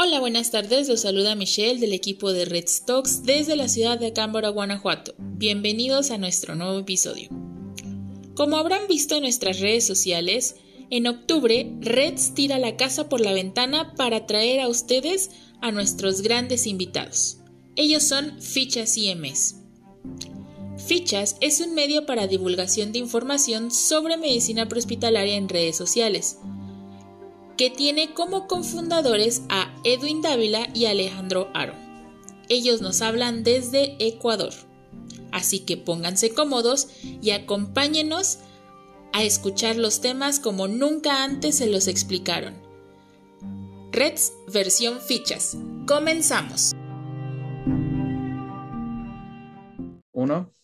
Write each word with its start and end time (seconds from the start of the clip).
Hola, 0.00 0.20
buenas 0.20 0.52
tardes. 0.52 0.88
Los 0.88 1.00
saluda 1.00 1.34
Michelle 1.34 1.80
del 1.80 1.92
equipo 1.92 2.32
de 2.32 2.44
Red 2.44 2.68
Stocks 2.68 3.24
desde 3.24 3.56
la 3.56 3.66
ciudad 3.66 3.98
de 3.98 4.12
Cámbora, 4.12 4.48
Guanajuato. 4.50 5.12
Bienvenidos 5.18 6.12
a 6.12 6.18
nuestro 6.18 6.54
nuevo 6.54 6.78
episodio. 6.78 7.30
Como 8.36 8.58
habrán 8.58 8.86
visto 8.88 9.16
en 9.16 9.22
nuestras 9.22 9.58
redes 9.58 9.84
sociales, 9.84 10.54
en 10.90 11.08
octubre 11.08 11.72
Reds 11.80 12.32
tira 12.34 12.60
la 12.60 12.76
casa 12.76 13.08
por 13.08 13.20
la 13.20 13.32
ventana 13.32 13.92
para 13.96 14.24
traer 14.24 14.60
a 14.60 14.68
ustedes 14.68 15.30
a 15.60 15.72
nuestros 15.72 16.22
grandes 16.22 16.68
invitados. 16.68 17.38
Ellos 17.74 18.04
son 18.04 18.40
Fichas 18.40 18.96
IMS. 18.96 19.56
Fichas 20.76 21.34
es 21.40 21.60
un 21.60 21.74
medio 21.74 22.06
para 22.06 22.28
divulgación 22.28 22.92
de 22.92 23.00
información 23.00 23.72
sobre 23.72 24.16
medicina 24.16 24.68
prehospitalaria 24.68 25.34
en 25.34 25.48
redes 25.48 25.76
sociales, 25.76 26.38
que 27.58 27.70
tiene 27.70 28.14
como 28.14 28.46
cofundadores 28.46 29.42
a 29.48 29.74
Edwin 29.82 30.22
Dávila 30.22 30.68
y 30.72 30.86
Alejandro 30.86 31.50
Aro. 31.54 31.74
Ellos 32.48 32.80
nos 32.80 33.02
hablan 33.02 33.42
desde 33.42 33.96
Ecuador. 33.98 34.54
Así 35.32 35.58
que 35.60 35.76
pónganse 35.76 36.32
cómodos 36.32 36.88
y 37.20 37.32
acompáñenos 37.32 38.38
a 39.12 39.24
escuchar 39.24 39.76
los 39.76 40.00
temas 40.00 40.38
como 40.38 40.68
nunca 40.68 41.24
antes 41.24 41.56
se 41.56 41.66
los 41.66 41.88
explicaron. 41.88 42.54
Reds 43.90 44.32
versión 44.52 45.00
fichas. 45.00 45.56
Comenzamos. 45.86 46.72
Uno. 50.12 50.57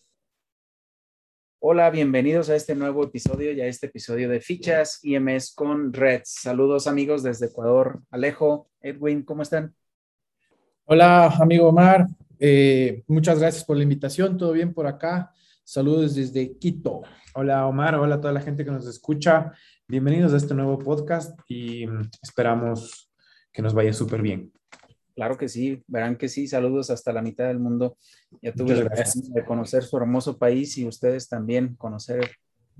Hola, 1.67 1.89
bienvenidos 1.89 2.51
a 2.51 2.55
este 2.55 2.75
nuevo 2.75 3.03
episodio 3.03 3.51
y 3.51 3.59
a 3.59 3.65
este 3.65 3.87
episodio 3.87 4.29
de 4.29 4.39
Fichas 4.39 4.99
IMS 5.01 5.55
con 5.55 5.91
Reds. 5.91 6.41
Saludos 6.43 6.85
amigos 6.85 7.23
desde 7.23 7.47
Ecuador. 7.47 8.03
Alejo, 8.11 8.69
Edwin, 8.81 9.23
¿cómo 9.23 9.41
están? 9.41 9.73
Hola, 10.83 11.25
amigo 11.25 11.69
Omar. 11.69 12.05
Eh, 12.37 13.03
muchas 13.07 13.39
gracias 13.39 13.63
por 13.63 13.77
la 13.77 13.81
invitación. 13.81 14.37
¿Todo 14.37 14.51
bien 14.51 14.75
por 14.75 14.85
acá? 14.85 15.33
Saludos 15.63 16.13
desde 16.13 16.55
Quito. 16.59 17.01
Hola 17.33 17.65
Omar, 17.65 17.95
hola 17.95 18.13
a 18.13 18.21
toda 18.21 18.33
la 18.33 18.41
gente 18.41 18.63
que 18.63 18.69
nos 18.69 18.85
escucha. 18.85 19.51
Bienvenidos 19.87 20.33
a 20.33 20.37
este 20.37 20.53
nuevo 20.53 20.77
podcast 20.77 21.35
y 21.49 21.87
esperamos 22.21 23.11
que 23.51 23.63
nos 23.63 23.73
vaya 23.73 23.91
súper 23.91 24.21
bien. 24.21 24.54
Claro 25.15 25.37
que 25.37 25.47
sí, 25.47 25.81
verán 25.87 26.17
que 26.17 26.27
sí. 26.27 26.45
Saludos 26.45 26.89
hasta 26.89 27.13
la 27.13 27.21
mitad 27.21 27.47
del 27.47 27.59
mundo. 27.59 27.97
Ya 28.41 28.51
tuve 28.51 28.75
la 28.75 28.89
de 28.89 29.45
conocer 29.45 29.83
su 29.83 29.95
hermoso 29.95 30.37
país 30.37 30.77
y 30.77 30.85
ustedes 30.85 31.29
también 31.29 31.75
conocer 31.75 32.31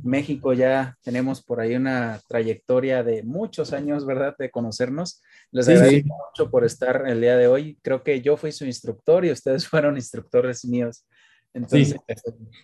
México. 0.04 0.52
Ya 0.52 0.98
tenemos 1.02 1.42
por 1.42 1.62
ahí 1.62 1.76
una 1.76 2.20
trayectoria 2.28 3.04
de 3.04 3.24
muchos 3.24 3.72
años, 3.72 4.06
¿verdad? 4.06 4.36
De 4.38 4.52
conocernos. 4.52 5.22
Les 5.52 5.70
agradezco 5.70 6.14
mucho 6.28 6.52
por 6.52 6.66
estar 6.66 7.08
el 7.08 7.22
día 7.22 7.38
de 7.38 7.48
hoy. 7.48 7.80
Creo 7.82 8.04
que 8.04 8.22
yo 8.22 8.36
fui 8.36 8.52
su 8.52 8.66
instructor 8.66 9.24
y 9.24 9.32
ustedes 9.32 9.66
fueron 9.70 9.96
instructores 9.96 10.66
míos. 10.66 11.06
Entonces, 11.54 11.96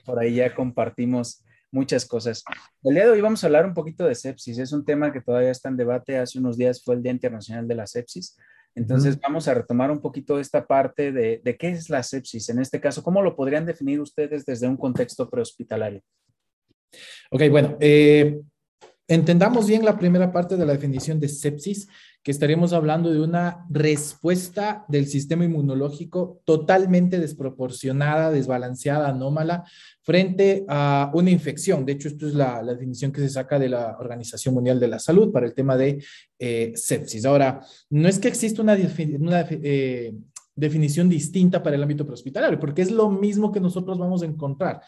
por 0.06 0.19
ahí 0.19 0.35
ya 0.35 0.53
compartimos 0.53 1.45
muchas 1.72 2.06
cosas. 2.06 2.44
El 2.83 2.95
día 2.95 3.06
de 3.06 3.11
hoy 3.11 3.22
vamos 3.22 3.41
a 3.41 3.47
hablar 3.47 3.66
un 3.66 3.73
poquito 3.73 4.06
de 4.06 4.16
sepsis. 4.16 4.58
Es 4.58 4.73
un 4.73 4.83
tema 4.83 5.13
que 5.13 5.22
todavía 5.22 5.52
está 5.52 5.69
en 5.69 5.78
debate. 5.78 6.17
Hace 6.17 6.39
unos 6.39 6.58
días 6.58 6.83
fue 6.83 6.95
el 6.95 7.03
Día 7.03 7.13
Internacional 7.13 7.69
de 7.69 7.75
la 7.75 7.88
Sepsis. 7.88 8.35
Entonces, 8.75 9.19
vamos 9.19 9.47
a 9.47 9.53
retomar 9.53 9.91
un 9.91 10.00
poquito 10.00 10.39
esta 10.39 10.66
parte 10.66 11.11
de, 11.11 11.58
qué 11.59 11.69
es 11.69 11.89
la 11.89 12.03
sepsis. 12.03 12.50
En 12.50 12.59
este 12.59 12.80
caso, 12.80 13.03
¿cómo 13.03 13.22
lo 13.22 13.36
podrían 13.36 13.66
definir 13.66 14.00
ustedes 14.00 14.45
desde 14.45 14.67
un 14.67 14.78
contexto 14.78 15.30
prehospitalario? 15.30 16.02
Ok, 17.31 17.44
bueno, 17.50 17.78
eh, 17.80 18.39
entendamos 19.08 19.67
bien 19.67 19.83
la 19.83 19.97
primera 19.97 20.31
parte 20.31 20.55
de 20.55 20.66
la 20.66 20.73
definición 20.73 21.19
de 21.19 21.28
sepsis, 21.28 21.88
que 22.23 22.31
estaremos 22.31 22.72
hablando 22.72 23.11
de 23.11 23.19
una 23.19 23.66
respuesta 23.69 24.86
del 24.88 25.08
sistema 25.08 25.45
inmunológico 25.45 26.41
totalmente 26.45 27.19
desproporcionada, 27.19 28.29
desbalanceada, 28.29 29.09
anómala, 29.09 29.63
frente 30.03 30.63
a 30.68 31.12
una 31.16 31.31
infección. 31.31 31.84
De 31.84 31.94
hecho, 31.94 32.09
esto 32.09 32.28
es 32.28 32.35
la, 32.35 32.63
definición 32.63 33.12
que 33.12 33.22
se 33.22 33.29
saca 33.29 33.57
de 33.57 33.69
la 33.69 33.97
Organización 34.00 34.53
Mundial 34.53 34.79
de 34.79 34.88
la 34.88 35.00
Salud 35.00 35.31
para 35.31 35.47
el 35.47 35.56
tema 35.56 35.75
de 35.75 36.03
eh, 36.38 36.72
sepsis. 36.75 37.25
Ahora, 37.25 37.62
no 37.90 38.07
es 38.07 38.19
que 38.19 38.28
exista 38.28 38.62
una, 38.62 38.78
eh, 38.78 40.13
definición 40.56 41.09
distinta 41.09 41.63
para 41.63 41.75
el 41.75 41.81
ámbito 41.81 42.06
prehospitalario, 42.06 42.59
porque 42.59 42.84
es 42.84 42.91
lo 42.91 43.09
mismo 43.09 43.51
que 43.51 43.59
nosotros 43.59 43.97
vamos 43.97 44.22
a 44.22 44.28
encontrar 44.28 44.81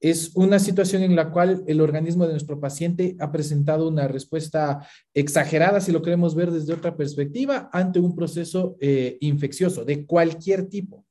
es 0.00 0.32
una 0.34 0.58
situación 0.58 1.02
en 1.02 1.14
la 1.14 1.30
cual 1.30 1.62
el 1.66 1.80
organismo 1.80 2.24
de 2.26 2.32
nuestro 2.32 2.58
paciente 2.58 3.16
ha 3.20 3.30
presentado 3.30 3.86
una 3.86 4.08
respuesta 4.08 4.86
exagerada, 5.12 5.80
si 5.80 5.92
lo 5.92 6.00
queremos 6.00 6.34
ver 6.34 6.50
desde 6.50 6.72
otra 6.72 6.96
perspectiva, 6.96 7.68
ante 7.72 8.00
un 8.00 8.16
proceso 8.16 8.76
eh, 8.80 9.18
infeccioso 9.20 9.84
de 9.84 10.06
cualquier 10.06 10.68
tipo. 10.68 11.04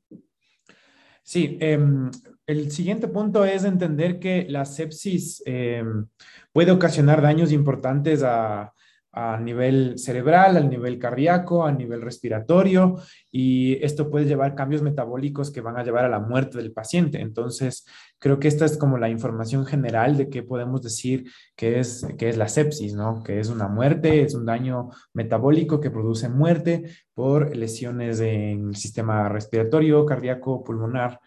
Sí, 1.22 1.58
em, 1.62 2.10
el 2.48 2.72
siguiente 2.72 3.08
punto 3.08 3.46
es 3.46 3.64
entender 3.64 4.18
que 4.18 4.48
la 4.50 4.66
sepsis 4.66 5.44
em, 5.46 6.08
puede 6.52 6.72
ocasionar 6.72 7.22
daños 7.22 7.52
importantes 7.52 8.24
a, 8.24 8.74
a 9.12 9.40
nivel 9.40 9.98
cerebral, 9.98 10.56
al 10.58 10.70
nivel 10.70 11.00
cardíaco, 11.00 11.66
a 11.66 11.72
nivel 11.72 12.02
respiratorio, 12.02 12.96
y 13.32 13.84
esto 13.84 14.10
puede 14.10 14.26
llevar 14.26 14.56
cambios 14.56 14.82
metabólicos 14.82 15.52
que 15.52 15.62
van 15.62 15.78
a 15.78 15.84
llevar 15.84 16.06
a 16.06 16.10
la 16.10 16.20
muerte 16.20 16.58
del 16.58 16.72
paciente. 16.72 17.20
Entonces, 17.20 17.86
creo 18.20 18.40
que 18.40 18.48
esta 18.48 18.66
es 18.66 18.78
como 18.78 18.98
la 18.98 19.10
información 19.10 19.66
general 19.66 20.18
de 20.18 20.30
qué 20.30 20.44
podemos 20.44 20.82
decir 20.82 21.26
que 21.56 21.80
es, 21.80 22.06
que 22.18 22.30
es 22.30 22.38
la 22.38 22.48
sepsis, 22.48 22.94
¿no? 22.94 23.24
Que 23.24 23.40
es 23.40 23.50
una 23.50 23.68
muerte, 23.68 24.22
es 24.22 24.36
un 24.36 24.46
daño 24.46 24.90
metabólico 25.14 25.80
que 25.80 25.92
produce 25.92 26.30
muerte 26.30 26.92
por 27.14 27.56
lesiones 27.56 28.20
en 28.20 28.70
el 28.70 28.76
sistema 28.76 29.28
respiratorio, 29.30 30.06
cardíaco, 30.06 30.64
pulmonar 30.64 31.20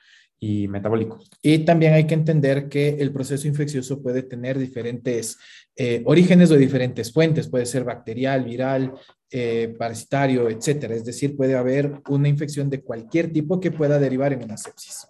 y 0.45 0.67
metabólico. 0.67 1.21
Y 1.41 1.61
también 1.61 1.95
hay 1.95 2.05
que 2.05 2.15
entender 2.15 2.69
que 2.69 2.97
el 2.99 3.13
proceso 3.13 3.47
infeccioso 3.47 4.03
puede 4.03 4.25
tener 4.25 4.59
diferentes 4.59 5.39
eh, 5.77 6.03
orígenes 6.05 6.51
o 6.51 6.57
diferentes 6.57 7.13
fuentes, 7.13 7.49
puede 7.49 7.65
ser 7.65 7.85
bacterial, 7.85 8.45
viral, 8.45 8.93
eh, 9.31 9.73
parasitario, 9.79 10.51
etcétera. 10.51 10.97
Es 10.97 11.05
decir, 11.05 11.37
puede 11.37 11.55
haber 11.55 12.03
una 12.09 12.27
infección 12.27 12.69
de 12.69 12.83
cualquier 12.83 13.33
tipo 13.33 13.61
que 13.61 13.71
pueda 13.71 14.01
derivar 14.01 14.33
en 14.33 14.43
una 14.43 14.57
sepsis. 14.57 15.07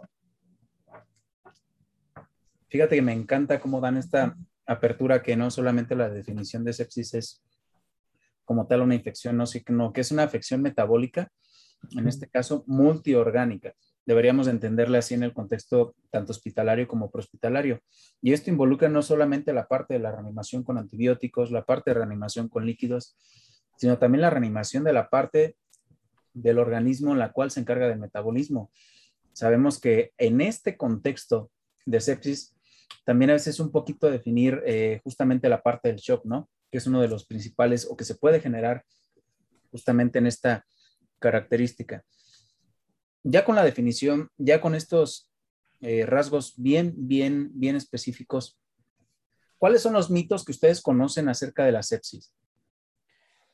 Fíjate 2.68 2.96
que 2.96 3.02
me 3.02 3.14
encanta 3.14 3.58
cómo 3.58 3.80
dan 3.80 3.96
esta 3.96 4.36
apertura 4.66 5.22
que 5.22 5.34
no 5.34 5.50
solamente 5.50 5.96
la 5.96 6.10
definición 6.10 6.62
de 6.62 6.74
sepsis 6.74 7.14
es 7.14 7.42
como 8.44 8.66
tal 8.66 8.82
una 8.82 8.96
infección, 8.96 9.38
no, 9.38 9.46
sino 9.46 9.94
que 9.94 10.02
es 10.02 10.12
una 10.12 10.24
afección 10.24 10.60
metabólica, 10.60 11.32
en 11.96 12.06
este 12.06 12.28
caso 12.28 12.64
multiorgánica 12.66 13.74
deberíamos 14.04 14.48
entenderle 14.48 14.98
así 14.98 15.14
en 15.14 15.22
el 15.22 15.32
contexto 15.32 15.94
tanto 16.10 16.32
hospitalario 16.32 16.88
como 16.88 17.10
prehospitalario. 17.10 17.80
Y 18.20 18.32
esto 18.32 18.50
involucra 18.50 18.88
no 18.88 19.02
solamente 19.02 19.52
la 19.52 19.68
parte 19.68 19.94
de 19.94 20.00
la 20.00 20.12
reanimación 20.12 20.64
con 20.64 20.78
antibióticos, 20.78 21.50
la 21.50 21.64
parte 21.64 21.90
de 21.90 21.94
reanimación 21.94 22.48
con 22.48 22.66
líquidos, 22.66 23.16
sino 23.76 23.98
también 23.98 24.22
la 24.22 24.30
reanimación 24.30 24.84
de 24.84 24.92
la 24.92 25.08
parte 25.08 25.56
del 26.34 26.58
organismo 26.58 27.12
en 27.12 27.18
la 27.18 27.32
cual 27.32 27.50
se 27.50 27.60
encarga 27.60 27.88
del 27.88 27.98
metabolismo. 27.98 28.70
Sabemos 29.32 29.80
que 29.80 30.12
en 30.18 30.40
este 30.40 30.76
contexto 30.76 31.50
de 31.86 32.00
sepsis, 32.00 32.54
también 33.04 33.30
a 33.30 33.34
veces 33.34 33.54
es 33.54 33.60
un 33.60 33.72
poquito 33.72 34.10
definir 34.10 34.62
eh, 34.66 35.00
justamente 35.02 35.48
la 35.48 35.62
parte 35.62 35.88
del 35.88 35.98
shock, 35.98 36.24
¿no? 36.24 36.48
Que 36.70 36.78
es 36.78 36.86
uno 36.86 37.00
de 37.00 37.08
los 37.08 37.26
principales 37.26 37.86
o 37.90 37.96
que 37.96 38.04
se 38.04 38.14
puede 38.14 38.40
generar 38.40 38.84
justamente 39.70 40.18
en 40.18 40.26
esta 40.26 40.64
característica 41.18 42.04
ya 43.22 43.44
con 43.44 43.54
la 43.54 43.64
definición, 43.64 44.28
ya 44.36 44.60
con 44.60 44.74
estos 44.74 45.30
eh, 45.80 46.06
rasgos 46.06 46.54
bien, 46.56 46.94
bien, 46.96 47.50
bien 47.54 47.76
específicos, 47.76 48.58
¿cuáles 49.58 49.82
son 49.82 49.94
los 49.94 50.10
mitos 50.10 50.44
que 50.44 50.52
ustedes 50.52 50.80
conocen 50.80 51.28
acerca 51.28 51.64
de 51.64 51.72
la 51.72 51.82
sepsis? 51.82 52.32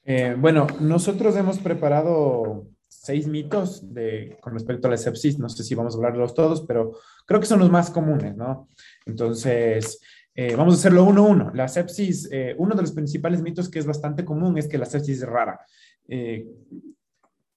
Eh, 0.04 0.36
bueno, 0.38 0.66
nosotros 0.80 1.36
hemos 1.36 1.58
preparado 1.58 2.66
seis 2.86 3.26
mitos 3.26 3.84
con 4.40 4.54
respecto 4.54 4.88
a 4.88 4.90
la 4.90 4.96
sepsis. 4.96 5.38
No 5.38 5.48
sé 5.48 5.62
si 5.64 5.74
vamos 5.74 5.94
a 5.94 5.96
hablarlos 5.98 6.34
todos, 6.34 6.62
pero 6.66 6.98
creo 7.26 7.40
que 7.40 7.46
son 7.46 7.60
los 7.60 7.70
más 7.70 7.90
comunes, 7.90 8.36
¿no? 8.36 8.68
Entonces, 9.04 10.00
eh, 10.34 10.54
vamos 10.56 10.74
a 10.74 10.76
hacerlo 10.78 11.04
uno 11.04 11.24
a 11.24 11.28
uno. 11.28 11.50
La 11.54 11.68
sepsis, 11.68 12.28
uno 12.56 12.74
de 12.74 12.82
los 12.82 12.92
principales 12.92 13.42
mitos 13.42 13.68
que 13.70 13.78
es 13.78 13.86
bastante 13.86 14.24
común 14.24 14.56
es 14.56 14.66
que 14.66 14.78
la 14.78 14.86
sepsis 14.86 15.22
es 15.22 15.28
rara 15.28 15.60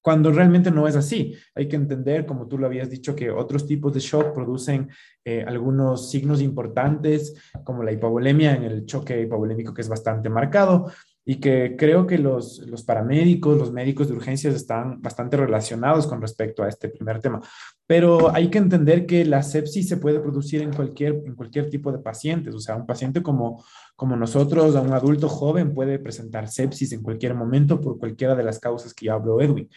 cuando 0.02 0.32
realmente 0.32 0.72
no 0.72 0.88
es 0.88 0.96
así. 0.96 1.36
Hay 1.56 1.68
que 1.68 1.76
entender, 1.76 2.26
como 2.26 2.48
tú 2.48 2.58
lo 2.58 2.66
habías 2.66 2.90
dicho, 2.90 3.16
que 3.16 3.30
otros 3.30 3.68
tipos 3.68 3.94
de 3.94 4.00
shock 4.00 4.34
producen 4.34 4.90
eh, 5.24 5.44
algunos 5.48 6.10
signos 6.10 6.42
importantes, 6.42 7.36
como 7.64 7.84
la 7.84 7.92
hipovolemia 7.92 8.56
en 8.56 8.64
el 8.64 8.86
choque 8.86 9.22
hipovolémico, 9.22 9.74
que 9.74 9.82
es 9.82 9.90
bastante 9.90 10.30
marcado, 10.30 10.92
y 11.24 11.36
que 11.40 11.76
creo 11.78 12.08
que 12.08 12.18
los, 12.18 12.60
los 12.68 12.84
paramédicos, 12.84 13.58
los 13.58 13.72
médicos 13.72 14.08
de 14.08 14.16
urgencias 14.16 14.56
están 14.56 15.02
bastante 15.02 15.38
relacionados 15.38 16.08
con 16.08 16.20
respecto 16.20 16.64
a 16.64 16.68
este 16.68 16.90
primer 16.90 17.20
tema. 17.20 17.42
Pero 17.86 18.34
hay 18.34 18.50
que 18.50 18.58
entender 18.58 19.06
que 19.06 19.24
la 19.26 19.44
sepsis 19.44 19.88
se 19.88 19.98
puede 19.98 20.20
producir 20.20 20.62
en 20.62 20.74
cualquier, 20.74 21.22
en 21.26 21.36
cualquier 21.36 21.70
tipo 21.70 21.92
de 21.92 22.00
pacientes. 22.00 22.56
O 22.56 22.60
sea, 22.60 22.76
un 22.76 22.88
paciente 22.88 23.22
como, 23.22 23.64
como 23.96 24.16
nosotros, 24.16 24.76
a 24.76 24.82
un 24.82 24.94
adulto 24.94 25.30
joven, 25.30 25.74
puede 25.74 26.00
presentar 26.00 26.48
sepsis 26.48 26.92
en 26.92 27.04
cualquier 27.04 27.36
momento 27.36 27.80
por 27.80 28.00
cualquiera 28.00 28.34
de 28.36 28.44
las 28.44 28.60
causas 28.60 28.94
que 28.94 29.06
ya 29.06 29.14
habló 29.14 29.42
Edwin. 29.42 29.70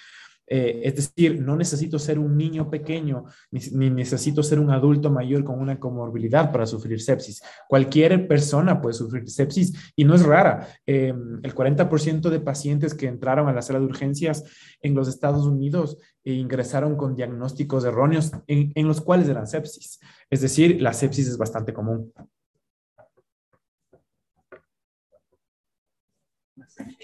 Eh, 0.47 0.83
es 0.85 0.97
decir, 0.97 1.41
no 1.41 1.57
necesito 1.57 1.99
ser 1.99 2.19
un 2.19 2.37
niño 2.37 2.71
pequeño, 2.71 3.25
ni, 3.51 3.91
necesito 3.91 4.43
ser 4.43 4.59
un 4.59 4.71
adulto 4.71 5.11
mayor 5.11 5.45
con 5.45 5.59
una 5.59 5.79
comorbilidad 5.79 6.53
para 6.53 6.67
sufrir 6.67 7.01
sepsis. 7.01 7.43
Cualquier 7.69 8.29
persona 8.29 8.81
puede 8.81 8.95
sufrir 8.95 9.29
sepsis 9.29 9.93
y 9.97 10.05
no 10.05 10.15
es 10.15 10.23
rara. 10.25 10.69
Em, 10.87 11.41
el 11.43 11.55
40% 11.55 12.31
de 12.31 12.41
pacientes 12.41 12.95
que 12.95 13.07
entraron 13.07 13.49
a 13.49 13.53
la 13.53 13.63
sala 13.63 13.81
de 13.81 13.87
urgencias 13.87 14.45
en 14.81 14.95
los 14.95 15.09
Estados 15.09 15.47
Unidos 15.47 15.97
e 16.23 16.33
ingresaron 16.35 16.97
con 16.97 17.15
diagnósticos 17.17 17.85
erróneos 17.85 18.33
en, 18.47 18.73
en 18.75 18.89
los 18.89 19.01
cuales 19.01 19.29
eran 19.29 19.47
sepsis. 19.47 20.01
Es 20.31 20.41
decir, 20.41 20.81
la 20.81 20.93
sepsis 20.93 21.29
es 21.29 21.39
bastante 21.39 21.73
común. 21.73 22.13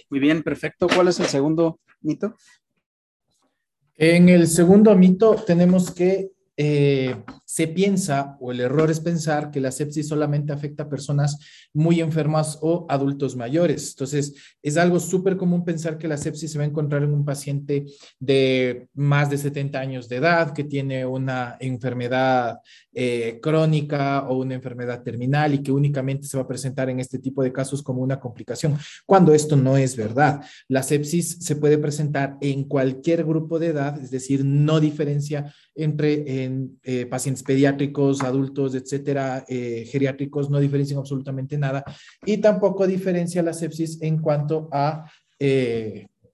Muy 0.08 0.20
bien, 0.20 0.42
perfecto. 0.42 0.86
¿Cuál 0.88 1.08
es 1.08 1.20
el 1.20 1.26
segundo 1.26 1.80
mito? 2.00 2.34
En 4.02 4.30
el 4.30 4.46
segundo 4.46 4.96
mito 4.96 5.36
tenemos 5.46 5.90
que 5.90 6.30
eh, 6.56 7.16
se 7.44 7.68
piensa, 7.68 8.38
o 8.40 8.50
el 8.50 8.60
error 8.60 8.90
es 8.90 8.98
pensar 8.98 9.50
que 9.50 9.60
la 9.60 9.70
sepsis 9.70 10.08
solamente 10.08 10.54
afecta 10.54 10.84
a 10.84 10.88
personas 10.88 11.38
muy 11.74 12.00
enfermas 12.00 12.58
o 12.62 12.86
adultos 12.88 13.36
mayores. 13.36 13.90
Entonces, 13.90 14.34
es 14.62 14.78
algo 14.78 15.00
súper 15.00 15.36
común 15.36 15.66
pensar 15.66 15.98
que 15.98 16.08
la 16.08 16.16
sepsis 16.16 16.50
se 16.50 16.56
va 16.56 16.64
a 16.64 16.68
encontrar 16.68 17.02
en 17.02 17.12
un 17.12 17.26
paciente 17.26 17.84
de 18.18 18.88
más 18.94 19.28
de 19.28 19.36
70 19.36 19.78
años 19.78 20.08
de 20.08 20.16
edad, 20.16 20.54
que 20.54 20.64
tiene 20.64 21.04
una 21.04 21.58
enfermedad 21.60 22.60
eh, 22.92 23.38
crónica 23.40 24.26
o 24.28 24.38
una 24.38 24.54
enfermedad 24.54 25.02
terminal 25.02 25.54
y 25.54 25.62
que 25.62 25.70
únicamente 25.70 26.26
se 26.26 26.36
va 26.36 26.42
a 26.42 26.48
presentar 26.48 26.90
en 26.90 26.98
este 26.98 27.18
tipo 27.18 27.42
de 27.42 27.52
casos 27.52 27.82
como 27.82 28.02
una 28.02 28.18
complicación, 28.18 28.76
cuando 29.06 29.32
esto 29.32 29.56
no 29.56 29.76
es 29.76 29.96
verdad. 29.96 30.42
La 30.68 30.82
sepsis 30.82 31.38
se 31.40 31.56
puede 31.56 31.78
presentar 31.78 32.36
en 32.40 32.64
cualquier 32.64 33.24
grupo 33.24 33.58
de 33.58 33.68
edad, 33.68 34.00
es 34.02 34.10
decir, 34.10 34.44
no 34.44 34.80
diferencia 34.80 35.54
entre 35.74 36.44
en, 36.44 36.80
eh, 36.82 37.06
pacientes 37.06 37.44
pediátricos, 37.44 38.22
adultos, 38.22 38.74
etcétera, 38.74 39.44
eh, 39.48 39.86
geriátricos, 39.90 40.50
no 40.50 40.58
diferencian 40.58 40.98
absolutamente 40.98 41.56
nada. 41.56 41.84
Y 42.26 42.38
tampoco 42.38 42.86
diferencia 42.86 43.42
la 43.42 43.52
sepsis 43.52 44.02
en 44.02 44.18
cuanto 44.18 44.68
a 44.72 45.04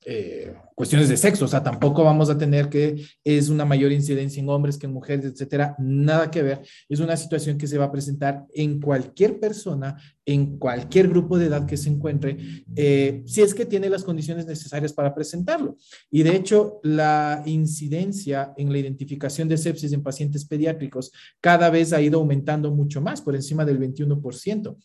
eh, 0.09 0.55
cuestiones 0.77 1.09
de 1.09 1.17
sexo, 1.17 1.47
o 1.47 1.49
sea, 1.49 1.65
tampoco 1.65 2.05
vamos 2.05 2.31
a 2.31 2.39
tener 2.39 2.69
que 2.69 3.05
es 3.25 3.49
una 3.49 3.65
mayor 3.65 3.91
incidencia 3.91 4.41
en 4.41 4.49
hombres 4.49 4.79
que 4.79 4.87
en 4.87 4.93
mujeres, 4.93 5.25
etcétera, 5.25 5.75
nada 5.81 6.31
que 6.31 6.45
ver. 6.45 6.63
Es 6.89 7.01
una 7.01 7.17
situación 7.17 7.59
que 7.59 7.67
se 7.67 7.77
va 7.77 7.87
a 7.87 7.91
presentar 7.91 8.47
en 8.55 8.81
cualquier 8.81 9.41
persona, 9.41 9.97
en 10.25 10.59
cualquier 10.59 11.09
grupo 11.09 11.37
de 11.37 11.47
edad 11.47 11.67
que 11.67 11.77
se 11.77 11.89
encuentre, 11.89 12.37
eh, 12.77 13.25
si 13.27 13.43
es 13.43 13.53
que 13.53 13.67
tiene 13.67 13.91
las 13.91 14.05
condiciones 14.05 14.47
necesarias 14.47 14.93
para 14.93 15.13
presentarlo. 15.13 15.77
Y 16.09 16.23
de 16.23 16.37
hecho, 16.37 16.79
la 16.85 17.43
incidencia 17.45 18.55
en 18.57 18.71
la 18.71 18.79
identificación 18.79 19.49
de 19.49 19.59
sepsis 19.59 19.93
en 19.93 20.05
pacientes 20.05 20.45
pediátricos 20.45 21.11
cada 21.41 21.69
vez 21.69 21.93
ha 21.93 22.01
ido 22.01 22.21
aumentando 22.21 22.71
mucho 22.71 23.01
más, 23.01 23.21
por 23.21 23.35
encima 23.35 23.65
del 23.65 23.81
21%. 23.81 24.77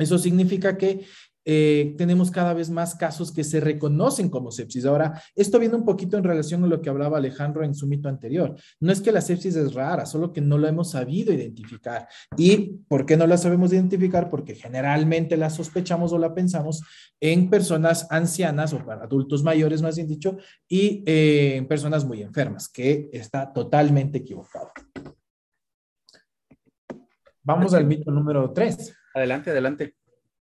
Eso 0.00 0.18
significa 0.18 0.78
que 0.78 1.04
eh, 1.44 1.94
tenemos 1.96 2.30
cada 2.30 2.54
vez 2.54 2.70
más 2.70 2.94
casos 2.94 3.32
que 3.32 3.44
se 3.44 3.60
reconocen 3.60 4.28
como 4.28 4.50
sepsis. 4.50 4.84
Ahora, 4.84 5.22
esto 5.34 5.58
viene 5.58 5.74
un 5.74 5.84
poquito 5.84 6.18
en 6.18 6.24
relación 6.24 6.64
a 6.64 6.66
lo 6.66 6.80
que 6.80 6.90
hablaba 6.90 7.18
Alejandro 7.18 7.64
en 7.64 7.74
su 7.74 7.86
mito 7.86 8.08
anterior. 8.08 8.54
No 8.80 8.92
es 8.92 9.00
que 9.00 9.12
la 9.12 9.20
sepsis 9.20 9.56
es 9.56 9.74
rara, 9.74 10.06
solo 10.06 10.32
que 10.32 10.40
no 10.40 10.58
lo 10.58 10.68
hemos 10.68 10.90
sabido 10.90 11.32
identificar. 11.32 12.08
¿Y 12.36 12.78
por 12.88 13.06
qué 13.06 13.16
no 13.16 13.26
la 13.26 13.36
sabemos 13.36 13.72
identificar? 13.72 14.28
Porque 14.28 14.54
generalmente 14.54 15.36
la 15.36 15.50
sospechamos 15.50 16.12
o 16.12 16.18
la 16.18 16.34
pensamos 16.34 16.82
en 17.20 17.50
personas 17.50 18.06
ancianas 18.10 18.72
o 18.72 18.84
para 18.84 19.04
adultos 19.04 19.42
mayores, 19.42 19.82
más 19.82 19.96
bien 19.96 20.08
dicho, 20.08 20.36
y 20.68 21.02
eh, 21.06 21.56
en 21.56 21.66
personas 21.66 22.04
muy 22.04 22.22
enfermas, 22.22 22.68
que 22.68 23.08
está 23.12 23.52
totalmente 23.52 24.18
equivocado. 24.18 24.70
Vamos 27.42 27.74
al 27.74 27.86
mito 27.86 28.10
número 28.10 28.52
tres. 28.52 28.94
Adelante, 29.14 29.50
adelante. 29.50 29.99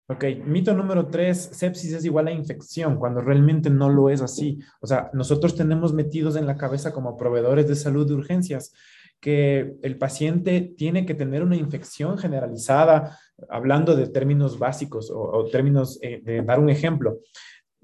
Ok, 0.08 0.26
mito 0.46 0.74
número 0.74 1.08
tres, 1.08 1.50
sepsis 1.54 1.94
es 1.94 2.04
igual 2.04 2.28
a 2.28 2.32
infección, 2.32 2.98
cuando 2.98 3.22
realmente 3.22 3.70
no 3.70 3.90
lo 3.90 4.10
es 4.10 4.22
así. 4.22 4.60
O 4.82 4.88
sea, 4.88 5.10
nosotros 5.14 5.56
tenemos 5.56 5.94
metidos 5.94 6.36
en 6.36 6.46
la 6.46 6.58
cabeza 6.58 6.92
como 6.92 7.16
proveedores 7.16 7.70
de 7.70 7.76
salud 7.76 8.06
de 8.06 8.16
urgencias 8.16 8.74
que 9.22 9.76
el 9.82 9.98
paciente 9.98 10.74
tiene 10.78 11.06
que 11.06 11.16
tener 11.16 11.42
una 11.42 11.56
infección 11.56 12.18
generalizada, 12.18 13.18
hablando 13.48 13.96
de 13.96 14.08
términos 14.08 14.60
básicos 14.60 15.10
o, 15.10 15.46
términos, 15.50 15.98
eh, 16.02 16.20
de 16.22 16.42
dar 16.42 16.60
un 16.60 16.70
ejemplo 16.70 17.20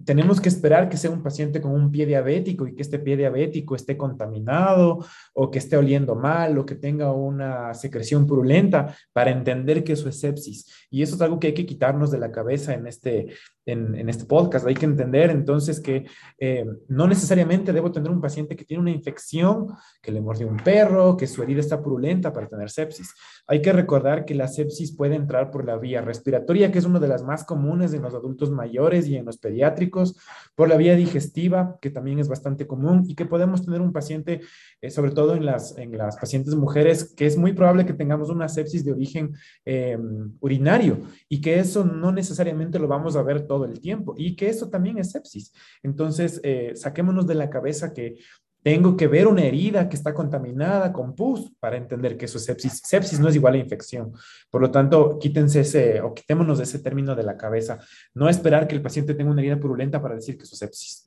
tenemos 0.06 0.40
que 0.40 0.50
esperar 0.50 0.90
que 0.90 0.98
sea 0.98 1.12
un 1.12 1.24
paciente 1.24 1.62
con 1.62 1.72
un 1.72 1.92
pie 1.92 2.06
diabético 2.06 2.68
y 2.68 2.76
que 2.76 2.82
este 2.82 3.00
pie 3.00 3.18
diabético 3.18 3.76
esté 3.76 3.98
contaminado 3.98 5.06
o 5.34 5.52
que 5.52 5.60
esté 5.60 5.78
oliendo 5.78 6.16
mal 6.16 6.58
o 6.58 6.66
que 6.66 6.76
tenga 6.76 7.12
una 7.12 7.74
secreción 7.74 8.26
purulenta 8.26 8.96
para 9.14 9.32
entender 9.32 9.84
que 9.84 9.94
eso 9.94 10.10
es 10.10 10.20
sepsis. 10.20 10.88
Y 10.90 11.02
eso 11.02 11.16
es 11.16 11.22
algo 11.22 11.40
que 11.40 11.48
hay 11.48 11.54
que 11.54 11.66
quitarnos 11.66 12.12
de 12.12 12.20
la 12.20 12.32
cabeza 12.32 12.74
en 12.74 12.88
este, 12.88 13.28
en, 13.72 14.10
este 14.10 14.26
podcast. 14.26 14.66
Hay 14.68 14.76
que 14.76 14.86
entender 14.86 15.30
entonces 15.30 15.80
que 15.80 16.06
eh, 16.38 16.66
no 16.88 17.08
necesariamente 17.08 17.74
debo 17.74 17.92
tener 17.92 18.12
un 18.12 18.22
paciente 18.22 18.56
que 18.56 18.66
tiene 18.66 18.82
una 18.82 18.92
infección, 18.92 19.68
que 20.02 20.12
le 20.12 20.22
mordió 20.22 20.48
un 20.48 20.58
perro, 20.58 21.16
que 21.18 21.28
su 21.28 21.44
herida 21.44 21.60
está 21.60 21.82
purulenta 21.82 22.34
para 22.34 22.48
tener 22.48 22.70
sepsis. 22.70 23.14
Hay 23.48 23.62
que 23.62 23.74
recordar 23.74 24.26
que 24.26 24.36
la 24.36 24.48
sepsis 24.48 24.96
puede 24.96 25.16
entrar 25.16 25.52
por 25.52 25.66
la 25.66 25.78
vía 25.78 26.02
respiratoria, 26.02 26.72
que 26.72 26.80
es 26.80 26.86
una 26.86 27.00
de 27.00 27.08
las 27.08 27.24
más 27.24 27.44
comunes 27.44 27.94
en 27.94 28.02
los 28.02 28.14
adultos 28.14 28.52
mayores 28.52 29.08
y 29.08 29.16
en 29.16 29.26
los 29.26 29.38
pediátricos, 29.38 30.18
por 30.56 30.70
la 30.70 30.78
vía 30.78 30.96
digestiva, 30.96 31.78
que 31.82 31.90
también 31.90 32.20
es 32.20 32.28
bastante 32.28 32.68
común, 32.68 33.06
y 33.08 33.16
que 33.16 33.26
podemos 33.26 33.66
tener 33.66 33.82
un 33.82 33.92
paciente, 33.92 34.42
eh, 34.82 34.90
sobre 34.90 35.12
todo 35.12 35.36
en 35.36 35.46
las, 35.46 35.78
en 35.78 35.98
las 35.98 36.18
pacientes 36.18 36.56
mujeres, 36.56 37.14
que 37.16 37.26
es 37.26 37.38
muy 37.38 37.54
probable 37.54 37.86
que 37.86 37.94
tengamos 37.94 38.30
una 38.30 38.48
sepsis 38.48 38.86
de 38.86 38.92
origen 38.92 39.34
eh, 39.66 39.98
urinario 40.40 41.00
y 41.28 41.42
que 41.42 41.60
eso 41.60 41.84
no 41.84 42.12
necesariamente 42.12 42.80
lo 42.80 42.88
vamos 42.88 43.16
a 43.16 43.24
ver 43.24 43.48
todo 43.48 43.59
el 43.66 43.80
tiempo 43.80 44.16
y 44.18 44.36
que 44.36 44.50
eso 44.50 44.70
también 44.70 44.98
es 44.98 45.12
sepsis. 45.12 45.54
Entonces, 45.84 46.40
eh, 46.44 46.74
saquémonos 46.76 47.28
de 47.28 47.36
la 47.36 47.50
cabeza 47.50 47.94
que 47.94 48.18
tengo 48.62 48.98
que 48.98 49.08
ver 49.08 49.28
una 49.28 49.44
herida 49.44 49.88
que 49.88 49.96
está 49.96 50.14
contaminada 50.14 50.92
con 50.92 51.16
pus 51.16 51.52
para 51.60 51.78
entender 51.78 52.18
que 52.18 52.26
eso 52.26 52.38
es 52.38 52.46
sepsis. 52.46 52.82
Sepsis 52.84 53.20
no 53.20 53.30
es 53.30 53.36
igual 53.36 53.54
a 53.54 53.58
infección. 53.58 54.12
Por 54.50 54.62
lo 54.62 54.70
tanto, 54.70 55.18
quítense 55.18 55.62
ese 55.62 56.02
o 56.02 56.14
quitémonos 56.14 56.58
de 56.58 56.66
ese 56.66 56.80
término 56.80 57.16
de 57.16 57.24
la 57.24 57.38
cabeza. 57.38 57.80
No 58.14 58.28
esperar 58.28 58.68
que 58.68 58.76
el 58.76 58.82
paciente 58.82 59.14
tenga 59.14 59.32
una 59.32 59.42
herida 59.42 59.60
purulenta 59.60 60.02
para 60.02 60.16
decir 60.16 60.38
que 60.38 60.44
eso 60.44 60.56
es 60.56 60.60
sepsis. 60.60 61.06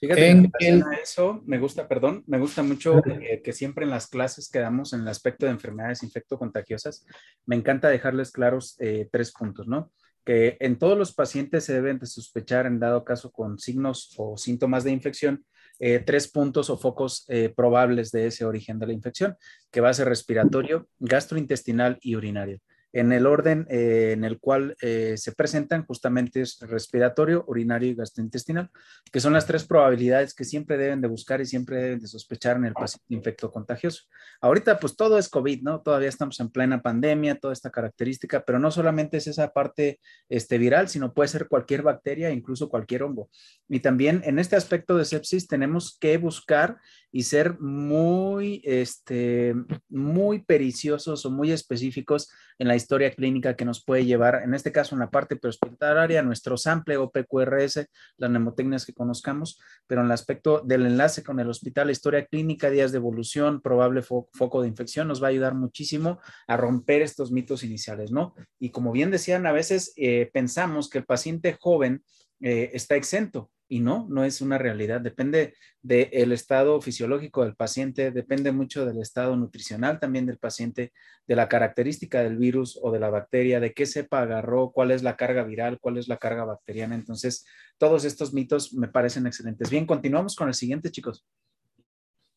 Fíjate, 0.00 0.30
en 0.30 0.84
eso 1.02 1.42
me 1.44 1.58
gusta, 1.58 1.88
perdón, 1.88 2.22
me 2.28 2.38
gusta 2.38 2.62
mucho 2.62 3.02
que, 3.02 3.52
siempre 3.52 3.84
en 3.84 3.90
las 3.90 4.06
clases 4.06 4.48
que 4.48 4.60
damos 4.60 4.92
en 4.92 5.00
el 5.00 5.08
aspecto 5.08 5.44
de 5.44 5.50
enfermedades 5.50 6.04
infecto-contagiosas, 6.04 7.04
me 7.46 7.56
encanta 7.56 7.88
dejarles 7.88 8.30
claros 8.30 8.76
eh, 8.78 9.08
tres 9.10 9.32
puntos, 9.32 9.66
¿no? 9.66 9.90
En 10.28 10.78
todos 10.78 10.98
los 10.98 11.14
pacientes 11.14 11.64
se 11.64 11.72
deben 11.72 11.98
de 11.98 12.06
sospechar, 12.06 12.66
en 12.66 12.78
dado 12.78 13.04
caso 13.04 13.30
con 13.32 13.58
signos 13.58 14.14
o 14.18 14.36
síntomas 14.36 14.84
de 14.84 14.90
infección, 14.90 15.44
eh, 15.78 16.00
tres 16.00 16.28
puntos 16.28 16.70
o 16.70 16.76
focos 16.76 17.24
eh, 17.28 17.52
probables 17.54 18.10
de 18.10 18.26
ese 18.26 18.44
origen 18.44 18.78
de 18.78 18.88
la 18.88 18.92
infección, 18.92 19.36
que 19.70 19.80
va 19.80 19.90
a 19.90 19.94
ser 19.94 20.08
respiratorio, 20.08 20.88
gastrointestinal 20.98 21.98
y 22.00 22.16
urinario 22.16 22.60
en 22.92 23.12
el 23.12 23.26
orden 23.26 23.66
eh, 23.68 24.12
en 24.12 24.24
el 24.24 24.38
cual 24.38 24.76
eh, 24.80 25.14
se 25.16 25.32
presentan 25.32 25.84
justamente 25.84 26.40
es 26.40 26.58
respiratorio, 26.60 27.44
urinario 27.46 27.90
y 27.90 27.94
gastrointestinal, 27.94 28.70
que 29.12 29.20
son 29.20 29.32
las 29.32 29.46
tres 29.46 29.64
probabilidades 29.64 30.34
que 30.34 30.44
siempre 30.44 30.78
deben 30.78 31.00
de 31.00 31.08
buscar 31.08 31.40
y 31.40 31.46
siempre 31.46 31.76
deben 31.76 32.00
de 32.00 32.06
sospechar 32.06 32.56
en 32.56 32.64
el 32.64 32.72
paciente 32.72 33.14
infecto 33.14 33.50
contagioso. 33.50 34.04
Ahorita 34.40 34.78
pues 34.78 34.96
todo 34.96 35.18
es 35.18 35.28
COVID, 35.28 35.62
¿no? 35.62 35.82
Todavía 35.82 36.08
estamos 36.08 36.40
en 36.40 36.50
plena 36.50 36.80
pandemia, 36.80 37.38
toda 37.38 37.52
esta 37.52 37.70
característica, 37.70 38.44
pero 38.44 38.58
no 38.58 38.70
solamente 38.70 39.18
es 39.18 39.26
esa 39.26 39.52
parte 39.52 40.00
este, 40.28 40.58
viral, 40.58 40.88
sino 40.88 41.12
puede 41.12 41.28
ser 41.28 41.48
cualquier 41.48 41.82
bacteria, 41.82 42.30
incluso 42.30 42.68
cualquier 42.68 43.02
hongo. 43.02 43.28
Y 43.68 43.80
también 43.80 44.22
en 44.24 44.38
este 44.38 44.56
aspecto 44.56 44.96
de 44.96 45.04
sepsis 45.04 45.46
tenemos 45.46 45.98
que 45.98 46.16
buscar 46.16 46.78
y 47.10 47.22
ser 47.22 47.58
muy, 47.58 48.60
este, 48.64 49.54
muy 49.88 50.40
periciosos 50.40 51.24
o 51.24 51.30
muy 51.30 51.52
específicos 51.52 52.30
en 52.58 52.68
la 52.68 52.76
historia 52.78 53.10
clínica 53.10 53.54
que 53.54 53.66
nos 53.66 53.84
puede 53.84 54.06
llevar, 54.06 54.42
en 54.42 54.54
este 54.54 54.72
caso 54.72 54.94
en 54.94 55.00
la 55.00 55.10
parte 55.10 55.36
prehospitalaria, 55.36 56.22
nuestro 56.22 56.56
sample 56.56 56.96
o 56.96 57.10
PQRS, 57.10 57.86
las 58.16 58.30
mnemotecnias 58.30 58.86
que 58.86 58.94
conozcamos, 58.94 59.60
pero 59.86 60.00
en 60.00 60.06
el 60.06 60.12
aspecto 60.12 60.62
del 60.64 60.86
enlace 60.86 61.22
con 61.22 61.38
el 61.40 61.50
hospital, 61.50 61.90
historia 61.90 62.24
clínica, 62.24 62.70
días 62.70 62.92
de 62.92 62.98
evolución, 62.98 63.60
probable 63.60 64.02
foco 64.02 64.62
de 64.62 64.68
infección, 64.68 65.06
nos 65.08 65.22
va 65.22 65.26
a 65.26 65.30
ayudar 65.30 65.54
muchísimo 65.54 66.20
a 66.46 66.56
romper 66.56 67.02
estos 67.02 67.30
mitos 67.30 67.62
iniciales, 67.62 68.10
¿no? 68.10 68.34
Y 68.58 68.70
como 68.70 68.92
bien 68.92 69.10
decían, 69.10 69.46
a 69.46 69.52
veces 69.52 69.92
eh, 69.96 70.30
pensamos 70.32 70.88
que 70.88 70.98
el 70.98 71.04
paciente 71.04 71.58
joven 71.60 72.02
eh, 72.40 72.70
está 72.72 72.96
exento 72.96 73.50
y 73.68 73.80
no, 73.80 74.06
no 74.08 74.24
es 74.24 74.40
una 74.40 74.58
realidad. 74.58 75.00
Depende 75.00 75.54
del 75.82 76.32
estado 76.32 76.80
fisiológico 76.80 77.44
del 77.44 77.54
paciente, 77.54 78.10
depende 78.10 78.50
mucho 78.52 78.86
del 78.86 79.00
estado 79.00 79.36
nutricional 79.36 80.00
también 80.00 80.26
del 80.26 80.38
paciente, 80.38 80.92
de 81.26 81.36
la 81.36 81.48
característica 81.48 82.22
del 82.22 82.38
virus 82.38 82.78
o 82.82 82.90
de 82.90 83.00
la 83.00 83.10
bacteria, 83.10 83.60
de 83.60 83.74
qué 83.74 83.86
cepa 83.86 84.22
agarró, 84.22 84.72
cuál 84.72 84.90
es 84.90 85.02
la 85.02 85.16
carga 85.16 85.44
viral, 85.44 85.78
cuál 85.80 85.98
es 85.98 86.08
la 86.08 86.16
carga 86.16 86.44
bacteriana. 86.44 86.94
Entonces, 86.94 87.44
todos 87.76 88.04
estos 88.04 88.32
mitos 88.32 88.72
me 88.72 88.88
parecen 88.88 89.26
excelentes. 89.26 89.70
Bien, 89.70 89.86
continuamos 89.86 90.34
con 90.34 90.48
el 90.48 90.54
siguiente, 90.54 90.90
chicos. 90.90 91.26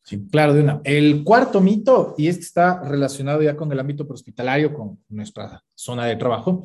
Sí, 0.04 0.26
claro, 0.30 0.52
de 0.52 0.62
una. 0.62 0.80
El 0.82 1.22
cuarto 1.22 1.60
mito, 1.60 2.16
y 2.18 2.26
este 2.26 2.42
está 2.42 2.82
relacionado 2.82 3.40
ya 3.40 3.56
con 3.56 3.70
el 3.70 3.78
ámbito 3.78 4.04
hospitalario, 4.08 4.74
con 4.74 4.98
nuestra 5.08 5.62
zona 5.76 6.06
de 6.06 6.16
trabajo, 6.16 6.64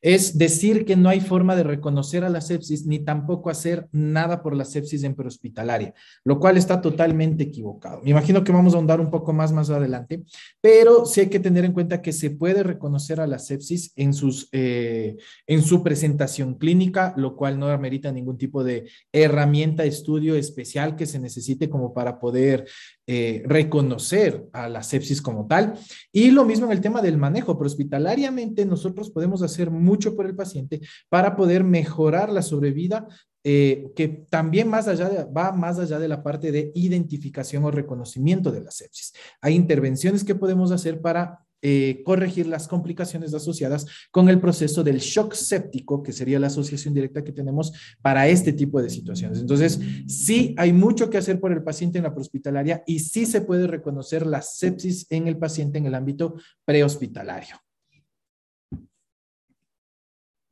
es 0.00 0.38
decir 0.38 0.86
que 0.86 0.96
no 0.96 1.10
hay 1.10 1.20
forma 1.20 1.54
de 1.54 1.64
reconocer 1.64 2.24
a 2.24 2.30
la 2.30 2.40
sepsis 2.40 2.86
ni 2.86 2.98
tampoco 3.00 3.50
hacer 3.50 3.88
nada 3.92 4.42
por 4.42 4.56
la 4.56 4.64
sepsis 4.64 5.04
en 5.04 5.14
prehospitalaria, 5.14 5.92
lo 6.24 6.38
cual 6.38 6.56
está 6.56 6.80
totalmente 6.80 7.44
equivocado. 7.44 8.00
Me 8.02 8.10
imagino 8.10 8.42
que 8.42 8.52
vamos 8.52 8.72
a 8.72 8.76
ahondar 8.76 9.00
un 9.00 9.10
poco 9.10 9.32
más 9.34 9.52
más 9.52 9.68
adelante, 9.68 10.22
pero 10.60 11.04
sí 11.04 11.20
hay 11.20 11.28
que 11.28 11.40
tener 11.40 11.64
en 11.66 11.72
cuenta 11.72 12.00
que 12.00 12.12
se 12.12 12.30
puede 12.30 12.62
reconocer 12.62 13.20
a 13.20 13.26
la 13.26 13.38
sepsis 13.38 13.92
en, 13.96 14.14
sus, 14.14 14.48
eh, 14.52 15.16
en 15.46 15.62
su 15.62 15.82
presentación 15.82 16.54
clínica, 16.54 17.12
lo 17.16 17.36
cual 17.36 17.58
no 17.58 17.68
amerita 17.68 18.12
ningún 18.12 18.38
tipo 18.38 18.64
de 18.64 18.88
herramienta, 19.12 19.84
estudio 19.84 20.36
especial 20.36 20.96
que 20.96 21.06
se 21.06 21.18
necesite 21.18 21.68
como 21.68 21.92
para 21.92 22.18
poder 22.18 22.66
eh, 23.06 23.42
reconocer 23.46 24.46
a 24.52 24.68
la 24.68 24.82
sepsis 24.82 25.22
como 25.22 25.46
tal. 25.46 25.74
Y 26.12 26.30
lo 26.30 26.44
mismo 26.44 26.66
en 26.66 26.72
el 26.72 26.80
tema 26.80 27.00
del 27.00 27.16
manejo, 27.16 27.56
pero 27.56 27.66
hospitalariamente 27.66 28.66
nosotros 28.66 29.10
podemos 29.10 29.42
hacer 29.42 29.70
mucho 29.70 30.14
por 30.14 30.26
el 30.26 30.36
paciente 30.36 30.80
para 31.08 31.34
poder 31.34 31.64
mejorar 31.64 32.30
la 32.30 32.42
sobrevida 32.42 33.08
eh, 33.44 33.92
que 33.96 34.08
también 34.08 34.68
más 34.68 34.88
allá 34.88 35.26
va 35.34 35.52
más 35.52 35.78
allá 35.78 35.98
de 35.98 36.08
la 36.08 36.22
parte 36.22 36.52
de 36.52 36.70
identificación 36.74 37.64
o 37.64 37.70
reconocimiento 37.70 38.52
de 38.52 38.60
la 38.60 38.70
sepsis. 38.70 39.14
Hay 39.40 39.54
intervenciones 39.54 40.22
que 40.22 40.34
podemos 40.34 40.70
hacer 40.70 41.00
para 41.00 41.46
eh, 41.62 42.02
corregir 42.04 42.46
las 42.46 42.68
complicaciones 42.68 43.34
asociadas 43.34 43.86
con 44.10 44.28
el 44.28 44.40
proceso 44.40 44.84
del 44.84 44.98
shock 44.98 45.34
séptico, 45.34 46.02
que 46.02 46.12
sería 46.12 46.38
la 46.38 46.48
asociación 46.48 46.94
directa 46.94 47.24
que 47.24 47.32
tenemos 47.32 47.72
para 48.00 48.28
este 48.28 48.52
tipo 48.52 48.80
de 48.80 48.90
situaciones. 48.90 49.40
Entonces, 49.40 49.80
sí 50.06 50.54
hay 50.56 50.72
mucho 50.72 51.10
que 51.10 51.18
hacer 51.18 51.40
por 51.40 51.52
el 51.52 51.62
paciente 51.62 51.98
en 51.98 52.04
la 52.04 52.12
prehospitalaria 52.12 52.82
y 52.86 53.00
sí 53.00 53.26
se 53.26 53.40
puede 53.40 53.66
reconocer 53.66 54.26
la 54.26 54.42
sepsis 54.42 55.06
en 55.10 55.28
el 55.28 55.38
paciente 55.38 55.78
en 55.78 55.86
el 55.86 55.94
ámbito 55.94 56.34
prehospitalario. 56.64 57.56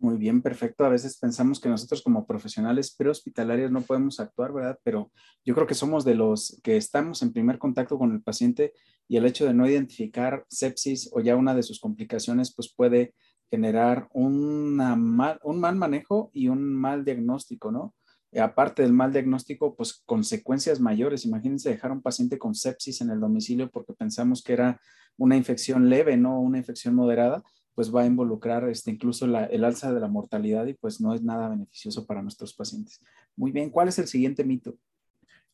Muy 0.07 0.19
bien, 0.19 0.41
perfecto. 0.41 0.85
A 0.85 0.89
veces 0.89 1.19
pensamos 1.19 1.59
que 1.59 1.69
nosotros 1.69 2.01
como 2.01 2.29
profesionales 2.29 2.95
prehospitalarios 2.97 3.73
no 3.73 3.81
podemos 3.81 4.21
actuar, 4.21 4.53
¿verdad? 4.53 4.79
Pero 4.85 5.11
yo 5.45 5.53
creo 5.53 5.67
que 5.67 5.75
somos 5.75 6.05
de 6.05 6.15
los 6.15 6.61
que 6.63 6.77
estamos 6.77 7.23
en 7.23 7.33
primer 7.33 7.59
contacto 7.59 7.99
con 7.99 8.13
el 8.13 8.23
paciente 8.23 8.73
y 9.09 9.17
el 9.17 9.27
hecho 9.27 9.47
de 9.47 9.53
no 9.53 9.69
identificar 9.69 10.47
sepsis 10.49 11.11
o 11.13 11.19
ya 11.19 11.35
una 11.35 11.57
de 11.57 11.65
sus 11.65 11.81
complicaciones, 11.81 12.55
pues 12.55 12.73
puede 12.73 13.15
generar 13.51 14.07
una 14.13 14.95
mal, 14.95 15.41
un 15.43 15.59
mal 15.59 15.75
manejo 15.75 16.31
y 16.33 16.51
un 16.51 16.73
mal 16.73 17.05
diagnóstico, 17.05 17.73
¿no? 17.73 17.97
aparte 18.39 18.83
del 18.83 18.93
mal 18.93 19.13
diagnóstico, 19.13 19.75
pues 19.75 20.05
consecuencias 20.07 20.79
mayores. 20.79 21.25
Imagínense 21.25 21.71
dejar 21.71 21.91
a 21.91 21.95
un 21.95 22.03
paciente 22.03 22.39
con 22.39 22.55
sepsis 22.55 23.01
en 23.01 23.11
el 23.11 23.19
domicilio 23.19 23.71
porque 23.71 23.93
pensamos 23.93 24.41
que 24.41 24.53
era 24.53 24.81
una 25.17 25.37
infección 25.37 25.91
leve, 25.91 26.17
no 26.17 26.39
una 26.41 26.59
infección 26.59 26.95
moderada 26.95 27.43
pues 27.77 27.95
va 27.95 28.03
a 28.03 28.07
involucrar 28.07 28.67
este, 28.71 28.91
incluso 28.91 29.27
el 29.27 29.65
alza 29.65 29.93
de 29.93 30.01
la 30.01 30.09
mortalidad 30.09 30.65
y 30.67 30.73
pues 30.73 30.99
no 30.99 31.15
es 31.15 31.23
nada 31.23 31.51
beneficioso 31.51 32.07
para 32.07 32.23
nuestros 32.23 32.55
pacientes. 32.55 33.03
Muy 33.37 33.53
bien, 33.53 33.69
¿cuál 33.69 33.89
es 33.89 33.99
el 33.99 34.09
siguiente 34.09 34.45
mito? 34.45 34.77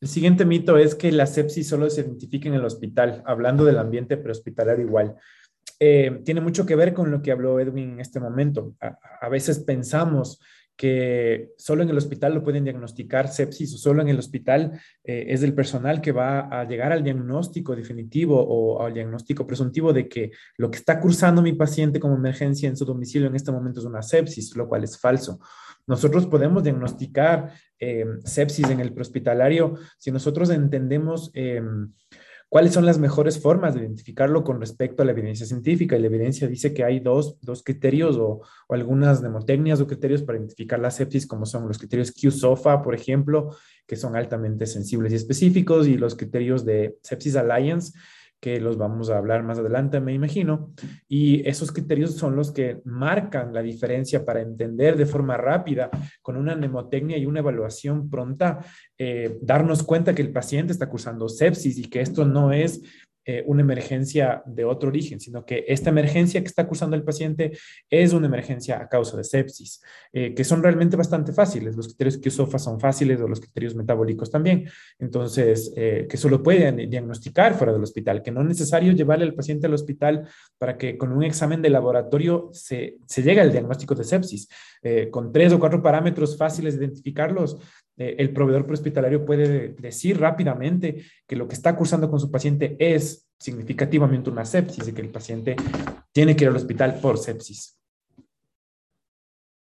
El 0.01 0.07
siguiente 0.07 0.45
mito 0.45 0.79
es 0.79 0.95
que 0.95 1.11
la 1.11 1.27
sepsis 1.27 1.69
solo 1.69 1.91
se 1.91 2.03
identifica 2.03 2.49
en 2.49 2.55
el 2.55 2.65
hospital, 2.65 3.25
hablando 3.27 3.65
del 3.65 3.77
ambiente 3.77 4.17
prehospitalario 4.17 4.87
igual. 4.87 5.17
Eh, 5.81 6.23
tiene 6.25 6.41
mucho 6.41 6.65
que 6.65 6.77
ver 6.77 6.95
con 6.95 7.11
lo 7.11 7.23
que 7.23 7.33
habló 7.33 7.59
Edwin 7.59 7.95
en 7.95 8.01
este 8.01 8.21
momento. 8.21 8.77
a 9.21 9.29
veces 9.29 9.59
pensamos 9.59 10.41
que 10.77 11.53
solo 11.59 11.83
en 11.83 11.91
el 11.91 11.99
hospital 11.99 12.35
lo 12.35 12.43
pueden 12.43 12.65
diagnosticar 12.65 13.29
sepsis 13.29 13.75
o 13.75 13.79
solo 13.79 14.03
en 14.03 14.09
el 14.09 14.19
hospital 14.19 14.81
eh, 15.05 15.27
es 15.29 15.43
el 15.43 15.55
personal 15.55 16.01
que 16.01 16.13
va 16.13 16.41
a 16.41 16.65
llegar 16.65 16.93
al 16.93 17.05
diagnóstico 17.05 17.77
definitivo 17.77 18.43
o 18.43 18.83
al 18.83 18.95
diagnóstico 18.95 19.47
presuntivo 19.47 19.93
de 19.93 20.09
que 20.09 20.31
lo 20.57 20.71
que 20.71 20.79
está 20.79 20.99
cursando 21.01 21.43
mi 21.43 21.53
paciente 21.53 22.01
como 22.01 22.17
emergencia 22.17 22.69
en 22.69 22.77
su 22.77 22.85
domicilio 22.85 23.29
en 23.29 23.37
este 23.37 23.53
momento 23.53 23.81
es 23.81 23.87
una 23.87 24.03
sepsis, 24.03 24.57
lo 24.57 24.69
cual 24.69 24.85
es 24.85 24.99
falso. 24.99 25.41
Nosotros 25.87 26.27
podemos 26.27 26.63
diagnosticar 26.63 27.53
eh, 27.79 28.07
sepsis 28.25 28.71
en 28.71 28.81
el 28.81 28.93
prehospitalario 28.93 29.77
si 29.99 30.11
nosotros 30.11 30.51
entendemos... 30.51 31.31
Em, 31.35 31.93
¿Cuáles 32.53 32.75
son 32.75 32.85
las 32.85 32.99
mejores 32.99 33.41
formas 33.41 33.73
de 33.73 33.81
identificarlo 33.81 34.45
con 34.45 34.61
respecto 34.61 35.01
a 35.01 35.07
la 35.07 35.13
evidencia 35.13 35.47
científica? 35.47 35.97
Y 35.97 36.01
la 36.01 36.09
evidencia 36.09 36.47
dice 36.47 36.75
que 36.75 36.85
hay 36.85 37.01
dos, 37.01 37.39
criterios 37.65 38.19
o, 38.19 38.43
algunas 38.69 39.23
mnemotecnias 39.23 39.81
o 39.81 39.87
criterios 39.87 40.21
para 40.21 40.37
identificar 40.37 40.79
la 40.79 40.91
sepsis, 40.91 41.27
como 41.27 41.47
son 41.47 41.67
los 41.67 41.79
criterios 41.79 42.13
Q-SOFA, 42.13 42.83
por 42.83 42.95
ejemplo, 42.95 43.57
que 43.87 43.97
son 43.97 44.17
altamente 44.17 44.67
sensibles 44.67 45.15
y 45.15 45.17
específicos, 45.17 45.89
y 45.89 45.97
los 45.97 46.15
criterios 46.15 46.67
de 46.67 46.99
Sepsis 47.03 47.37
Alliance, 47.37 47.99
que 48.43 48.61
los 48.61 48.77
vamos 48.77 49.09
a 49.09 49.19
hablar 49.19 49.45
más 49.45 49.61
adelante, 49.61 50.01
me 50.01 50.13
imagino. 50.13 50.73
Y 51.07 51.49
esos 51.49 51.71
criterios 51.71 52.17
son 52.17 52.35
los 52.35 52.51
que 52.51 52.81
marcan 52.85 53.55
la 53.55 53.63
diferencia 53.63 54.25
para 54.25 54.41
entender 54.41 54.97
de 54.97 55.07
forma 55.07 55.37
rápida, 55.37 55.89
con 56.23 56.37
una 56.37 56.57
mnemotecnia 56.57 57.17
y 57.19 57.27
una 57.27 57.39
evaluación 57.39 58.11
pronta, 58.11 58.59
eh, 58.99 59.39
darnos 59.41 59.85
cuenta 59.85 60.13
que 60.13 60.23
el 60.23 60.33
paciente 60.33 60.73
está 60.73 60.89
cursando 60.89 61.29
sepsis 61.29 61.79
y 61.79 61.85
que 61.85 62.01
esto 62.01 62.25
no 62.25 62.51
es 62.51 62.83
eh, 63.25 63.45
una 63.47 63.61
emergencia 63.61 64.43
de 64.47 64.65
otro 64.65 64.89
origen, 64.89 65.21
sino 65.21 65.45
que 65.45 65.65
esta 65.69 65.91
emergencia 65.91 66.41
que 66.41 66.49
está 66.49 66.67
cursando 66.67 66.97
el 66.97 67.05
paciente 67.05 67.57
es 67.89 68.13
una 68.13 68.27
emergencia 68.27 68.81
a 68.81 68.89
causa 68.89 69.17
de 69.17 69.23
sepsis, 69.23 69.81
eh, 70.13 70.35
que 70.35 70.43
son 70.43 70.61
realmente 70.61 70.97
bastante 70.97 71.33
fáciles. 71.33 71.77
Los 71.77 71.87
criterios 71.87 72.19
que 72.19 72.31
son 72.31 72.81
fáciles 72.81 73.21
o 73.21 73.29
los 73.29 73.39
criterios 73.39 73.77
metabólicos 73.77 74.29
también. 74.29 74.69
Entonces, 74.99 75.73
eh, 75.77 76.09
que 76.11 76.17
solo 76.17 76.43
pueden 76.43 76.91
diagnosticar 76.91 77.55
fuera 77.55 77.73
del 77.73 77.85
hospital, 77.85 78.23
que 78.25 78.33
no 78.33 78.41
es 78.41 78.49
necesario 78.49 78.93
llevarle 78.93 79.25
al 79.25 79.35
paciente 79.35 79.69
al 79.69 79.75
hospital 79.75 80.29
para 80.59 80.77
que 80.77 80.99
con 80.99 81.13
un 81.13 81.23
examen 81.23 81.63
de 81.63 81.71
laboratorio 81.71 82.51
se, 82.53 82.97
se 83.07 83.23
llegue 83.23 83.41
al 83.41 83.53
diagnóstico 83.53 83.95
de 83.95 84.03
sepsis. 84.03 84.49
con 85.13 85.31
tres 85.33 85.53
o 85.53 85.61
cuatro 85.61 85.81
parámetros 85.81 86.37
fáciles 86.37 86.77
de 86.77 86.87
identificarlos, 86.87 87.57
el 88.11 88.33
proveedor 88.33 88.65
prehospitalario 88.65 89.25
puede 89.25 89.71
decir 89.71 90.19
rápidamente 90.19 91.05
que 91.27 91.37
lo 91.37 91.49
que 91.49 91.55
está 91.55 91.77
cursando 91.77 92.11
con 92.11 92.21
su 92.21 92.31
paciente 92.31 92.77
es 92.79 93.29
significativamente 93.39 94.31
una 94.31 94.45
sepsis 94.45 94.87
y 94.87 94.93
que 94.93 95.03
el 95.03 95.11
paciente 95.11 95.57
tiene 96.13 96.37
que 96.37 96.45
ir 96.45 96.51
al 96.51 96.57
hospital 96.57 97.01
por 97.01 97.19
sepsis. 97.19 97.79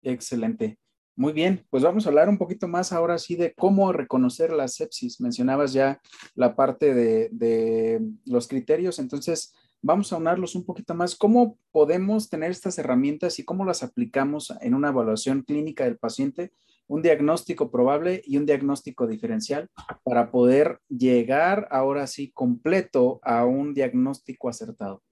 Excelente. 0.02 0.78
Muy 1.18 1.32
bien, 1.32 1.64
pues 1.70 1.82
vamos 1.82 2.04
a 2.04 2.10
hablar 2.10 2.28
un 2.28 2.36
poquito 2.36 2.68
más 2.68 2.92
ahora 2.92 3.18
sí 3.18 3.36
de 3.36 3.54
cómo 3.54 3.92
reconocer 3.92 4.52
la 4.52 4.68
sepsis. 4.68 5.20
Mencionabas 5.20 5.72
ya 5.72 6.00
la 6.34 6.54
parte 6.54 6.94
de, 6.94 7.30
de 7.32 8.02
los 8.26 8.46
criterios, 8.48 8.98
entonces 8.98 9.54
vamos 9.80 10.12
a 10.12 10.16
unarlos 10.16 10.54
un 10.54 10.64
poquito 10.64 10.94
más. 10.94 11.16
¿Cómo 11.16 11.58
podemos 11.70 12.28
tener 12.28 12.50
estas 12.50 12.78
herramientas 12.78 13.38
y 13.38 13.44
cómo 13.44 13.64
las 13.64 13.82
aplicamos 13.82 14.52
en 14.60 14.74
una 14.74 14.88
evaluación 14.88 15.42
clínica 15.42 15.84
del 15.84 15.96
paciente 15.96 16.52
un 16.88 17.02
diagnóstico 17.02 17.70
probable 17.70 18.22
y 18.24 18.36
un 18.36 18.46
diagnóstico 18.46 19.06
diferencial 19.06 19.68
para 20.04 20.30
poder 20.30 20.78
llegar 20.88 21.68
ahora 21.70 22.06
sí 22.06 22.30
completo 22.32 23.20
a 23.22 23.44
un 23.44 23.74
diagnóstico 23.74 24.48
acertado. 24.48 25.02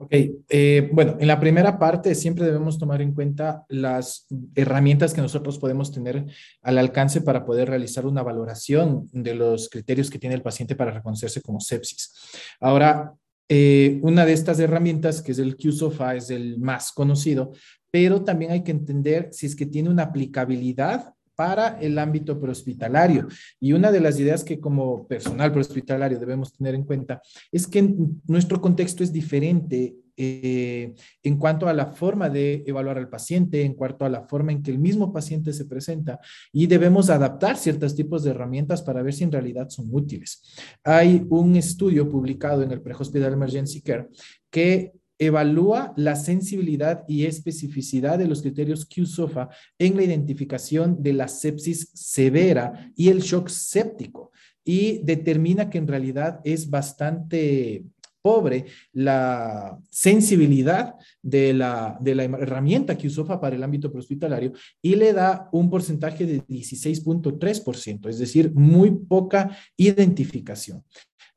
Ok, 0.00 0.14
eh, 0.48 0.88
bueno, 0.92 1.16
en 1.18 1.26
la 1.26 1.40
primera 1.40 1.76
parte 1.76 2.14
siempre 2.14 2.44
debemos 2.44 2.78
tomar 2.78 3.02
en 3.02 3.12
cuenta 3.12 3.64
las 3.68 4.28
herramientas 4.54 5.12
que 5.12 5.20
nosotros 5.20 5.58
podemos 5.58 5.92
tener 5.92 6.24
al 6.62 6.78
alcance 6.78 7.20
para 7.20 7.44
poder 7.44 7.68
realizar 7.68 8.06
una 8.06 8.22
valoración 8.22 9.08
de 9.12 9.34
los 9.34 9.68
criterios 9.68 10.08
que 10.08 10.20
tiene 10.20 10.36
el 10.36 10.42
paciente 10.42 10.76
para 10.76 10.92
reconocerse 10.92 11.42
como 11.42 11.58
sepsis. 11.58 12.14
Ahora, 12.60 13.12
eh, 13.48 13.98
una 14.02 14.24
de 14.24 14.34
estas 14.34 14.60
herramientas, 14.60 15.22
que 15.22 15.32
es 15.32 15.38
el 15.38 15.56
QSOFA, 15.56 16.14
es 16.14 16.30
el 16.30 16.60
más 16.60 16.92
conocido, 16.92 17.52
pero 17.90 18.22
también 18.22 18.50
hay 18.50 18.62
que 18.62 18.72
entender 18.72 19.28
si 19.32 19.46
es 19.46 19.56
que 19.56 19.66
tiene 19.66 19.90
una 19.90 20.04
aplicabilidad 20.04 21.14
para 21.38 21.78
el 21.78 21.96
ámbito 22.00 22.40
prehospitalario. 22.40 23.28
Y 23.60 23.72
una 23.72 23.92
de 23.92 24.00
las 24.00 24.18
ideas 24.18 24.42
que 24.42 24.58
como 24.58 25.06
personal 25.06 25.52
prehospitalario 25.52 26.18
debemos 26.18 26.52
tener 26.52 26.74
en 26.74 26.82
cuenta 26.82 27.22
es 27.52 27.68
que 27.68 27.94
nuestro 28.26 28.60
contexto 28.60 29.04
es 29.04 29.12
diferente 29.12 29.94
eh, 30.16 30.94
en 31.22 31.36
cuanto 31.36 31.68
a 31.68 31.72
la 31.72 31.86
forma 31.86 32.28
de 32.28 32.64
evaluar 32.66 32.98
al 32.98 33.08
paciente, 33.08 33.62
en 33.62 33.74
cuanto 33.74 34.04
a 34.04 34.08
la 34.08 34.22
forma 34.22 34.50
en 34.50 34.64
que 34.64 34.72
el 34.72 34.80
mismo 34.80 35.12
paciente 35.12 35.52
se 35.52 35.66
presenta 35.66 36.18
y 36.52 36.66
debemos 36.66 37.08
adaptar 37.08 37.56
ciertos 37.56 37.94
tipos 37.94 38.24
de 38.24 38.32
herramientas 38.32 38.82
para 38.82 39.00
ver 39.04 39.14
si 39.14 39.22
en 39.22 39.30
realidad 39.30 39.68
son 39.68 39.86
útiles. 39.92 40.42
Hay 40.82 41.24
un 41.30 41.54
estudio 41.54 42.10
publicado 42.10 42.64
en 42.64 42.72
el 42.72 42.82
Pre-Hospital 42.82 43.34
Emergency 43.34 43.80
Care 43.80 44.08
que 44.50 44.92
evalúa 45.18 45.92
la 45.96 46.16
sensibilidad 46.16 47.04
y 47.08 47.26
especificidad 47.26 48.18
de 48.18 48.28
los 48.28 48.42
criterios 48.42 48.86
QSOFA 48.86 49.48
en 49.78 49.96
la 49.96 50.04
identificación 50.04 51.02
de 51.02 51.12
la 51.12 51.28
sepsis 51.28 51.90
severa 51.94 52.92
y 52.96 53.08
el 53.08 53.20
shock 53.20 53.48
séptico 53.48 54.30
y 54.64 54.98
determina 55.02 55.70
que 55.70 55.78
en 55.78 55.88
realidad 55.88 56.40
es 56.44 56.68
bastante 56.68 57.84
pobre 58.20 58.66
la 58.92 59.78
sensibilidad 59.90 60.94
de 61.22 61.54
la, 61.54 61.96
de 62.00 62.14
la 62.14 62.24
herramienta 62.24 62.98
que 62.98 63.08
para 63.40 63.56
el 63.56 63.62
ámbito 63.62 63.90
prehospitalario 63.90 64.52
y 64.82 64.96
le 64.96 65.12
da 65.12 65.48
un 65.52 65.70
porcentaje 65.70 66.26
de 66.26 66.46
16.3%, 66.46 68.08
es 68.08 68.18
decir, 68.18 68.52
muy 68.52 68.90
poca 68.90 69.56
identificación. 69.76 70.84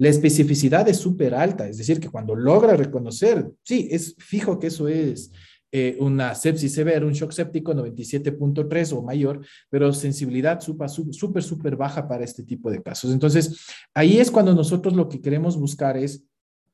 La 0.01 0.09
especificidad 0.09 0.89
es 0.89 0.97
súper 0.97 1.35
alta, 1.35 1.67
es 1.67 1.77
decir, 1.77 1.99
que 1.99 2.09
cuando 2.09 2.35
logra 2.35 2.75
reconocer, 2.75 3.51
sí, 3.61 3.87
es 3.91 4.15
fijo 4.17 4.57
que 4.57 4.65
eso 4.65 4.87
es 4.87 5.31
eh, 5.71 5.95
una 5.99 6.33
sepsis 6.33 6.73
severa, 6.73 7.05
un 7.05 7.13
shock 7.13 7.31
séptico 7.31 7.71
97.3 7.75 8.93
o 8.93 9.03
mayor, 9.03 9.45
pero 9.69 9.93
sensibilidad 9.93 10.59
súper, 10.59 11.43
súper 11.43 11.75
baja 11.75 12.07
para 12.07 12.23
este 12.23 12.41
tipo 12.41 12.71
de 12.71 12.81
casos. 12.81 13.13
Entonces, 13.13 13.63
ahí 13.93 14.17
es 14.17 14.31
cuando 14.31 14.55
nosotros 14.55 14.95
lo 14.95 15.07
que 15.07 15.21
queremos 15.21 15.55
buscar 15.55 15.95
es 15.97 16.25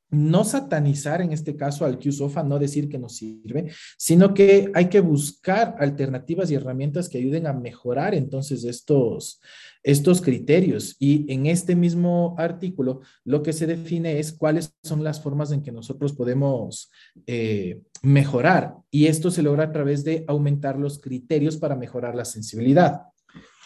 no 0.09 0.43
satanizar 0.43 1.21
en 1.21 1.33
este 1.33 1.55
caso 1.55 1.85
al 1.85 1.99
QSOFA, 1.99 2.43
no 2.43 2.59
decir 2.59 2.87
que 2.87 2.97
no 2.97 3.09
sirve, 3.09 3.71
sino 3.97 4.33
que 4.33 4.71
hay 4.73 4.87
que 4.87 5.01
buscar 5.01 5.75
alternativas 5.79 6.49
y 6.49 6.55
herramientas 6.55 7.09
que 7.09 7.17
ayuden 7.17 7.47
a 7.47 7.53
mejorar 7.53 8.15
entonces 8.15 8.63
estos, 8.63 9.41
estos 9.83 10.21
criterios. 10.21 10.95
Y 10.99 11.31
en 11.31 11.45
este 11.45 11.75
mismo 11.75 12.35
artículo 12.37 13.01
lo 13.25 13.43
que 13.43 13.53
se 13.53 13.67
define 13.67 14.19
es 14.19 14.31
cuáles 14.31 14.73
son 14.83 15.03
las 15.03 15.21
formas 15.21 15.51
en 15.51 15.61
que 15.61 15.71
nosotros 15.71 16.13
podemos 16.13 16.89
eh, 17.25 17.81
mejorar. 18.01 18.75
Y 18.89 19.07
esto 19.07 19.29
se 19.29 19.43
logra 19.43 19.65
a 19.65 19.71
través 19.71 20.03
de 20.03 20.23
aumentar 20.27 20.79
los 20.79 20.99
criterios 20.99 21.57
para 21.57 21.75
mejorar 21.75 22.15
la 22.15 22.25
sensibilidad. 22.25 23.01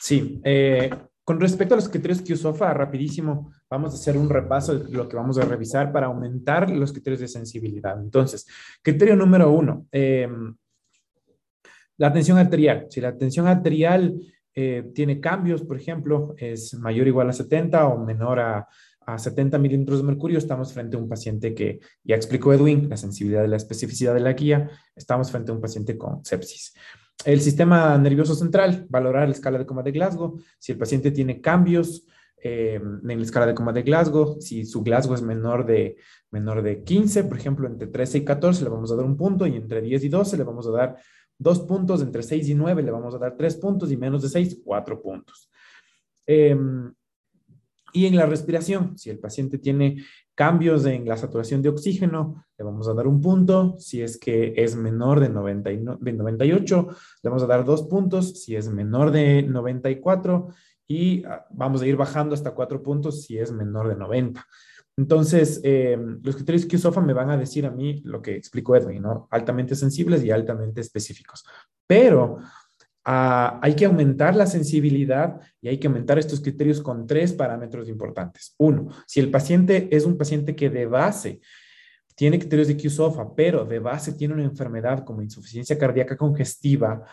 Sí, 0.01 0.41
eh, 0.43 0.89
con 1.24 1.39
respecto 1.39 1.75
a 1.75 1.77
los 1.77 1.88
criterios 1.88 2.21
QSOFA, 2.21 2.74
rapidísimo, 2.74 3.51
vamos 3.71 3.93
a 3.93 3.95
hacer 3.95 4.17
un 4.17 4.29
repaso 4.29 4.77
de 4.77 4.91
lo 4.91 5.07
que 5.07 5.15
vamos 5.15 5.37
a 5.37 5.45
revisar 5.45 5.93
para 5.93 6.07
aumentar 6.07 6.69
los 6.69 6.91
criterios 6.91 7.21
de 7.21 7.29
sensibilidad. 7.29 7.97
Entonces, 7.99 8.45
criterio 8.83 9.15
número 9.15 9.49
uno, 9.49 9.87
em, 9.91 10.53
la 11.97 12.11
tensión 12.11 12.37
arterial. 12.37 12.87
Si 12.89 12.99
la 12.99 13.17
tensión 13.17 13.47
arterial 13.47 14.19
eh, 14.53 14.91
tiene 14.93 15.21
cambios, 15.21 15.63
por 15.63 15.77
ejemplo, 15.77 16.35
es 16.37 16.73
mayor 16.73 17.05
o 17.05 17.09
igual 17.09 17.29
a 17.29 17.33
70 17.33 17.87
o 17.87 18.03
menor 18.03 18.41
a, 18.41 18.67
a 19.05 19.17
70 19.17 19.57
milímetros 19.57 19.99
de 19.99 20.03
mercurio, 20.03 20.37
estamos 20.37 20.73
frente 20.73 20.97
a 20.97 20.99
un 20.99 21.07
paciente 21.07 21.55
que, 21.55 21.79
ya 22.03 22.17
explicó 22.17 22.51
Edwin, 22.51 22.89
la 22.89 22.97
sensibilidad 22.97 23.45
y 23.45 23.47
la 23.47 23.55
especificidad 23.55 24.13
de 24.13 24.19
la 24.19 24.33
guía, 24.33 24.69
estamos 24.93 25.31
frente 25.31 25.51
a 25.51 25.55
un 25.55 25.61
paciente 25.61 25.97
con 25.97 26.25
sepsis. 26.25 26.73
El 27.23 27.39
sistema 27.39 27.97
nervioso 27.97 28.35
central, 28.35 28.85
valorar 28.89 29.29
la 29.29 29.35
escala 29.35 29.59
de 29.59 29.65
coma 29.65 29.83
de 29.83 29.91
Glasgow, 29.91 30.41
si 30.59 30.73
el 30.73 30.77
paciente 30.77 31.11
tiene 31.11 31.39
cambios 31.39 32.05
eh, 32.43 32.75
en 32.75 33.17
la 33.17 33.24
escala 33.24 33.45
de 33.45 33.53
coma 33.53 33.74
de 33.74 33.83
Glasgow, 33.83 34.41
si 34.41 34.65
su 34.65 34.81
Glasgow 34.83 35.15
es 35.15 35.21
menor 35.21 35.65
de, 35.65 35.98
menor 36.31 36.62
de 36.62 36.83
15, 36.83 37.25
por 37.25 37.38
ejemplo, 37.38 37.67
entre 37.67 37.88
13 37.88 38.19
y 38.19 38.25
14 38.25 38.63
le 38.63 38.69
vamos 38.69 38.91
a 38.91 38.95
dar 38.95 39.05
un 39.05 39.15
punto 39.15 39.45
y 39.45 39.55
entre 39.55 39.81
10 39.81 40.03
y 40.03 40.10
12 40.10 40.38
le 40.38 40.43
vamos 40.43 40.67
a 40.67 40.71
dar 40.71 40.98
dos 41.38 41.62
puntos, 41.62 42.01
entre 42.01 42.24
6 42.24 42.50
y 42.50 42.55
9 42.55 42.83
le 42.83 42.91
vamos 42.91 43.15
a 43.15 43.17
dar 43.17 43.36
tres 43.36 43.55
puntos 43.55 43.91
y 43.91 43.98
menos 43.98 44.21
de 44.21 44.29
6, 44.29 44.62
cuatro 44.63 45.01
puntos. 45.01 45.50
Em, 46.25 46.93
y 47.93 48.05
en 48.05 48.15
la 48.15 48.25
respiración, 48.25 48.98
si 48.98 49.10
el 49.10 49.19
paciente 49.19 49.57
tiene 49.57 50.03
cambios 50.36 50.86
en 50.86 51.07
la 51.07 51.17
saturación 51.17 51.62
de 51.62 51.69
oxígeno, 51.69 52.45
le 52.57 52.63
vamos 52.63 52.88
a 52.88 52.93
dar 52.93 53.05
un 53.05 53.21
punto. 53.21 53.75
Si 53.79 54.01
es 54.01 54.17
que 54.17 54.53
es 54.55 54.75
menor 54.75 55.19
de, 55.19 55.29
98, 55.29 56.88
le 57.24 57.29
vamos 57.29 57.43
a 57.43 57.48
dar 57.48 57.65
dos 57.65 57.83
puntos. 57.83 58.41
Si 58.41 58.55
es 58.55 58.69
menor 58.69 59.12
de 59.12 59.43
94, 59.43 60.50
y 60.91 61.24
ah, 61.25 61.45
vamos 61.51 61.81
a 61.81 61.88
ir 61.88 61.95
bajando 61.95 62.33
hasta 62.33 62.51
cuatro 62.51 62.81
puntos 62.81 63.24
si 63.24 63.38
es 63.38 63.51
menor 63.51 63.88
de 63.89 63.95
90. 63.95 64.45
Entonces, 64.98 65.62
eh, 65.63 65.98
los 66.21 66.36
criterios 66.36 66.65
QSOFA 66.65 67.01
me 67.01 67.13
van 67.13 67.29
a 67.29 67.38
decir 67.38 67.65
a 67.65 67.71
mí 67.71 68.01
lo 68.03 68.21
que 68.21 68.36
explicó 68.36 68.75
Edwin, 68.75 69.01
¿no? 69.01 69.27
Altamente 69.31 69.75
sensibles 69.75 70.24
y 70.24 70.31
altamente 70.31 70.81
específicos. 70.81 71.45
Pero 71.88 72.39
Ah, 73.03 73.60
hay 73.63 73.75
que 73.75 73.86
aumentar 73.86 74.36
la 74.36 74.45
sensibilidad 74.45 75.39
y 75.60 75.69
hay 75.69 75.80
que 75.80 75.88
aumentar 75.88 76.19
estos 76.19 76.39
criterios 76.39 76.82
con 76.82 77.08
tres 77.08 77.34
parámetros 77.34 77.89
importantes. 77.89 78.54
Uno, 78.60 78.89
si 79.08 79.19
el 79.19 79.32
paciente 79.32 79.88
es 79.91 80.06
un 80.06 80.17
paciente 80.17 80.56
que 80.56 80.69
de 80.69 80.86
base 80.86 81.41
tiene 82.15 82.38
criterios 82.38 82.67
de 82.67 82.77
QSOFA, 82.77 83.34
pero 83.34 83.65
de 83.65 83.80
base 83.80 84.13
tiene 84.13 84.36
una 84.36 84.43
enfermedad 84.43 85.04
como 85.04 85.23
insuficiencia 85.23 85.80
cardíaca 85.80 86.15
congestiva 86.15 87.04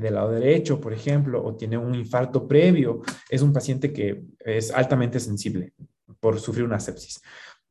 del 0.00 0.14
lado 0.14 0.30
derecho, 0.30 0.80
por 0.80 0.92
ejemplo, 0.92 1.44
o 1.44 1.54
tiene 1.54 1.76
un 1.76 1.94
infarto 1.94 2.46
previo, 2.46 3.02
es 3.28 3.42
un 3.42 3.52
paciente 3.52 3.92
que 3.92 4.24
es 4.40 4.70
altamente 4.70 5.20
sensible 5.20 5.72
por 6.20 6.38
sufrir 6.40 6.64
una 6.64 6.80
sepsis. 6.80 7.20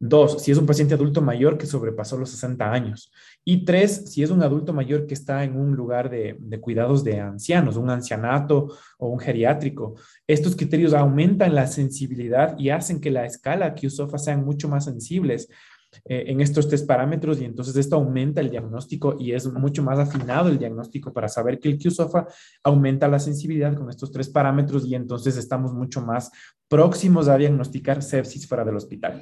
Dos, 0.03 0.41
si 0.41 0.51
es 0.51 0.57
un 0.57 0.65
paciente 0.65 0.95
adulto 0.95 1.21
mayor 1.21 1.59
que 1.59 1.67
sobrepasó 1.67 2.17
los 2.17 2.31
60 2.31 2.71
años. 2.71 3.11
Y 3.45 3.65
tres, 3.65 4.11
si 4.11 4.23
es 4.23 4.31
un 4.31 4.41
adulto 4.41 4.73
mayor 4.73 5.05
que 5.05 5.13
está 5.13 5.43
en 5.43 5.55
un 5.55 5.75
lugar 5.75 6.09
de, 6.09 6.39
cuidados 6.59 7.03
de 7.03 7.19
ancianos, 7.19 7.77
un 7.77 7.91
ancianato 7.91 8.75
o 8.97 9.09
un 9.09 9.19
geriátrico. 9.19 9.93
Estos 10.25 10.55
criterios 10.55 10.95
aumentan 10.95 11.53
la 11.53 11.67
sensibilidad 11.67 12.57
y 12.57 12.69
hacen 12.69 12.99
que 12.99 13.11
la 13.11 13.25
escala 13.25 13.75
QSOFA 13.75 14.17
sean 14.17 14.43
mucho 14.43 14.67
más 14.67 14.85
sensibles 14.85 15.49
eh, 16.05 16.23
en 16.27 16.41
estos 16.41 16.67
tres 16.67 16.83
parámetros 16.83 17.41
y 17.41 17.45
entonces 17.45 17.75
esto 17.75 17.95
aumenta 17.95 18.41
el 18.41 18.49
diagnóstico 18.49 19.17
y 19.19 19.33
es 19.33 19.51
mucho 19.51 19.83
más 19.83 19.99
afinado 19.99 20.49
el 20.49 20.57
diagnóstico 20.57 21.11
para 21.13 21.27
saber 21.27 21.59
que 21.59 21.69
el 21.69 21.77
QSOFA 21.77 22.27
aumenta 22.63 23.07
la 23.07 23.19
sensibilidad 23.19 23.75
con 23.75 23.89
estos 23.89 24.11
tres 24.11 24.29
parámetros 24.29 24.85
y 24.85 24.95
entonces 24.95 25.37
estamos 25.37 25.73
mucho 25.73 26.01
más 26.01 26.31
próximos 26.67 27.27
a 27.27 27.37
diagnosticar 27.37 28.01
sepsis 28.01 28.47
fuera 28.47 28.63
del 28.63 28.77
hospital. 28.77 29.21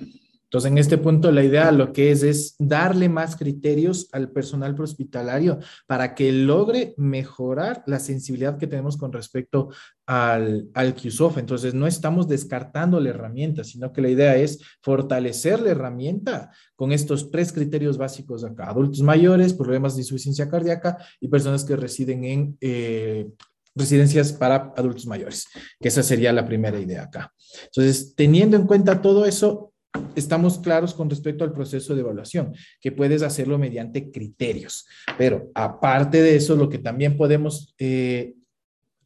Entonces, 0.49 0.71
en 0.71 0.77
este 0.79 0.97
punto, 0.97 1.31
la 1.31 1.43
idea 1.43 1.71
lo 1.71 1.93
que 1.93 2.09
es 2.09 2.23
es 2.23 2.55
darle 2.57 3.07
más 3.07 3.35
criterios 3.35 4.09
al 4.13 4.31
personal 4.31 4.75
hospitalario 4.81 5.59
para 5.85 6.15
que 6.15 6.31
logre 6.31 6.95
mejorar 6.97 7.83
la 7.85 7.99
sensibilidad 7.99 8.57
que 8.57 8.65
tenemos 8.65 8.97
con 8.97 9.13
respecto 9.13 9.69
al, 10.07 10.67
al 10.73 10.95
QSOF. 10.95 11.38
Entonces, 11.38 11.75
no 11.75 11.85
estamos 11.85 12.27
descartando 12.27 12.99
la 12.99 13.09
herramienta, 13.09 13.63
sino 13.63 13.93
que 13.93 14.01
la 14.01 14.09
idea 14.09 14.38
es 14.38 14.59
fortalecer 14.81 15.62
la 15.62 15.69
herramienta 15.69 16.49
con 16.75 16.91
estos 16.91 17.29
tres 17.29 17.53
criterios 17.53 17.99
básicos 17.99 18.43
acá. 18.43 18.71
Adultos 18.71 19.01
mayores, 19.01 19.53
problemas 19.53 19.95
de 19.95 20.01
insuficiencia 20.01 20.49
cardíaca 20.49 20.97
y 21.19 21.27
personas 21.27 21.63
que 21.63 21.75
residen 21.75 22.23
en 22.23 22.57
eh, 22.59 23.27
residencias 23.75 24.33
para 24.33 24.73
adultos 24.75 25.05
mayores, 25.05 25.45
que 25.79 25.88
esa 25.88 26.03
sería 26.03 26.33
la 26.33 26.45
primera 26.45 26.79
idea 26.79 27.03
acá. 27.03 27.33
Entonces, 27.65 28.13
teniendo 28.15 28.57
en 28.57 28.67
cuenta 28.67 29.01
todo 29.01 29.25
eso, 29.25 29.68
estamos 30.15 30.60
claros 30.60 30.93
con 30.93 31.10
respecto 31.10 31.43
al 31.43 31.54
proceso 31.54 31.95
de 31.95 32.02
evaluación, 32.02 32.54
que 32.80 32.91
puedes 32.91 33.21
hacerlo 33.21 33.58
mediante 33.58 34.12
criterios. 34.12 34.88
Pero 35.17 35.52
aparte 35.56 36.21
de 36.21 36.36
eso, 36.36 36.56
lo 36.56 36.69
que 36.69 36.78
también 36.78 37.17
podemos 37.17 37.73
eh, 37.80 38.34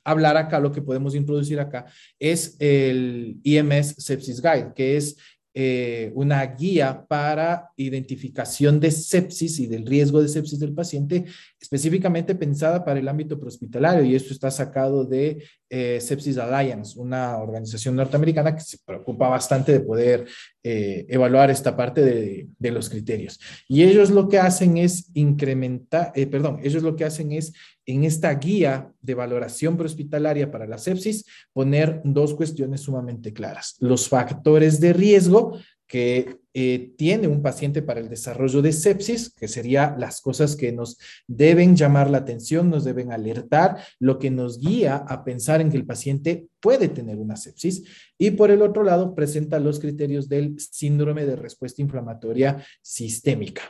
hablar 0.04 0.38
acá, 0.38 0.60
lo 0.60 0.72
que 0.72 0.82
podemos 0.82 1.16
introducir 1.16 1.60
acá, 1.60 1.86
es 2.20 2.58
el 2.60 3.40
IMS 3.44 3.96
Sepsis 3.98 4.42
Guide, 4.42 4.74
que 4.76 4.98
es 4.98 5.18
eh, 5.56 6.12
una 6.16 6.44
guía 6.48 7.06
para 7.08 7.70
identificación 7.78 8.80
de 8.80 8.90
sepsis 8.90 9.60
y 9.60 9.68
del 9.68 9.86
riesgo 9.86 10.20
de 10.20 10.28
sepsis 10.28 10.60
del 10.60 10.74
paciente, 10.74 11.26
específicamente 11.64 12.36
pensada 12.36 12.84
para 12.84 13.00
el 13.00 13.08
ámbito 13.08 13.40
prehospitalario. 13.40 14.04
Y 14.04 14.16
esto 14.16 14.34
está 14.34 14.52
sacado 14.52 15.06
de 15.06 15.46
eh, 15.70 16.02
Sepsis 16.02 16.38
Alliance, 16.38 17.00
una 17.00 17.38
organización 17.38 17.96
norteamericana 17.96 18.54
que 18.54 18.60
se 18.60 18.80
preocupa 18.86 19.30
bastante 19.30 19.72
de 19.72 19.80
poder 19.80 20.26
eh, 20.62 21.06
evaluar 21.08 21.50
esta 21.50 21.74
parte 21.78 22.02
de, 22.02 22.50
de, 22.60 22.72
los 22.72 22.90
criterios. 22.90 23.40
Y 23.70 23.84
ellos 23.84 24.10
lo 24.10 24.28
que 24.28 24.40
hacen 24.40 24.76
es 24.76 25.10
incrementar, 25.14 26.12
perdón, 26.30 26.60
ellos 26.62 26.84
lo 26.84 26.98
que 26.98 27.06
hacen 27.06 27.32
es 27.32 27.54
en 27.86 28.04
esta 28.04 28.34
guía 28.34 28.92
de 29.02 29.14
valoración 29.14 29.78
prehospitalaria 29.78 30.52
para 30.52 30.68
la 30.68 30.78
sepsis 30.78 31.26
poner 31.54 32.02
dos 32.04 32.34
cuestiones 32.34 32.82
sumamente 32.82 33.32
claras. 33.32 33.78
Los 33.80 34.10
factores 34.10 34.82
de 34.82 34.92
riesgo 34.92 35.58
que 35.88 36.43
eh, 36.56 36.94
tiene 36.98 37.28
un 37.28 37.42
paciente 37.42 37.82
para 37.82 38.00
el 38.00 38.10
desarrollo 38.10 38.62
de 38.62 38.74
sepsis, 38.74 39.34
que 39.34 39.48
sería 39.48 39.96
las 39.98 40.22
cosas 40.22 40.56
que 40.56 40.72
nos 40.72 41.00
deben 41.28 41.76
llamar 41.76 42.10
la 42.12 42.20
atención, 42.20 42.70
nos 42.70 42.84
deben 42.84 43.12
alertar, 43.12 43.78
lo 44.00 44.20
que 44.20 44.30
nos 44.30 44.60
guía 44.60 44.98
a 44.98 45.24
pensar 45.24 45.62
en 45.62 45.72
que 45.72 45.78
el 45.78 45.86
paciente 45.86 46.48
puede 46.60 46.90
tener 46.90 47.18
una 47.18 47.36
sepsis. 47.36 47.84
Y 48.18 48.32
por 48.32 48.52
el 48.52 48.62
otro 48.62 48.84
lado, 48.84 49.16
presenta 49.16 49.60
los 49.60 49.80
criterios 49.80 50.30
del 50.30 50.56
síndrome 50.60 51.26
de 51.26 51.36
respuesta 51.36 51.82
inflamatoria 51.82 52.64
sistémica. 52.82 53.64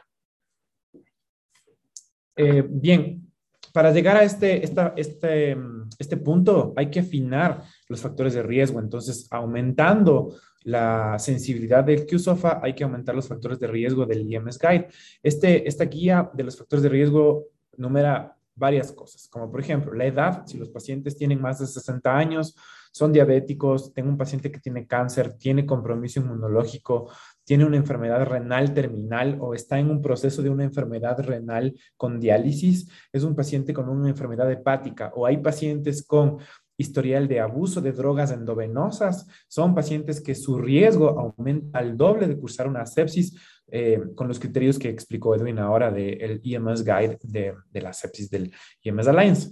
Eh, 2.35 2.65
bien, 2.67 3.31
para 3.71 3.91
llegar 3.91 4.17
a 4.17 4.23
este, 4.23 4.63
este, 4.63 5.57
este 5.97 6.17
punto 6.17 6.73
hay 6.75 6.89
que 6.89 6.99
afinar 6.99 7.63
los 7.87 8.01
factores 8.01 8.33
de 8.33 8.43
riesgo. 8.43 8.79
Entonces, 8.79 9.27
aumentando 9.31 10.35
la 10.63 11.17
sensibilidad 11.19 11.83
del 11.83 12.05
QSOFA, 12.05 12.59
hay 12.63 12.73
que 12.73 12.83
aumentar 12.83 13.15
los 13.15 13.27
factores 13.27 13.59
de 13.59 13.67
riesgo 13.67 14.05
del 14.05 14.31
IMS 14.31 14.59
Guide. 14.59 14.87
Este, 15.21 15.67
esta 15.67 15.85
guía 15.85 16.29
de 16.33 16.43
los 16.43 16.57
factores 16.57 16.83
de 16.83 16.89
riesgo 16.89 17.47
numera 17.77 18.37
varias 18.55 18.91
cosas, 18.91 19.27
como 19.29 19.49
por 19.49 19.59
ejemplo 19.59 19.93
la 19.93 20.05
edad, 20.05 20.45
si 20.45 20.57
los 20.57 20.69
pacientes 20.69 21.17
tienen 21.17 21.41
más 21.41 21.59
de 21.59 21.67
60 21.67 22.15
años, 22.15 22.55
son 22.91 23.11
diabéticos, 23.11 23.91
tengo 23.91 24.09
un 24.09 24.17
paciente 24.17 24.51
que 24.51 24.59
tiene 24.59 24.85
cáncer, 24.85 25.33
tiene 25.33 25.65
compromiso 25.65 26.19
inmunológico, 26.19 27.09
tiene 27.43 27.65
una 27.65 27.77
enfermedad 27.77 28.23
renal 28.23 28.71
terminal 28.75 29.37
o 29.41 29.55
está 29.55 29.79
en 29.79 29.89
un 29.89 29.99
proceso 29.99 30.43
de 30.43 30.51
una 30.51 30.63
enfermedad 30.63 31.19
renal 31.19 31.73
con 31.97 32.19
diálisis, 32.19 32.87
es 33.11 33.23
un 33.23 33.35
paciente 33.35 33.73
con 33.73 33.89
una 33.89 34.09
enfermedad 34.09 34.51
hepática 34.51 35.11
o 35.15 35.25
hay 35.25 35.37
pacientes 35.37 36.05
con 36.05 36.37
historial 36.83 37.27
de 37.27 37.39
abuso 37.39 37.81
de 37.81 37.91
drogas 37.91 38.31
endovenosas, 38.31 39.27
son 39.47 39.73
pacientes 39.73 40.21
que 40.21 40.35
su 40.35 40.59
riesgo 40.59 41.19
aumenta 41.19 41.79
al 41.79 41.97
doble 41.97 42.27
de 42.27 42.37
cursar 42.37 42.67
una 42.67 42.85
sepsis 42.85 43.35
eh, 43.71 43.99
con 44.15 44.27
los 44.27 44.39
criterios 44.39 44.77
que 44.77 44.89
explicó 44.89 45.33
Edwin 45.33 45.57
ahora 45.57 45.89
del 45.89 46.41
EMS 46.43 46.83
Guide 46.83 47.17
de, 47.23 47.53
de 47.71 47.81
la 47.81 47.91
sepsis 47.91 48.29
del 48.29 48.51
EMS 48.83 49.07
Alliance. 49.07 49.49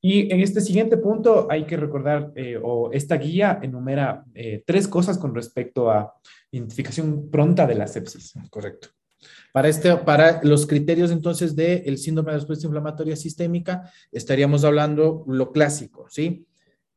Y 0.00 0.32
en 0.32 0.40
este 0.40 0.60
siguiente 0.60 0.96
punto 0.96 1.46
hay 1.50 1.64
que 1.64 1.76
recordar, 1.76 2.32
eh, 2.34 2.60
o 2.62 2.90
esta 2.92 3.16
guía 3.16 3.58
enumera 3.62 4.24
eh, 4.34 4.62
tres 4.66 4.86
cosas 4.88 5.18
con 5.18 5.34
respecto 5.34 5.90
a 5.90 6.14
identificación 6.50 7.30
pronta 7.30 7.66
de 7.66 7.74
la 7.74 7.86
sepsis. 7.86 8.34
Correcto. 8.50 8.88
Para, 9.52 9.68
este, 9.68 9.96
para 9.96 10.40
los 10.42 10.66
criterios 10.66 11.10
entonces 11.10 11.56
del 11.56 11.98
síndrome 11.98 12.32
de 12.32 12.38
respuesta 12.38 12.66
inflamatoria 12.66 13.16
sistémica, 13.16 13.90
estaríamos 14.12 14.64
hablando 14.64 15.24
lo 15.26 15.52
clásico, 15.52 16.06
¿sí? 16.10 16.46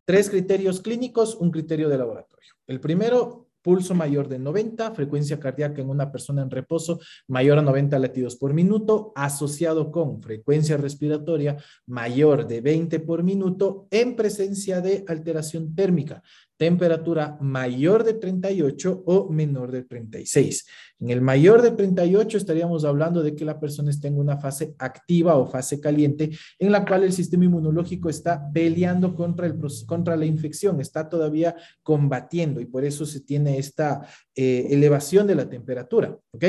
Tres 0.05 0.29
criterios 0.29 0.81
clínicos, 0.81 1.35
un 1.35 1.51
criterio 1.51 1.87
de 1.87 1.97
laboratorio. 1.97 2.53
El 2.67 2.79
primero, 2.79 3.49
pulso 3.61 3.93
mayor 3.93 4.27
de 4.27 4.39
90, 4.39 4.91
frecuencia 4.95 5.39
cardíaca 5.39 5.81
en 5.81 5.89
una 5.89 6.11
persona 6.11 6.41
en 6.41 6.49
reposo 6.49 6.99
mayor 7.27 7.59
a 7.59 7.61
90 7.61 7.99
latidos 7.99 8.35
por 8.35 8.53
minuto, 8.53 9.11
asociado 9.15 9.91
con 9.91 10.21
frecuencia 10.21 10.77
respiratoria 10.77 11.57
mayor 11.85 12.47
de 12.47 12.61
20 12.61 12.99
por 13.01 13.23
minuto 13.23 13.87
en 13.91 14.15
presencia 14.15 14.81
de 14.81 15.03
alteración 15.07 15.75
térmica, 15.75 16.23
temperatura 16.59 17.37
mayor 17.39 18.03
de 18.03 18.15
38 18.15 19.03
o 19.05 19.29
menor 19.29 19.71
de 19.71 19.83
36. 19.83 20.65
En 20.99 21.09
el 21.09 21.21
mayor 21.21 21.61
de 21.61 21.71
38 21.71 22.37
estaríamos 22.37 22.83
hablando 22.83 23.23
de 23.23 23.33
que 23.33 23.45
la 23.45 23.61
persona 23.61 23.89
está 23.89 24.09
en 24.09 24.19
una 24.19 24.37
fase 24.37 24.75
activa 24.77 25.37
o 25.37 25.47
fase 25.47 25.79
caliente 25.79 26.31
en 26.59 26.73
la 26.73 26.85
cual 26.85 27.05
el 27.05 27.13
sistema 27.13 27.45
inmunológico 27.45 28.09
está 28.09 28.51
peleando 28.51 29.15
contra, 29.15 29.47
el, 29.47 29.55
contra 29.87 30.17
la 30.17 30.25
infección, 30.25 30.81
está 30.81 31.07
todavía 31.07 31.55
combatiendo 31.81 32.59
y 32.59 32.65
por 32.65 32.83
eso 32.83 33.05
se 33.05 33.21
tiene 33.21 33.57
esta 33.57 34.05
eh, 34.35 34.67
elevación 34.69 35.27
de 35.27 35.35
la 35.35 35.49
temperatura. 35.49 36.17
¿ok? 36.31 36.43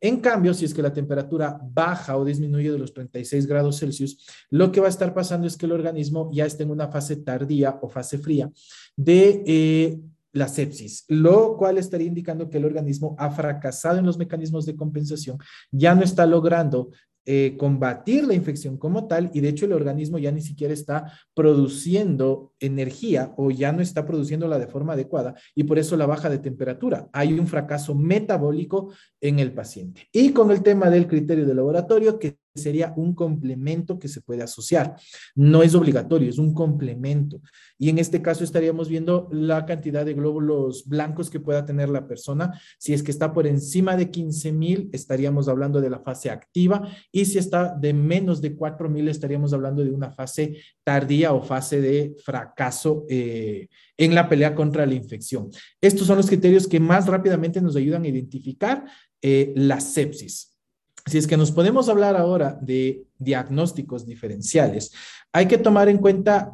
En 0.00 0.20
cambio, 0.20 0.54
si 0.54 0.64
es 0.64 0.72
que 0.72 0.80
la 0.80 0.94
temperatura 0.94 1.60
baja 1.62 2.16
o 2.16 2.24
disminuye 2.24 2.72
de 2.72 2.78
los 2.78 2.94
36 2.94 3.46
grados 3.46 3.78
Celsius, 3.78 4.26
lo 4.48 4.72
que 4.72 4.80
va 4.80 4.86
a 4.86 4.90
estar 4.90 5.12
pasando 5.12 5.46
es 5.46 5.58
que 5.58 5.66
el 5.66 5.72
organismo 5.72 6.30
ya 6.32 6.46
está 6.46 6.62
en 6.62 6.70
una 6.70 6.88
fase 6.88 7.16
tardía 7.16 7.78
o 7.82 7.90
fase 7.90 8.16
fría 8.16 8.50
de 8.96 9.42
eh, 9.46 10.00
la 10.32 10.48
sepsis, 10.48 11.04
lo 11.08 11.56
cual 11.56 11.78
estaría 11.78 12.06
indicando 12.06 12.48
que 12.48 12.58
el 12.58 12.64
organismo 12.64 13.16
ha 13.18 13.30
fracasado 13.30 13.98
en 13.98 14.06
los 14.06 14.18
mecanismos 14.18 14.66
de 14.66 14.76
compensación, 14.76 15.38
ya 15.70 15.94
no 15.94 16.02
está 16.02 16.26
logrando 16.26 16.90
eh, 17.26 17.56
combatir 17.58 18.24
la 18.24 18.34
infección 18.34 18.78
como 18.78 19.06
tal 19.06 19.30
y 19.34 19.40
de 19.40 19.50
hecho 19.50 19.66
el 19.66 19.74
organismo 19.74 20.18
ya 20.18 20.32
ni 20.32 20.40
siquiera 20.40 20.72
está 20.72 21.12
produciendo 21.34 22.49
energía 22.60 23.32
o 23.36 23.50
ya 23.50 23.72
no 23.72 23.82
está 23.82 24.06
produciéndola 24.06 24.58
de 24.58 24.68
forma 24.68 24.92
adecuada 24.92 25.34
y 25.54 25.64
por 25.64 25.78
eso 25.78 25.96
la 25.96 26.06
baja 26.06 26.28
de 26.28 26.38
temperatura. 26.38 27.08
Hay 27.12 27.38
un 27.38 27.46
fracaso 27.46 27.94
metabólico 27.94 28.92
en 29.20 29.38
el 29.38 29.52
paciente. 29.52 30.08
Y 30.12 30.32
con 30.32 30.50
el 30.50 30.62
tema 30.62 30.90
del 30.90 31.06
criterio 31.06 31.46
de 31.46 31.54
laboratorio, 31.54 32.18
que 32.18 32.38
sería 32.54 32.92
un 32.96 33.14
complemento 33.14 33.98
que 33.98 34.08
se 34.08 34.20
puede 34.20 34.42
asociar. 34.42 34.96
No 35.34 35.62
es 35.62 35.74
obligatorio, 35.74 36.28
es 36.28 36.38
un 36.38 36.52
complemento. 36.52 37.40
Y 37.78 37.88
en 37.88 37.98
este 37.98 38.20
caso 38.20 38.44
estaríamos 38.44 38.88
viendo 38.88 39.28
la 39.30 39.64
cantidad 39.64 40.04
de 40.04 40.14
glóbulos 40.14 40.86
blancos 40.86 41.30
que 41.30 41.40
pueda 41.40 41.64
tener 41.64 41.88
la 41.88 42.06
persona. 42.06 42.60
Si 42.78 42.92
es 42.92 43.02
que 43.02 43.12
está 43.12 43.32
por 43.32 43.46
encima 43.46 43.96
de 43.96 44.10
15 44.10 44.52
mil, 44.52 44.90
estaríamos 44.92 45.48
hablando 45.48 45.80
de 45.80 45.90
la 45.90 46.00
fase 46.00 46.30
activa. 46.30 46.88
Y 47.12 47.24
si 47.24 47.38
está 47.38 47.74
de 47.74 47.94
menos 47.94 48.40
de 48.40 48.56
4 48.56 48.88
mil, 48.88 49.08
estaríamos 49.08 49.52
hablando 49.52 49.84
de 49.84 49.90
una 49.90 50.10
fase 50.10 50.56
tardía 50.84 51.32
o 51.32 51.42
fase 51.42 51.80
de 51.80 52.16
fracaso 52.24 52.49
eh, 53.08 53.68
en 53.96 54.14
la 54.14 54.28
pelea 54.28 54.54
contra 54.54 54.86
la 54.86 54.94
infección. 54.94 55.50
Estos 55.80 56.06
son 56.06 56.16
los 56.16 56.26
criterios 56.26 56.66
que 56.66 56.80
más 56.80 57.06
rápidamente 57.06 57.60
nos 57.60 57.76
ayudan 57.76 58.04
a 58.04 58.08
identificar 58.08 58.84
eh, 59.22 59.52
la 59.56 59.80
sepsis. 59.80 60.58
Si 61.06 61.18
es 61.18 61.26
que 61.26 61.36
nos 61.36 61.50
podemos 61.50 61.88
hablar 61.88 62.16
ahora 62.16 62.58
de 62.60 63.04
diagnósticos 63.18 64.06
diferenciales, 64.06 64.92
hay 65.32 65.46
que 65.46 65.58
tomar 65.58 65.88
en 65.88 65.98
cuenta 65.98 66.52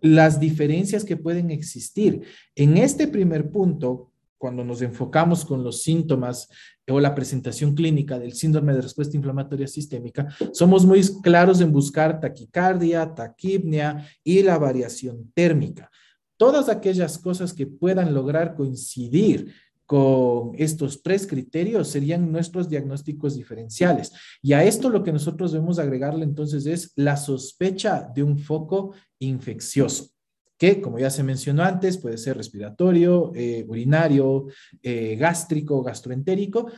las 0.00 0.38
diferencias 0.38 1.04
que 1.04 1.16
pueden 1.16 1.50
existir. 1.50 2.22
En 2.54 2.76
este 2.76 3.08
primer 3.08 3.50
punto, 3.50 4.07
cuando 4.38 4.64
nos 4.64 4.80
enfocamos 4.82 5.44
con 5.44 5.62
los 5.62 5.82
síntomas 5.82 6.48
o 6.88 7.00
la 7.00 7.14
presentación 7.14 7.74
clínica 7.74 8.18
del 8.18 8.32
síndrome 8.32 8.72
de 8.72 8.82
respuesta 8.82 9.16
inflamatoria 9.16 9.66
sistémica, 9.66 10.28
somos 10.52 10.86
muy 10.86 11.02
claros 11.22 11.60
en 11.60 11.72
buscar 11.72 12.20
taquicardia, 12.20 13.14
taquipnea 13.14 14.06
y 14.24 14.42
la 14.42 14.56
variación 14.58 15.30
térmica. 15.34 15.90
Todas 16.36 16.68
aquellas 16.68 17.18
cosas 17.18 17.52
que 17.52 17.66
puedan 17.66 18.14
lograr 18.14 18.54
coincidir 18.54 19.52
con 19.84 20.52
estos 20.56 21.02
tres 21.02 21.26
criterios 21.26 21.88
serían 21.88 22.30
nuestros 22.30 22.68
diagnósticos 22.68 23.34
diferenciales. 23.34 24.12
Y 24.42 24.52
a 24.52 24.62
esto 24.62 24.90
lo 24.90 25.02
que 25.02 25.12
nosotros 25.12 25.50
debemos 25.52 25.78
agregarle 25.78 26.24
entonces 26.24 26.66
es 26.66 26.92
la 26.94 27.16
sospecha 27.16 28.08
de 28.14 28.22
un 28.22 28.38
foco 28.38 28.92
infeccioso 29.18 30.10
que, 30.58 30.80
como 30.80 30.98
ya 30.98 31.08
se 31.10 31.22
mencionó 31.22 31.62
antes, 31.62 31.98
puede 31.98 32.18
ser 32.18 32.36
respiratorio, 32.36 33.32
eh, 33.34 33.64
urinario, 33.68 34.48
eh, 34.82 35.16
gástrico, 35.16 35.82
gastroentérico, 35.82 36.70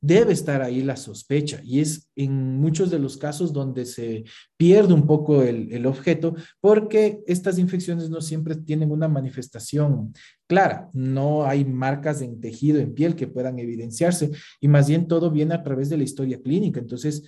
debe 0.00 0.32
estar 0.32 0.62
ahí 0.62 0.82
la 0.82 0.96
sospecha. 0.96 1.60
Y 1.64 1.80
es 1.80 2.08
en 2.16 2.58
muchos 2.60 2.90
de 2.90 2.98
los 2.98 3.16
casos 3.16 3.52
donde 3.52 3.84
se 3.84 4.24
pierde 4.56 4.94
un 4.94 5.06
poco 5.06 5.42
el, 5.42 5.86
objeto 5.86 6.34
porque 6.60 7.22
estas 7.26 7.58
infecciones 7.58 8.10
no 8.10 8.20
siempre 8.20 8.56
tienen 8.56 8.90
una 8.90 9.08
manifestación 9.08 10.12
clara, 10.46 10.88
no 10.92 11.44
hay 11.44 11.64
marcas 11.64 12.22
en 12.22 12.40
tejido, 12.40 12.78
en 12.78 12.94
piel 12.94 13.14
que 13.14 13.26
puedan 13.26 13.58
evidenciarse. 13.58 14.30
Y 14.60 14.68
más 14.68 14.88
bien 14.88 15.08
todo 15.08 15.30
viene 15.30 15.54
a 15.54 15.62
través 15.62 15.88
de 15.88 15.98
la 15.98 16.04
historia 16.04 16.40
clínica. 16.40 16.80
Entonces, 16.80 17.24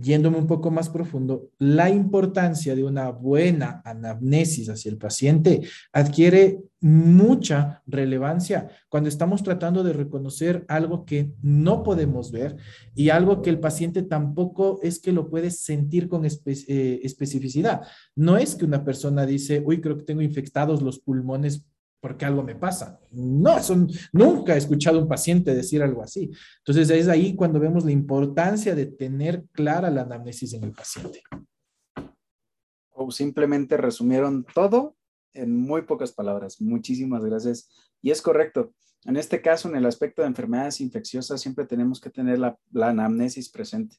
yéndome 0.00 0.38
un 0.38 0.46
poco 0.46 0.70
más 0.70 0.88
profundo, 0.88 1.50
la 1.58 1.90
importancia 1.90 2.74
de 2.74 2.84
una 2.84 3.10
buena 3.10 3.82
anamnesis 3.84 4.68
hacia 4.68 4.90
el 4.90 4.98
paciente 4.98 5.62
adquiere 5.92 6.60
mucha 6.80 7.82
relevancia 7.86 8.68
cuando 8.88 9.08
estamos 9.08 9.42
tratando 9.42 9.82
de 9.82 9.92
reconocer 9.92 10.64
algo 10.68 11.04
que 11.04 11.32
no 11.42 11.82
podemos 11.82 12.30
ver 12.30 12.56
y 12.94 13.10
algo 13.10 13.42
que 13.42 13.50
el 13.50 13.58
paciente 13.58 14.02
tampoco 14.02 14.78
es 14.82 15.00
que 15.00 15.12
lo 15.12 15.28
puede 15.28 15.50
sentir 15.50 16.08
con 16.08 16.24
eh, 16.24 17.00
especificidad. 17.02 17.82
No 18.14 18.36
es 18.36 18.54
que 18.54 18.64
una 18.64 18.84
persona 18.84 19.26
dice, 19.26 19.62
uy, 19.64 19.80
creo 19.80 19.96
que 19.96 20.04
tengo 20.04 20.22
infectados 20.22 20.82
los 20.82 21.00
pulmones 21.00 21.64
porque 22.00 22.24
algo 22.24 22.42
me 22.42 22.54
pasa. 22.54 23.00
No, 23.10 23.62
son, 23.62 23.88
nunca 24.12 24.54
he 24.54 24.58
escuchado 24.58 24.98
a 24.98 25.02
un 25.02 25.08
paciente 25.08 25.54
decir 25.54 25.82
algo 25.82 26.02
así. 26.02 26.30
Entonces 26.58 26.90
es 26.90 27.08
ahí 27.08 27.34
cuando 27.34 27.58
vemos 27.58 27.84
la 27.84 27.92
importancia 27.92 28.74
de 28.74 28.86
tener 28.86 29.44
clara 29.52 29.90
la 29.90 30.02
anamnesis 30.02 30.54
en 30.54 30.64
el 30.64 30.72
paciente. 30.72 31.22
O 32.90 33.10
simplemente 33.10 33.76
resumieron 33.76 34.44
todo 34.54 34.96
en 35.32 35.56
muy 35.56 35.82
pocas 35.82 36.12
palabras. 36.12 36.60
Muchísimas 36.60 37.24
gracias. 37.24 37.70
Y 38.00 38.10
es 38.10 38.22
correcto. 38.22 38.72
En 39.04 39.16
este 39.16 39.40
caso, 39.40 39.68
en 39.68 39.76
el 39.76 39.86
aspecto 39.86 40.22
de 40.22 40.28
enfermedades 40.28 40.80
infecciosas, 40.80 41.40
siempre 41.40 41.66
tenemos 41.66 42.00
que 42.00 42.10
tener 42.10 42.38
la, 42.38 42.58
anamnesis 42.74 43.48
presente. 43.48 43.96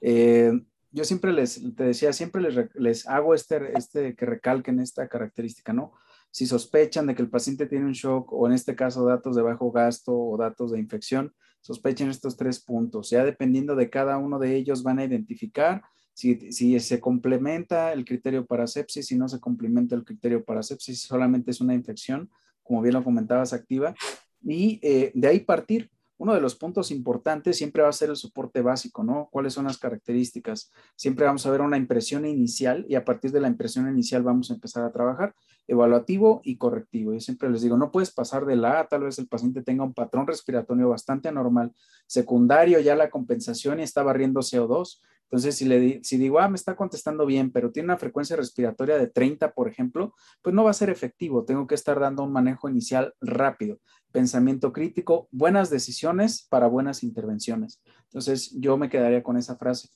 Eh, 0.00 0.52
yo 0.92 1.04
siempre 1.04 1.32
les, 1.32 1.62
te 1.76 1.84
decía, 1.84 2.12
siempre 2.12 2.42
les, 2.42 2.68
les 2.74 3.06
hago 3.06 3.34
este, 3.34 3.78
este, 3.78 4.16
que 4.16 4.26
recalquen 4.26 4.80
esta 4.80 5.08
característica, 5.08 5.72
¿no? 5.72 5.92
Si 6.30 6.46
sospechan 6.46 7.06
de 7.06 7.14
que 7.14 7.22
el 7.22 7.30
paciente 7.30 7.66
tiene 7.66 7.86
un 7.86 7.92
shock 7.92 8.32
o 8.32 8.46
en 8.46 8.52
este 8.52 8.76
caso 8.76 9.04
datos 9.04 9.36
de 9.36 9.42
bajo 9.42 9.70
gasto 9.72 10.16
o 10.16 10.36
datos 10.36 10.72
de 10.72 10.78
infección, 10.78 11.34
sospechen 11.60 12.08
estos 12.08 12.36
tres 12.36 12.60
puntos. 12.60 13.10
Ya 13.10 13.24
dependiendo 13.24 13.76
de 13.76 13.90
cada 13.90 14.18
uno 14.18 14.38
de 14.38 14.56
ellos 14.56 14.82
van 14.82 14.98
a 14.98 15.04
identificar 15.04 15.82
si, 16.14 16.52
si, 16.52 16.78
se 16.80 17.00
complementa 17.00 17.92
el 17.92 18.04
criterio 18.04 18.44
para 18.46 18.66
sepsis, 18.66 19.06
si 19.06 19.16
no 19.16 19.28
se 19.28 19.40
complementa 19.40 19.94
el 19.94 20.04
criterio 20.04 20.44
para 20.44 20.62
sepsis, 20.62 21.02
solamente 21.02 21.50
es 21.50 21.60
una 21.60 21.74
infección, 21.74 22.30
como 22.62 22.82
bien 22.82 22.94
lo 22.94 23.04
comentabas, 23.04 23.52
activa, 23.52 23.94
y 24.42 24.80
eh, 24.82 25.12
de 25.14 25.28
ahí 25.28 25.40
partir 25.40 25.90
uno 26.20 26.34
de 26.34 26.40
los 26.42 26.54
puntos 26.54 26.90
importantes 26.90 27.56
siempre 27.56 27.82
va 27.82 27.88
a 27.88 27.92
ser 27.92 28.10
el 28.10 28.16
soporte 28.16 28.60
básico, 28.60 29.02
¿no? 29.02 29.30
¿Cuáles 29.32 29.54
son 29.54 29.64
las 29.64 29.78
características? 29.78 30.70
Siempre 30.94 31.24
vamos 31.24 31.46
a 31.46 31.50
ver 31.50 31.62
una 31.62 31.78
impresión 31.78 32.26
inicial 32.26 32.84
y 32.90 32.94
a 32.94 33.06
partir 33.06 33.32
de 33.32 33.40
la 33.40 33.48
impresión 33.48 33.88
inicial 33.88 34.22
vamos 34.22 34.50
a 34.50 34.54
empezar 34.54 34.84
a 34.84 34.92
trabajar 34.92 35.34
evaluativo 35.66 36.42
y 36.44 36.58
correctivo. 36.58 37.14
Yo 37.14 37.20
siempre 37.20 37.48
les 37.48 37.62
digo, 37.62 37.78
no 37.78 37.90
puedes 37.90 38.10
pasar 38.10 38.44
de 38.44 38.56
la 38.56 38.80
A, 38.80 38.86
tal 38.86 39.04
vez 39.04 39.18
el 39.18 39.28
paciente 39.28 39.62
tenga 39.62 39.82
un 39.82 39.94
patrón 39.94 40.26
respiratorio 40.26 40.90
bastante 40.90 41.28
anormal, 41.28 41.72
secundario 42.06 42.80
ya 42.80 42.94
la 42.94 43.08
compensación 43.08 43.80
y 43.80 43.84
está 43.84 44.02
barriendo 44.02 44.40
CO2, 44.40 45.00
entonces, 45.30 45.56
si, 45.56 45.64
le, 45.64 46.00
si 46.02 46.18
digo, 46.18 46.40
ah, 46.40 46.48
me 46.48 46.56
está 46.56 46.74
contestando 46.74 47.24
bien, 47.24 47.52
pero 47.52 47.70
tiene 47.70 47.86
una 47.86 47.98
frecuencia 47.98 48.34
respiratoria 48.34 48.98
de 48.98 49.06
30, 49.06 49.52
por 49.52 49.68
ejemplo, 49.68 50.12
pues 50.42 50.52
no 50.56 50.64
va 50.64 50.72
a 50.72 50.74
ser 50.74 50.90
efectivo. 50.90 51.44
Tengo 51.44 51.68
que 51.68 51.76
estar 51.76 52.00
dando 52.00 52.24
un 52.24 52.32
manejo 52.32 52.68
inicial 52.68 53.14
rápido, 53.20 53.78
pensamiento 54.12 54.72
crítico, 54.72 55.28
buenas 55.30 55.70
decisiones 55.70 56.46
para 56.48 56.66
buenas 56.66 57.02
intervenciones. 57.02 57.80
Entonces, 58.04 58.52
yo 58.58 58.76
me 58.76 58.88
quedaría 58.88 59.22
con 59.22 59.36
esa 59.36 59.56
frase. 59.56 59.88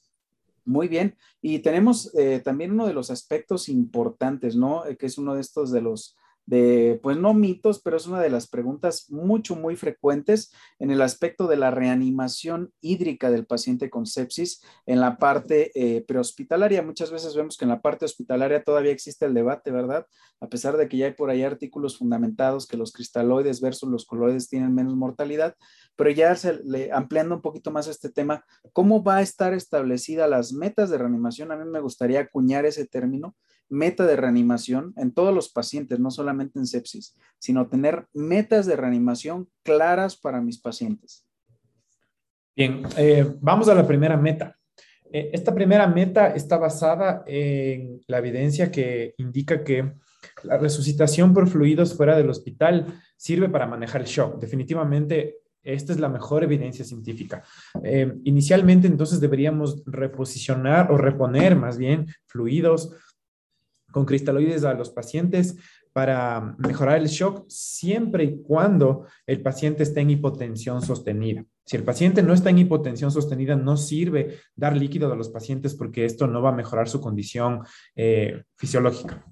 Muy 0.64 0.88
bien. 0.88 1.16
Y 1.42 1.58
tenemos 1.58 2.14
eh, 2.14 2.40
también 2.42 2.72
uno 2.72 2.86
de 2.86 2.94
los 2.94 3.10
aspectos 3.10 3.68
importantes, 3.68 4.56
¿no? 4.56 4.86
Eh, 4.86 4.96
que 4.96 5.06
es 5.06 5.18
uno 5.18 5.34
de 5.34 5.40
estos 5.40 5.70
de 5.70 5.82
los 5.82 6.16
de, 6.46 7.00
pues 7.02 7.16
no 7.16 7.34
mitos, 7.34 7.80
pero 7.80 7.96
es 7.96 8.06
una 8.06 8.20
de 8.20 8.30
las 8.30 8.46
preguntas 8.46 9.10
mucho, 9.10 9.56
muy 9.56 9.76
frecuentes 9.76 10.52
en 10.78 10.90
el 10.90 11.00
aspecto 11.00 11.46
de 11.46 11.56
la 11.56 11.70
reanimación 11.70 12.72
hídrica 12.80 13.30
del 13.30 13.46
paciente 13.46 13.90
con 13.90 14.06
sepsis 14.06 14.62
en 14.86 15.00
la 15.00 15.16
parte 15.16 15.70
eh, 15.74 16.04
prehospitalaria. 16.06 16.82
Muchas 16.82 17.10
veces 17.10 17.34
vemos 17.34 17.56
que 17.56 17.64
en 17.64 17.70
la 17.70 17.80
parte 17.80 18.04
hospitalaria 18.04 18.62
todavía 18.62 18.92
existe 18.92 19.24
el 19.24 19.34
debate, 19.34 19.70
¿verdad? 19.70 20.06
A 20.40 20.48
pesar 20.48 20.76
de 20.76 20.88
que 20.88 20.98
ya 20.98 21.06
hay 21.06 21.12
por 21.12 21.30
ahí 21.30 21.42
artículos 21.42 21.96
fundamentados 21.96 22.66
que 22.66 22.76
los 22.76 22.92
cristaloides 22.92 23.60
versus 23.60 23.88
los 23.88 24.04
coloides 24.04 24.48
tienen 24.48 24.74
menos 24.74 24.94
mortalidad, 24.96 25.54
pero 25.96 26.10
ya 26.10 26.34
se 26.36 26.60
le, 26.64 26.92
ampliando 26.92 27.36
un 27.36 27.40
poquito 27.40 27.70
más 27.70 27.86
este 27.86 28.10
tema, 28.10 28.44
¿cómo 28.72 29.02
va 29.02 29.16
a 29.16 29.22
estar 29.22 29.54
establecida 29.54 30.28
las 30.28 30.52
metas 30.52 30.90
de 30.90 30.98
reanimación? 30.98 31.52
A 31.52 31.56
mí 31.56 31.64
me 31.64 31.80
gustaría 31.80 32.20
acuñar 32.20 32.66
ese 32.66 32.86
término 32.86 33.34
meta 33.68 34.06
de 34.06 34.16
reanimación 34.16 34.92
en 34.96 35.12
todos 35.12 35.34
los 35.34 35.48
pacientes, 35.48 35.98
no 35.98 36.10
solamente 36.10 36.58
en 36.58 36.66
sepsis, 36.66 37.16
sino 37.38 37.68
tener 37.68 38.06
metas 38.12 38.66
de 38.66 38.76
reanimación 38.76 39.48
claras 39.62 40.16
para 40.16 40.40
mis 40.40 40.58
pacientes. 40.58 41.26
Bien, 42.56 42.82
eh, 42.96 43.26
vamos 43.40 43.68
a 43.68 43.74
la 43.74 43.86
primera 43.86 44.16
meta. 44.16 44.56
Eh, 45.12 45.30
esta 45.32 45.54
primera 45.54 45.86
meta 45.86 46.34
está 46.34 46.56
basada 46.56 47.24
en 47.26 48.00
la 48.06 48.18
evidencia 48.18 48.70
que 48.70 49.14
indica 49.18 49.64
que 49.64 49.92
la 50.42 50.58
resucitación 50.58 51.34
por 51.34 51.48
fluidos 51.48 51.96
fuera 51.96 52.16
del 52.16 52.30
hospital 52.30 53.00
sirve 53.16 53.48
para 53.48 53.66
manejar 53.66 54.02
el 54.02 54.06
shock. 54.06 54.40
Definitivamente, 54.40 55.38
esta 55.62 55.92
es 55.92 56.00
la 56.00 56.08
mejor 56.08 56.44
evidencia 56.44 56.84
científica. 56.84 57.42
Eh, 57.82 58.12
inicialmente, 58.24 58.86
entonces, 58.86 59.20
deberíamos 59.20 59.82
reposicionar 59.86 60.92
o 60.92 60.98
reponer 60.98 61.56
más 61.56 61.78
bien 61.78 62.06
fluidos 62.26 62.92
con 63.94 64.04
cristaloides 64.04 64.64
a 64.64 64.74
los 64.74 64.90
pacientes 64.90 65.56
para 65.92 66.56
mejorar 66.58 66.98
el 66.98 67.06
shock 67.06 67.44
siempre 67.48 68.24
y 68.24 68.42
cuando 68.42 69.06
el 69.24 69.40
paciente 69.40 69.84
esté 69.84 70.00
en 70.00 70.10
hipotensión 70.10 70.82
sostenida. 70.82 71.44
Si 71.64 71.76
el 71.76 71.84
paciente 71.84 72.20
no 72.20 72.34
está 72.34 72.50
en 72.50 72.58
hipotensión 72.58 73.12
sostenida, 73.12 73.54
no 73.54 73.76
sirve 73.76 74.40
dar 74.56 74.76
líquido 74.76 75.12
a 75.12 75.14
los 75.14 75.28
pacientes 75.28 75.76
porque 75.76 76.04
esto 76.04 76.26
no 76.26 76.42
va 76.42 76.48
a 76.48 76.56
mejorar 76.56 76.88
su 76.88 77.00
condición 77.00 77.60
eh, 77.94 78.42
fisiológica. 78.56 79.24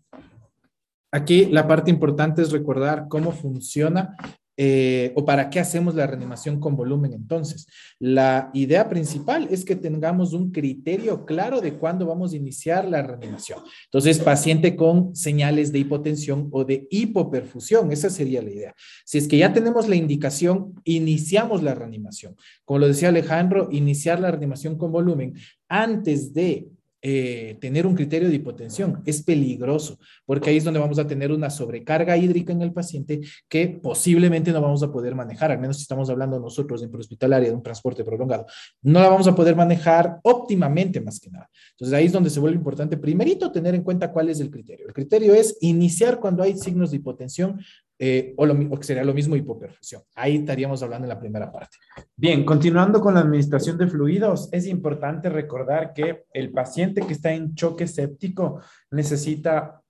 Aquí 1.11 1.47
la 1.47 1.67
parte 1.67 1.91
importante 1.91 2.41
es 2.41 2.53
recordar 2.53 3.09
cómo 3.09 3.33
funciona 3.33 4.17
eh, 4.57 5.13
o 5.17 5.25
para 5.25 5.49
qué 5.49 5.61
hacemos 5.61 5.95
la 5.95 6.07
reanimación 6.07 6.61
con 6.61 6.77
volumen 6.77 7.15
entonces. 7.15 7.67
La 7.99 8.51
idea 8.53 8.89
principal 8.89 9.49
es 9.51 9.65
que 9.65 9.77
tengamos 9.77 10.35
un 10.35 10.53
criterio 10.53 11.25
claro 11.25 11.61
de 11.61 11.75
cuándo 11.75 12.07
vamos 12.07 12.33
a 12.33 12.37
iniciar 12.37 12.87
la 12.87 13.03
reanimación. 13.03 13.61
Entonces, 13.87 14.19
paciente 14.19 14.77
con 14.77 15.17
señales 15.17 15.73
de 15.73 15.79
hipotensión 15.79 16.49
o 16.53 16.65
de 16.65 16.87
hipoperfusión, 16.91 17.93
esa 17.93 18.11
sería 18.11 18.43
la 18.43 18.51
idea. 18.51 18.75
Si 19.07 19.19
es 19.19 19.27
que 19.27 19.39
ya 19.39 19.53
tenemos 19.53 19.89
la 19.89 19.97
indicación, 19.97 20.75
iniciamos 20.85 21.63
la 21.63 21.75
reanimación. 21.75 22.37
Como 22.65 22.81
lo 22.81 22.89
decía 22.89 23.09
Alejandro, 23.09 23.69
iniciar 23.71 24.21
la 24.21 24.31
reanimación 24.31 24.77
con 24.77 24.93
volumen 24.93 25.35
antes 25.69 26.35
de 26.35 26.69
eh, 27.05 27.59
tener 27.61 27.85
un 27.85 27.97
criterio 27.97 28.29
de 28.29 28.37
hipotensión. 28.37 29.03
Es 29.05 29.23
peligroso 29.23 29.99
porque 30.25 30.51
ahí 30.51 30.59
es 30.59 30.65
donde 30.65 30.79
vamos 30.79 31.01
a 31.01 31.07
tener 31.07 31.33
una 31.33 31.51
sobrecarga 31.51 32.17
hídrica 32.17 32.53
en 32.53 32.63
el 32.63 32.73
paciente 32.73 33.21
que 33.49 33.67
posiblemente 33.83 34.53
no 34.53 34.61
vamos 34.61 34.85
a 34.85 34.93
poder 34.93 35.17
manejar, 35.17 35.51
al 35.51 35.59
menos 35.59 35.79
si 35.79 35.83
estamos 35.83 36.09
hablando 36.11 36.39
nosotros 36.39 36.81
en 36.83 36.91
prehospitalaria 36.91 37.49
de 37.49 37.55
un 37.57 37.63
transporte 37.63 38.05
prolongado. 38.05 38.47
No 38.83 39.01
la 39.01 39.09
vamos 39.09 39.27
a 39.27 39.35
poder 39.35 39.57
manejar 39.57 40.21
óptimamente 40.23 41.01
más 41.01 41.19
que 41.19 41.31
nada. 41.31 41.51
Entonces 41.73 41.93
ahí 41.93 42.07
es 42.07 42.13
donde 42.13 42.31
se 42.31 42.39
vuelve 42.39 42.57
importante 42.57 42.97
primerito 42.97 43.51
tener 43.51 43.75
en 43.75 43.83
cuenta 43.83 44.13
cuál 44.13 44.29
es 44.29 44.39
el 44.39 44.51
criterio. 44.51 44.87
El 44.87 44.93
criterio 44.93 45.35
es 45.35 45.59
iniciar 45.61 46.21
cuando 46.21 46.45
hay 46.45 46.57
signos 46.57 46.93
de 46.93 46.99
hipotensión 46.99 47.61
eh, 48.05 48.35
o, 48.37 48.47
lo, 48.47 48.59
que 48.81 48.83
sería 48.83 49.05
lo 49.05 49.15
mismo 49.15 49.37
hipoperfusión. 49.37 50.03
Ahí 50.17 50.39
estaríamos 50.39 50.83
hablando 50.83 51.05
en 51.05 51.11
la 51.11 51.21
primera 51.21 51.53
parte. 51.53 51.77
Bien, 52.17 52.45
continuando 52.45 53.01
con 53.01 53.15
la 53.15 53.21
administración 53.21 53.79
de 53.79 53.87
fluidos, 53.87 54.49
es 54.51 54.67
importante 54.67 55.29
recordar 55.29 55.93
que 55.93 56.25
el 56.33 56.51
paciente 56.51 57.03
que 57.03 57.13
está 57.13 57.33
en 57.33 57.55
choque 57.55 57.87
séptico 57.87 58.61
necesita 58.91 59.81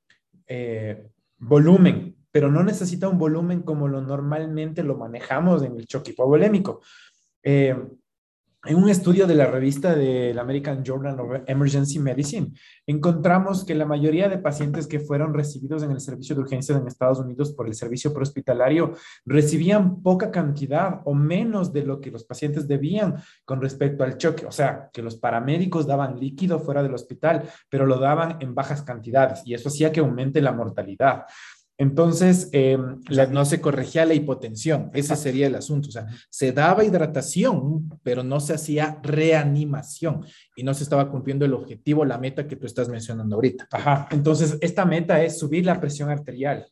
eh, 0.46 1.08
volumen, 1.38 2.14
pero 2.30 2.50
no 2.50 2.62
necesita 2.62 3.08
un 3.08 3.16
volumen 3.16 3.62
como 3.62 3.88
lo 3.88 4.02
normalmente 4.02 4.82
lo 4.82 4.98
manejamos 4.98 5.62
en 5.62 5.78
el 5.78 5.86
choque 5.86 6.10
hipovolémico. 6.10 6.82
Eh, 7.42 7.74
en 8.64 8.76
un 8.76 8.88
estudio 8.88 9.26
de 9.26 9.34
la 9.34 9.46
revista 9.46 9.94
del 9.96 10.38
American 10.38 10.84
Journal 10.84 11.18
of 11.18 11.40
Emergency 11.46 11.98
Medicine, 11.98 12.52
encontramos 12.86 13.64
que 13.64 13.74
la 13.74 13.86
mayoría 13.86 14.28
de 14.28 14.38
pacientes 14.38 14.86
que 14.86 15.00
fueron 15.00 15.34
recibidos 15.34 15.82
en 15.82 15.90
el 15.90 16.00
servicio 16.00 16.36
de 16.36 16.42
urgencias 16.42 16.78
en 16.78 16.86
Estados 16.86 17.18
Unidos 17.18 17.52
por 17.52 17.66
el 17.66 17.74
servicio 17.74 18.12
prehospitalario 18.12 18.94
recibían 19.26 20.00
poca 20.00 20.30
cantidad 20.30 21.00
o 21.04 21.12
menos 21.12 21.72
de 21.72 21.84
lo 21.84 22.00
que 22.00 22.12
los 22.12 22.22
pacientes 22.22 22.68
debían 22.68 23.16
con 23.44 23.60
respecto 23.60 24.04
al 24.04 24.16
choque. 24.16 24.46
O 24.46 24.52
sea, 24.52 24.90
que 24.92 25.02
los 25.02 25.16
paramédicos 25.16 25.84
daban 25.84 26.20
líquido 26.20 26.60
fuera 26.60 26.84
del 26.84 26.94
hospital, 26.94 27.48
pero 27.68 27.84
lo 27.84 27.98
daban 27.98 28.36
en 28.40 28.54
bajas 28.54 28.82
cantidades 28.82 29.42
y 29.44 29.54
eso 29.54 29.70
hacía 29.70 29.90
que 29.90 30.00
aumente 30.00 30.40
la 30.40 30.52
mortalidad. 30.52 31.24
Entonces, 31.78 32.48
eh, 32.52 32.78
no 33.30 33.44
se 33.44 33.60
corregía 33.60 34.04
la 34.04 34.14
hipotensión, 34.14 34.90
ese 34.94 35.16
sería 35.16 35.46
el 35.46 35.54
asunto. 35.54 35.88
O 35.88 35.92
sea, 35.92 36.06
se 36.30 36.52
daba 36.52 36.84
hidratación, 36.84 37.88
pero 38.02 38.22
no 38.22 38.40
se 38.40 38.54
hacía 38.54 38.98
reanimación 39.02 40.24
y 40.54 40.62
no 40.62 40.74
se 40.74 40.84
estaba 40.84 41.10
cumpliendo 41.10 41.44
el 41.44 41.54
objetivo, 41.54 42.04
la 42.04 42.18
meta 42.18 42.46
que 42.46 42.56
tú 42.56 42.66
estás 42.66 42.88
mencionando 42.88 43.36
ahorita. 43.36 43.68
Ajá, 43.72 44.08
entonces 44.10 44.58
esta 44.60 44.84
meta 44.84 45.22
es 45.22 45.38
subir 45.38 45.66
la 45.66 45.80
presión 45.80 46.10
arterial. 46.10 46.66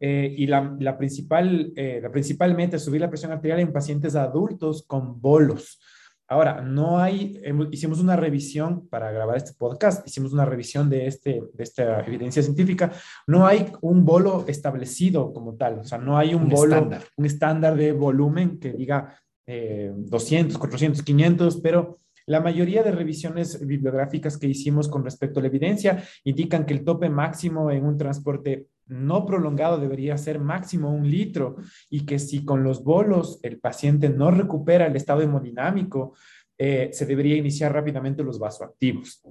Eh, 0.00 0.32
y 0.38 0.46
la, 0.46 0.96
principal, 0.96 1.72
eh, 1.74 1.98
la 2.00 2.10
principal 2.10 2.54
meta 2.54 2.76
es 2.76 2.84
subir 2.84 3.00
la 3.00 3.10
presión 3.10 3.32
arterial 3.32 3.58
en 3.60 3.72
pacientes 3.72 4.14
adultos 4.14 4.84
con 4.86 5.20
bolos. 5.20 5.80
Ahora, 6.28 6.60
no 6.60 6.98
hay, 6.98 7.40
hicimos 7.70 8.00
una 8.00 8.14
revisión 8.14 8.86
para 8.88 9.10
grabar 9.10 9.38
este 9.38 9.54
podcast, 9.54 10.06
hicimos 10.06 10.32
una 10.32 10.44
revisión 10.44 10.90
de, 10.90 11.06
este, 11.06 11.42
de 11.54 11.64
esta 11.64 12.00
evidencia 12.06 12.42
científica. 12.42 12.92
No 13.26 13.46
hay 13.46 13.72
un 13.80 14.04
bolo 14.04 14.44
establecido 14.46 15.32
como 15.32 15.54
tal, 15.54 15.78
o 15.78 15.84
sea, 15.84 15.96
no 15.96 16.18
hay 16.18 16.34
un, 16.34 16.48
bolo, 16.48 16.74
estándar. 16.74 17.02
un 17.16 17.24
estándar 17.24 17.76
de 17.76 17.92
volumen 17.92 18.58
que 18.58 18.72
diga 18.72 19.18
200, 19.46 20.58
400, 20.58 21.02
500, 21.02 21.60
pero 21.62 21.96
la 22.26 22.40
mayoría 22.40 22.82
de 22.82 22.92
revisiones 22.92 23.66
bibliográficas 23.66 24.36
que 24.36 24.46
hicimos 24.46 24.86
con 24.88 25.02
respecto 25.02 25.40
a 25.40 25.42
la 25.42 25.48
evidencia 25.48 26.04
indican 26.24 26.66
que 26.66 26.74
el 26.74 26.84
tope 26.84 27.08
máximo 27.08 27.70
en 27.70 27.86
un 27.86 27.96
transporte 27.96 28.66
no 28.88 29.26
prolongado 29.26 29.78
debería 29.78 30.18
ser 30.18 30.40
máximo 30.40 30.92
un 30.92 31.10
litro 31.10 31.56
y 31.90 32.06
que 32.06 32.18
si 32.18 32.44
con 32.44 32.64
los 32.64 32.82
bolos 32.82 33.38
el 33.42 33.58
paciente 33.58 34.08
no 34.08 34.30
recupera 34.30 34.86
el 34.86 34.96
estado 34.96 35.22
hemodinámico, 35.22 36.14
eh, 36.56 36.90
se 36.92 37.06
debería 37.06 37.36
iniciar 37.36 37.72
rápidamente 37.72 38.24
los 38.24 38.38
vasoactivos. 38.38 39.22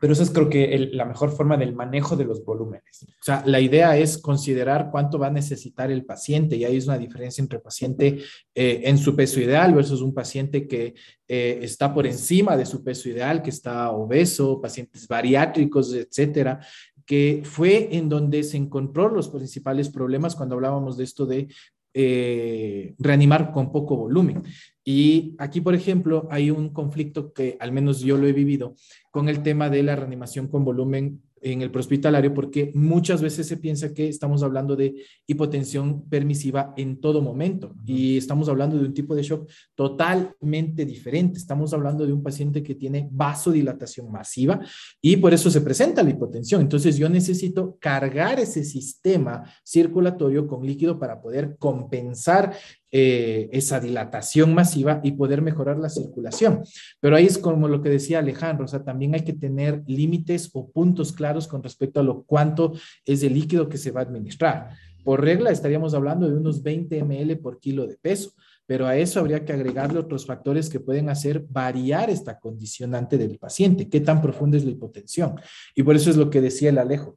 Pero 0.00 0.12
eso 0.12 0.22
es 0.22 0.30
creo 0.30 0.50
que 0.50 0.90
la 0.92 1.06
mejor 1.06 1.30
forma 1.30 1.56
del 1.56 1.74
manejo 1.74 2.14
de 2.14 2.24
los 2.24 2.44
volúmenes. 2.44 3.04
O 3.04 3.24
sea, 3.24 3.42
la 3.46 3.58
idea 3.60 3.96
es 3.96 4.18
considerar 4.18 4.90
cuánto 4.90 5.18
va 5.18 5.28
a 5.28 5.30
necesitar 5.30 5.90
el 5.90 6.04
paciente 6.04 6.56
y 6.56 6.64
ahí 6.64 6.76
es 6.76 6.86
una 6.86 6.98
diferencia 6.98 7.40
entre 7.40 7.60
paciente 7.60 8.18
eh, 8.54 8.82
en 8.84 8.98
su 8.98 9.16
peso 9.16 9.40
ideal 9.40 9.72
versus 9.72 10.02
un 10.02 10.12
paciente 10.12 10.66
que 10.66 10.94
eh, 11.26 11.58
está 11.62 11.94
por 11.94 12.06
encima 12.06 12.56
de 12.56 12.66
su 12.66 12.84
peso 12.84 13.08
ideal, 13.08 13.40
que 13.40 13.50
está 13.50 13.92
obeso, 13.92 14.60
pacientes 14.60 15.08
bariátricos, 15.08 15.94
etcétera 15.94 16.60
que 17.06 17.42
fue 17.44 17.96
en 17.96 18.08
donde 18.08 18.42
se 18.42 18.56
encontró 18.56 19.08
los 19.08 19.28
principales 19.28 19.88
problemas 19.88 20.36
cuando 20.36 20.54
hablábamos 20.54 20.96
de 20.96 21.04
esto 21.04 21.26
de 21.26 21.48
eh, 21.96 22.94
reanimar 22.98 23.52
con 23.52 23.70
poco 23.70 23.96
volumen. 23.96 24.42
Y 24.82 25.36
aquí, 25.38 25.60
por 25.60 25.74
ejemplo, 25.74 26.26
hay 26.30 26.50
un 26.50 26.70
conflicto 26.70 27.32
que 27.32 27.56
al 27.60 27.70
menos 27.70 28.00
yo 28.00 28.16
lo 28.16 28.26
he 28.26 28.32
vivido 28.32 28.74
con 29.12 29.28
el 29.28 29.42
tema 29.42 29.70
de 29.70 29.82
la 29.84 29.94
reanimación 29.94 30.48
con 30.48 30.64
volumen 30.64 31.22
en 31.44 31.60
el 31.60 31.70
prehospitalario 31.70 32.32
porque 32.32 32.72
muchas 32.74 33.20
veces 33.20 33.46
se 33.46 33.58
piensa 33.58 33.92
que 33.92 34.08
estamos 34.08 34.42
hablando 34.42 34.74
de 34.74 34.94
hipotensión 35.26 36.08
permisiva 36.08 36.72
en 36.76 37.00
todo 37.00 37.20
momento 37.20 37.74
y 37.84 38.16
estamos 38.16 38.48
hablando 38.48 38.78
de 38.78 38.86
un 38.86 38.94
tipo 38.94 39.14
de 39.14 39.22
shock 39.22 39.48
totalmente 39.74 40.86
diferente. 40.86 41.38
Estamos 41.38 41.74
hablando 41.74 42.06
de 42.06 42.14
un 42.14 42.22
paciente 42.22 42.62
que 42.62 42.74
tiene 42.74 43.08
vasodilatación 43.12 44.10
masiva 44.10 44.58
y 45.02 45.18
por 45.18 45.34
eso 45.34 45.50
se 45.50 45.60
presenta 45.60 46.02
la 46.02 46.10
hipotensión. 46.10 46.62
Entonces 46.62 46.96
yo 46.96 47.10
necesito 47.10 47.76
cargar 47.78 48.40
ese 48.40 48.64
sistema 48.64 49.44
circulatorio 49.62 50.46
con 50.46 50.64
líquido 50.66 50.98
para 50.98 51.20
poder 51.20 51.56
compensar 51.58 52.54
eh, 52.96 53.48
esa 53.50 53.80
dilatación 53.80 54.54
masiva 54.54 55.00
y 55.02 55.10
poder 55.10 55.42
mejorar 55.42 55.78
la 55.78 55.88
circulación. 55.88 56.62
Pero 57.00 57.16
ahí 57.16 57.26
es 57.26 57.38
como 57.38 57.66
lo 57.66 57.82
que 57.82 57.88
decía 57.88 58.20
Alejandro, 58.20 58.66
o 58.66 58.68
sea, 58.68 58.84
también 58.84 59.14
hay 59.14 59.22
que 59.22 59.32
tener 59.32 59.82
límites 59.88 60.48
o 60.52 60.70
puntos 60.70 61.12
claros 61.12 61.48
con 61.48 61.60
respecto 61.60 61.98
a 61.98 62.04
lo 62.04 62.22
cuánto 62.22 62.74
es 63.04 63.24
el 63.24 63.34
líquido 63.34 63.68
que 63.68 63.78
se 63.78 63.90
va 63.90 63.98
a 63.98 64.04
administrar. 64.04 64.70
Por 65.02 65.24
regla 65.24 65.50
estaríamos 65.50 65.92
hablando 65.92 66.28
de 66.28 66.36
unos 66.36 66.62
20 66.62 67.02
ml 67.02 67.36
por 67.38 67.58
kilo 67.58 67.88
de 67.88 67.96
peso, 67.96 68.30
pero 68.64 68.86
a 68.86 68.96
eso 68.96 69.18
habría 69.18 69.44
que 69.44 69.52
agregarle 69.52 69.98
otros 69.98 70.24
factores 70.24 70.70
que 70.70 70.78
pueden 70.78 71.10
hacer 71.10 71.44
variar 71.48 72.10
esta 72.10 72.38
condicionante 72.38 73.18
del 73.18 73.38
paciente, 73.38 73.88
qué 73.88 74.00
tan 74.02 74.22
profunda 74.22 74.56
es 74.56 74.64
la 74.64 74.70
hipotensión. 74.70 75.34
Y 75.74 75.82
por 75.82 75.96
eso 75.96 76.10
es 76.10 76.16
lo 76.16 76.30
que 76.30 76.40
decía 76.40 76.70
el 76.70 76.78
Alejo. 76.78 77.16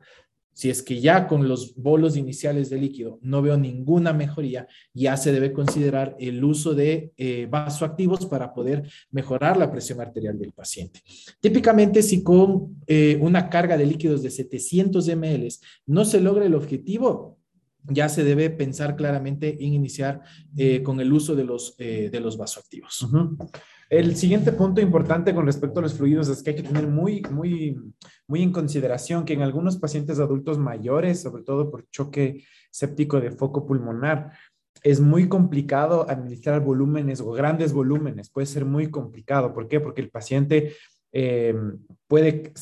Si 0.57 0.71
es 0.71 0.81
que 0.81 0.99
ya 0.99 1.27
con 1.27 1.47
los 1.47 1.75
bolos 1.75 2.17
iniciales 2.17 2.71
de 2.71 2.79
líquido 2.79 3.19
no 3.21 3.43
veo 3.43 3.57
ninguna 3.57 4.11
mejoría, 4.11 4.67
ya 4.91 5.15
se 5.15 5.31
debe 5.31 5.53
considerar 5.53 6.15
el 6.19 6.43
uso 6.43 6.73
de 6.73 7.13
eh, 7.15 7.45
vasoactivos 7.47 8.25
para 8.25 8.55
poder 8.55 8.89
mejorar 9.11 9.55
la 9.57 9.71
presión 9.71 10.01
arterial 10.01 10.39
del 10.39 10.53
paciente. 10.53 11.03
Típicamente, 11.39 12.01
si 12.01 12.23
con 12.23 12.81
eh, 12.87 13.19
una 13.21 13.51
carga 13.51 13.77
de 13.77 13.85
líquidos 13.85 14.23
de 14.23 14.31
700 14.31 15.07
ml 15.09 15.47
no 15.85 16.05
se 16.05 16.21
logra 16.21 16.43
el 16.43 16.55
objetivo, 16.55 17.37
ya 17.83 18.09
se 18.09 18.23
debe 18.23 18.49
pensar 18.49 18.95
claramente 18.95 19.63
en 19.63 19.75
iniciar 19.75 20.23
eh, 20.57 20.81
con 20.81 20.99
el 20.99 21.13
uso 21.13 21.35
de 21.35 21.43
los, 21.43 21.77
de 21.77 22.19
los 22.19 22.35
vasoactivos. 22.35 23.07
El 23.89 24.17
siguiente 24.17 24.51
punto 24.51 24.81
importante 24.81 25.33
con 25.33 25.45
respecto 25.45 25.79
a 25.79 25.83
los 25.83 25.93
fluidos 25.93 26.27
es 26.27 26.43
que 26.43 26.49
hay 26.49 26.55
que 26.57 26.63
tener 26.63 26.87
muy, 26.87 27.21
muy, 27.31 27.77
muy 28.27 28.43
en 28.43 28.51
consideración 28.51 29.23
que 29.23 29.33
en 29.33 29.41
algunos 29.41 29.77
pacientes 29.77 30.19
adultos 30.19 30.57
mayores, 30.57 31.21
sobre 31.21 31.43
todo 31.43 31.71
por 31.71 31.89
choque 31.89 32.43
séptico 32.69 33.21
de 33.21 33.31
foco 33.31 33.65
pulmonar, 33.65 34.31
es 34.83 34.99
muy 34.99 35.29
complicado 35.29 36.09
administrar 36.09 36.61
volúmenes 36.61 37.21
o 37.21 37.31
grandes 37.31 37.71
volúmenes. 37.71 38.29
Puede 38.29 38.47
ser 38.47 38.65
muy 38.65 38.91
complicado. 38.91 39.53
¿Por 39.53 39.67
qué? 39.67 39.79
Porque 39.79 40.01
el 40.01 40.09
paciente 40.09 40.73
eh, 41.13 41.55
puede 42.07 42.53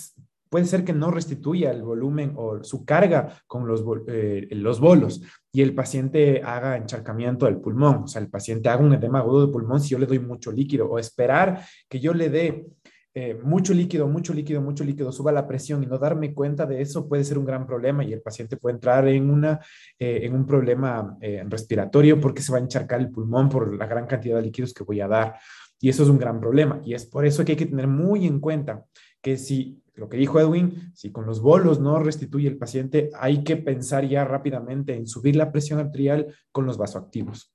puede 0.55 0.67
ser 0.67 0.85
que 0.85 0.93
no 0.93 1.11
restituya 1.11 1.71
el 1.71 1.83
volumen 1.83 2.33
o 2.37 2.63
su 2.63 2.85
carga 2.85 3.41
con 3.45 3.67
los, 3.67 3.83
eh, 4.07 4.47
los 4.51 4.79
bolos 4.79 5.21
y 5.55 5.61
el 5.61 5.73
paciente 5.73 6.41
haga 6.43 6.75
encharcamiento 6.75 7.45
del 7.45 7.61
pulmón, 7.61 8.03
o 8.03 8.07
sea, 8.07 8.21
el 8.21 8.29
paciente 8.29 8.67
haga 8.67 8.83
un 8.83 8.93
edema 8.93 9.19
agudo 9.19 9.45
de 9.45 9.53
pulmón 9.53 9.79
si 9.79 9.91
yo 9.91 9.97
le 9.97 10.05
doy 10.05 10.19
mucho 10.19 10.51
líquido 10.51 10.89
o 10.89 10.99
esperar 10.99 11.61
que 11.87 12.01
yo 12.01 12.13
le 12.13 12.29
dé 12.29 12.67
eh, 13.13 13.39
mucho 13.41 13.73
líquido, 13.73 14.05
mucho 14.09 14.33
líquido, 14.33 14.61
mucho 14.61 14.83
líquido, 14.83 15.13
suba 15.13 15.31
la 15.31 15.47
presión 15.47 15.81
y 15.81 15.85
no 15.85 15.97
darme 15.97 16.33
cuenta 16.33 16.65
de 16.65 16.81
eso 16.81 17.07
puede 17.07 17.23
ser 17.23 17.37
un 17.37 17.45
gran 17.45 17.65
problema 17.65 18.03
y 18.03 18.11
el 18.11 18.21
paciente 18.21 18.57
puede 18.57 18.75
entrar 18.75 19.07
en, 19.07 19.29
una, 19.29 19.61
eh, 19.97 20.19
en 20.23 20.35
un 20.35 20.45
problema 20.45 21.17
respiratorio 21.47 22.19
porque 22.19 22.41
se 22.41 22.51
va 22.51 22.57
a 22.57 22.61
encharcar 22.61 22.99
el 22.99 23.09
pulmón 23.09 23.47
por 23.47 23.73
la 23.73 23.87
gran 23.87 24.07
cantidad 24.07 24.35
de 24.35 24.41
líquidos 24.41 24.73
que 24.73 24.83
voy 24.83 24.99
a 24.99 25.07
dar. 25.07 25.35
Y 25.79 25.87
eso 25.87 26.03
es 26.03 26.09
un 26.09 26.17
gran 26.17 26.41
problema. 26.41 26.81
Y 26.83 26.95
es 26.95 27.05
por 27.05 27.25
eso 27.25 27.45
que 27.45 27.53
hay 27.53 27.57
que 27.57 27.65
tener 27.65 27.87
muy 27.87 28.27
en 28.27 28.41
cuenta 28.41 28.83
que 29.21 29.37
si 29.37 29.81
lo 29.95 30.09
que 30.09 30.17
dijo 30.17 30.39
Edwin, 30.39 30.91
si 30.93 31.11
con 31.11 31.25
los 31.25 31.41
bolos 31.41 31.79
no 31.79 31.99
restituye 31.99 32.47
el 32.47 32.57
paciente, 32.57 33.09
hay 33.17 33.43
que 33.43 33.57
pensar 33.57 34.07
ya 34.07 34.25
rápidamente 34.25 34.95
en 34.95 35.07
subir 35.07 35.35
la 35.35 35.51
presión 35.51 35.79
arterial 35.79 36.35
con 36.51 36.65
los 36.65 36.77
vasoactivos. 36.77 37.53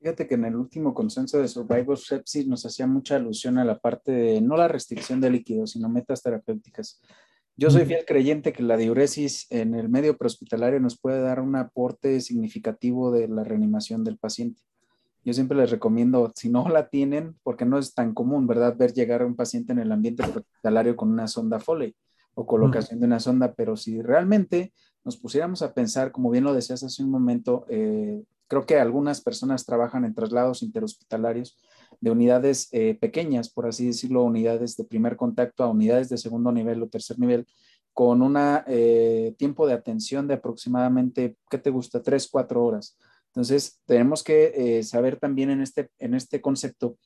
Fíjate 0.00 0.28
que 0.28 0.34
en 0.34 0.44
el 0.44 0.56
último 0.56 0.94
consenso 0.94 1.38
de 1.38 1.48
Survivor 1.48 1.98
Sepsis 1.98 2.46
nos 2.46 2.64
hacía 2.64 2.86
mucha 2.86 3.16
alusión 3.16 3.58
a 3.58 3.64
la 3.64 3.78
parte 3.78 4.12
de 4.12 4.40
no 4.40 4.56
la 4.56 4.68
restricción 4.68 5.20
de 5.20 5.30
líquidos, 5.30 5.72
sino 5.72 5.88
metas 5.88 6.22
terapéuticas. 6.22 7.00
Yo 7.56 7.70
soy 7.70 7.84
fiel 7.84 8.04
creyente 8.06 8.52
que 8.52 8.62
la 8.62 8.76
diuresis 8.76 9.48
en 9.50 9.74
el 9.74 9.88
medio 9.88 10.16
prehospitalario 10.16 10.78
nos 10.78 11.00
puede 11.00 11.20
dar 11.20 11.40
un 11.40 11.56
aporte 11.56 12.20
significativo 12.20 13.10
de 13.10 13.26
la 13.26 13.42
reanimación 13.42 14.04
del 14.04 14.18
paciente. 14.18 14.62
Yo 15.24 15.32
siempre 15.32 15.58
les 15.58 15.70
recomiendo, 15.70 16.32
si 16.34 16.48
no 16.48 16.68
la 16.68 16.88
tienen, 16.88 17.36
porque 17.42 17.64
no 17.64 17.78
es 17.78 17.94
tan 17.94 18.14
común, 18.14 18.46
¿verdad? 18.46 18.76
Ver 18.76 18.92
llegar 18.92 19.22
a 19.22 19.26
un 19.26 19.36
paciente 19.36 19.72
en 19.72 19.78
el 19.80 19.92
ambiente 19.92 20.22
hospitalario 20.22 20.96
con 20.96 21.10
una 21.10 21.26
sonda 21.26 21.58
Foley 21.58 21.94
o 22.34 22.46
colocación 22.46 23.00
de 23.00 23.06
una 23.06 23.20
sonda, 23.20 23.52
pero 23.54 23.76
si 23.76 24.00
realmente 24.00 24.72
nos 25.04 25.16
pusiéramos 25.16 25.62
a 25.62 25.74
pensar, 25.74 26.12
como 26.12 26.30
bien 26.30 26.44
lo 26.44 26.54
decías 26.54 26.82
hace 26.82 27.02
un 27.02 27.10
momento, 27.10 27.66
eh, 27.68 28.22
creo 28.46 28.64
que 28.64 28.78
algunas 28.78 29.20
personas 29.20 29.64
trabajan 29.64 30.04
en 30.04 30.14
traslados 30.14 30.62
interhospitalarios 30.62 31.58
de 32.00 32.10
unidades 32.10 32.68
eh, 32.72 32.96
pequeñas, 33.00 33.50
por 33.50 33.66
así 33.66 33.86
decirlo, 33.86 34.22
unidades 34.22 34.76
de 34.76 34.84
primer 34.84 35.16
contacto 35.16 35.64
a 35.64 35.68
unidades 35.68 36.08
de 36.08 36.16
segundo 36.16 36.52
nivel 36.52 36.82
o 36.82 36.88
tercer 36.88 37.18
nivel, 37.18 37.46
con 37.92 38.22
un 38.22 38.36
eh, 38.38 39.34
tiempo 39.36 39.66
de 39.66 39.72
atención 39.72 40.28
de 40.28 40.34
aproximadamente, 40.34 41.36
¿qué 41.50 41.58
te 41.58 41.70
gusta? 41.70 42.00
Tres, 42.00 42.28
cuatro 42.30 42.64
horas. 42.64 42.96
Entonces, 43.28 43.80
tenemos 43.86 44.22
que 44.22 44.78
eh, 44.78 44.82
saber 44.82 45.18
también 45.18 45.50
en 45.50 45.60
este, 45.60 45.90
en 45.98 46.14
este 46.14 46.40
concepto 46.40 46.98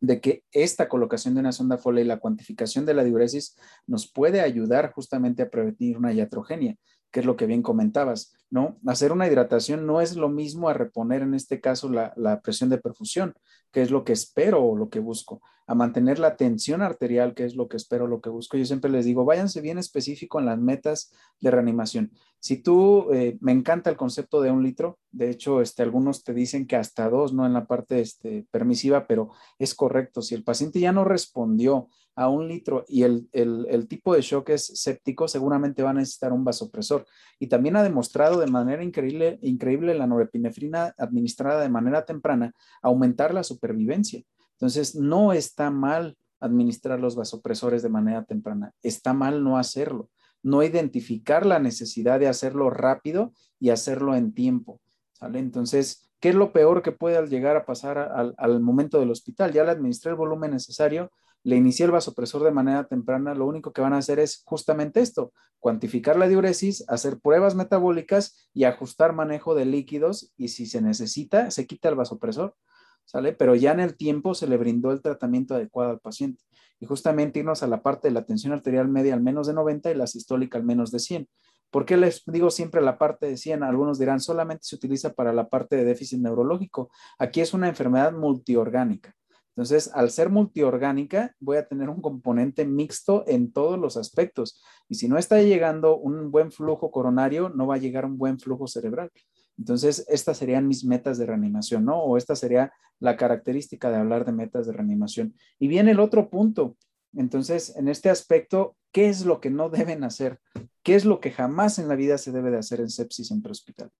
de 0.00 0.20
que 0.20 0.44
esta 0.52 0.88
colocación 0.88 1.34
de 1.34 1.40
una 1.40 1.52
sonda 1.52 1.78
Foley 1.78 2.04
y 2.04 2.06
la 2.06 2.18
cuantificación 2.18 2.84
de 2.84 2.94
la 2.94 3.04
diuresis 3.04 3.56
nos 3.86 4.10
puede 4.10 4.40
ayudar 4.40 4.92
justamente 4.92 5.42
a 5.42 5.50
prevenir 5.50 5.96
una 5.96 6.12
iatrogenia, 6.12 6.76
que 7.14 7.20
es 7.20 7.26
lo 7.26 7.36
que 7.36 7.46
bien 7.46 7.62
comentabas, 7.62 8.34
¿no? 8.50 8.76
Hacer 8.88 9.12
una 9.12 9.28
hidratación 9.28 9.86
no 9.86 10.00
es 10.00 10.16
lo 10.16 10.28
mismo 10.28 10.68
a 10.68 10.74
reponer 10.74 11.22
en 11.22 11.34
este 11.34 11.60
caso 11.60 11.88
la, 11.88 12.12
la 12.16 12.40
presión 12.40 12.70
de 12.70 12.78
perfusión, 12.78 13.34
que 13.70 13.82
es 13.82 13.92
lo 13.92 14.02
que 14.02 14.12
espero 14.12 14.60
o 14.60 14.76
lo 14.76 14.90
que 14.90 14.98
busco 14.98 15.40
a 15.68 15.76
mantener 15.76 16.18
la 16.18 16.36
tensión 16.36 16.82
arterial, 16.82 17.34
que 17.34 17.44
es 17.44 17.54
lo 17.54 17.68
que 17.68 17.76
espero, 17.76 18.08
lo 18.08 18.20
que 18.20 18.30
busco. 18.30 18.56
Yo 18.56 18.64
siempre 18.64 18.90
les 18.90 19.04
digo, 19.04 19.24
váyanse 19.24 19.60
bien 19.60 19.78
específico 19.78 20.40
en 20.40 20.46
las 20.46 20.58
metas 20.58 21.12
de 21.40 21.52
reanimación. 21.52 22.10
Si 22.40 22.58
tú, 22.58 23.12
eh, 23.12 23.38
me 23.40 23.52
encanta 23.52 23.90
el 23.90 23.96
concepto 23.96 24.42
de 24.42 24.50
un 24.50 24.64
litro, 24.64 24.98
de 25.12 25.30
hecho, 25.30 25.62
este, 25.62 25.84
algunos 25.84 26.24
te 26.24 26.34
dicen 26.34 26.66
que 26.66 26.74
hasta 26.74 27.08
dos, 27.08 27.32
¿no? 27.32 27.46
En 27.46 27.54
la 27.54 27.66
parte 27.66 28.00
este, 28.00 28.44
permisiva, 28.50 29.06
pero 29.06 29.30
es 29.58 29.74
correcto. 29.74 30.20
Si 30.20 30.34
el 30.34 30.44
paciente 30.44 30.80
ya 30.80 30.92
no 30.92 31.04
respondió 31.04 31.88
a 32.16 32.28
un 32.28 32.48
litro 32.48 32.84
y 32.88 33.02
el, 33.02 33.28
el, 33.32 33.88
tipo 33.88 34.14
de 34.14 34.22
shock 34.22 34.50
es 34.50 34.66
séptico, 34.66 35.26
seguramente 35.26 35.82
va 35.82 35.90
a 35.90 35.94
necesitar 35.94 36.32
un 36.32 36.44
vasopresor. 36.44 37.06
Y 37.38 37.48
también 37.48 37.76
ha 37.76 37.82
demostrado 37.82 38.40
de 38.40 38.46
manera 38.46 38.84
increíble, 38.84 39.38
increíble 39.42 39.94
la 39.94 40.06
norepinefrina 40.06 40.94
administrada 40.96 41.62
de 41.62 41.68
manera 41.68 42.04
temprana 42.04 42.52
aumentar 42.82 43.34
la 43.34 43.42
supervivencia. 43.42 44.22
Entonces, 44.52 44.94
no 44.94 45.32
está 45.32 45.70
mal 45.70 46.16
administrar 46.40 47.00
los 47.00 47.16
vasopresores 47.16 47.82
de 47.82 47.88
manera 47.88 48.24
temprana, 48.24 48.72
está 48.82 49.12
mal 49.12 49.42
no 49.42 49.56
hacerlo, 49.58 50.10
no 50.42 50.62
identificar 50.62 51.46
la 51.46 51.58
necesidad 51.58 52.20
de 52.20 52.28
hacerlo 52.28 52.70
rápido 52.70 53.32
y 53.58 53.70
hacerlo 53.70 54.14
en 54.14 54.34
tiempo. 54.34 54.80
¿sale? 55.12 55.38
Entonces, 55.38 56.10
¿qué 56.20 56.28
es 56.30 56.34
lo 56.34 56.52
peor 56.52 56.82
que 56.82 56.92
puede 56.92 57.26
llegar 57.28 57.56
a 57.56 57.64
pasar 57.64 57.98
al, 57.98 58.60
momento 58.60 59.00
del 59.00 59.10
hospital? 59.10 59.52
Ya 59.52 59.64
le 59.64 59.70
administré 59.70 60.10
el 60.10 60.16
volumen 60.16 60.50
necesario, 60.50 61.10
le 61.44 61.56
inicié 61.56 61.86
el 61.86 61.92
vasopresor 61.92 62.42
de 62.42 62.50
manera 62.50 62.88
temprana, 62.88 63.34
lo 63.34 63.46
único 63.46 63.72
que 63.72 63.82
van 63.82 63.92
a 63.92 63.98
hacer 63.98 64.18
es 64.18 64.42
justamente 64.44 65.00
esto, 65.00 65.32
cuantificar 65.60 66.16
la 66.16 66.26
diuresis, 66.26 66.84
hacer 66.88 67.20
pruebas 67.20 67.54
metabólicas 67.54 68.48
y 68.52 68.64
ajustar 68.64 69.12
manejo 69.12 69.54
de 69.54 69.66
líquidos 69.66 70.32
y 70.36 70.48
si 70.48 70.66
se 70.66 70.82
necesita, 70.82 71.50
se 71.52 71.66
quita 71.66 71.88
el 71.88 71.94
vasopresor 71.94 72.56
¿sale? 73.04 73.32
Pero 73.32 73.54
ya 73.54 73.72
en 73.72 73.80
el 73.80 73.96
tiempo 73.96 74.34
se 74.34 74.46
le 74.46 74.56
brindó 74.56 74.90
el 74.92 75.02
tratamiento 75.02 75.54
adecuado 75.54 75.90
al 75.90 76.00
paciente. 76.00 76.42
Y 76.80 76.86
justamente 76.86 77.38
irnos 77.38 77.62
a 77.62 77.66
la 77.66 77.82
parte 77.82 78.08
de 78.08 78.14
la 78.14 78.24
tensión 78.24 78.52
arterial 78.52 78.88
media 78.88 79.14
al 79.14 79.22
menos 79.22 79.46
de 79.46 79.54
90 79.54 79.90
y 79.90 79.94
la 79.94 80.06
sistólica 80.06 80.58
al 80.58 80.64
menos 80.64 80.90
de 80.90 80.98
100. 80.98 81.28
¿Por 81.70 81.84
qué 81.86 81.96
les 81.96 82.22
digo 82.26 82.50
siempre 82.50 82.80
la 82.82 82.98
parte 82.98 83.26
de 83.26 83.36
100? 83.36 83.62
Algunos 83.62 83.98
dirán, 83.98 84.20
solamente 84.20 84.64
se 84.64 84.76
utiliza 84.76 85.12
para 85.12 85.32
la 85.32 85.48
parte 85.48 85.76
de 85.76 85.84
déficit 85.84 86.20
neurológico. 86.20 86.90
Aquí 87.18 87.40
es 87.40 87.52
una 87.52 87.68
enfermedad 87.68 88.12
multiorgánica. 88.12 89.14
Entonces, 89.56 89.90
al 89.94 90.10
ser 90.10 90.30
multiorgánica, 90.30 91.34
voy 91.38 91.58
a 91.58 91.66
tener 91.66 91.88
un 91.88 92.02
componente 92.02 92.64
mixto 92.64 93.24
en 93.28 93.52
todos 93.52 93.78
los 93.78 93.96
aspectos. 93.96 94.60
Y 94.88 94.96
si 94.96 95.06
no 95.06 95.16
está 95.16 95.40
llegando 95.42 95.96
un 95.96 96.32
buen 96.32 96.50
flujo 96.50 96.90
coronario, 96.90 97.50
no 97.50 97.68
va 97.68 97.76
a 97.76 97.78
llegar 97.78 98.04
un 98.04 98.18
buen 98.18 98.40
flujo 98.40 98.66
cerebral. 98.66 99.12
Entonces, 99.56 100.04
estas 100.08 100.38
serían 100.38 100.66
mis 100.66 100.84
metas 100.84 101.18
de 101.18 101.26
reanimación, 101.26 101.84
¿no? 101.84 102.02
O 102.02 102.16
esta 102.16 102.34
sería 102.34 102.72
la 102.98 103.16
característica 103.16 103.90
de 103.90 103.98
hablar 103.98 104.24
de 104.24 104.32
metas 104.32 104.66
de 104.66 104.72
reanimación. 104.72 105.34
Y 105.60 105.68
viene 105.68 105.92
el 105.92 106.00
otro 106.00 106.30
punto. 106.30 106.76
Entonces, 107.14 107.76
en 107.76 107.86
este 107.86 108.10
aspecto, 108.10 108.76
¿qué 108.90 109.08
es 109.08 109.24
lo 109.24 109.40
que 109.40 109.50
no 109.50 109.70
deben 109.70 110.02
hacer? 110.02 110.40
¿Qué 110.82 110.96
es 110.96 111.04
lo 111.04 111.20
que 111.20 111.30
jamás 111.30 111.78
en 111.78 111.88
la 111.88 111.94
vida 111.94 112.18
se 112.18 112.32
debe 112.32 112.50
de 112.50 112.58
hacer 112.58 112.80
en 112.80 112.90
sepsis 112.90 113.30
en 113.30 113.40
prehospital? 113.40 113.90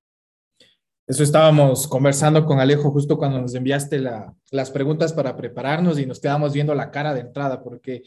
Eso 1.06 1.22
estábamos 1.22 1.86
conversando 1.86 2.46
con 2.46 2.60
Alejo 2.60 2.90
justo 2.90 3.18
cuando 3.18 3.38
nos 3.38 3.54
enviaste 3.54 4.00
las 4.50 4.70
preguntas 4.70 5.12
para 5.12 5.36
prepararnos 5.36 5.98
y 5.98 6.06
nos 6.06 6.18
quedamos 6.18 6.54
viendo 6.54 6.74
la 6.74 6.90
cara 6.90 7.12
de 7.12 7.20
entrada, 7.20 7.62
porque 7.62 8.04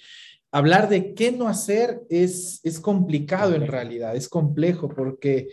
hablar 0.51 0.89
de 0.89 1.13
qué 1.13 1.31
no 1.31 1.47
hacer 1.47 2.01
es, 2.09 2.59
es 2.63 2.79
complicado 2.79 3.53
en 3.53 3.67
realidad, 3.67 4.15
es 4.15 4.27
complejo, 4.27 4.89
porque 4.89 5.49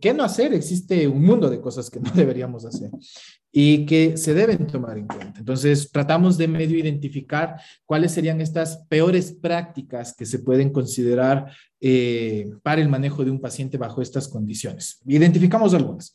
qué 0.00 0.12
no 0.12 0.24
hacer 0.24 0.52
existe 0.52 1.06
un 1.06 1.22
mundo 1.22 1.48
de 1.48 1.60
cosas 1.60 1.90
que 1.90 2.00
no 2.00 2.10
deberíamos 2.14 2.64
hacer 2.64 2.90
y 3.52 3.86
que 3.86 4.16
se 4.16 4.34
deben 4.34 4.66
tomar 4.66 4.98
en 4.98 5.06
cuenta. 5.06 5.38
Entonces, 5.38 5.90
tratamos 5.92 6.38
de 6.38 6.48
medio 6.48 6.78
identificar 6.78 7.56
cuáles 7.84 8.12
serían 8.12 8.40
estas 8.40 8.78
peores 8.88 9.32
prácticas 9.32 10.14
que 10.14 10.26
se 10.26 10.38
pueden 10.40 10.70
considerar 10.70 11.52
eh, 11.80 12.50
para 12.62 12.80
el 12.80 12.88
manejo 12.88 13.24
de 13.24 13.30
un 13.30 13.40
paciente 13.40 13.76
bajo 13.76 14.02
estas 14.02 14.26
condiciones. 14.28 15.00
Identificamos 15.06 15.74
algunas. 15.74 16.12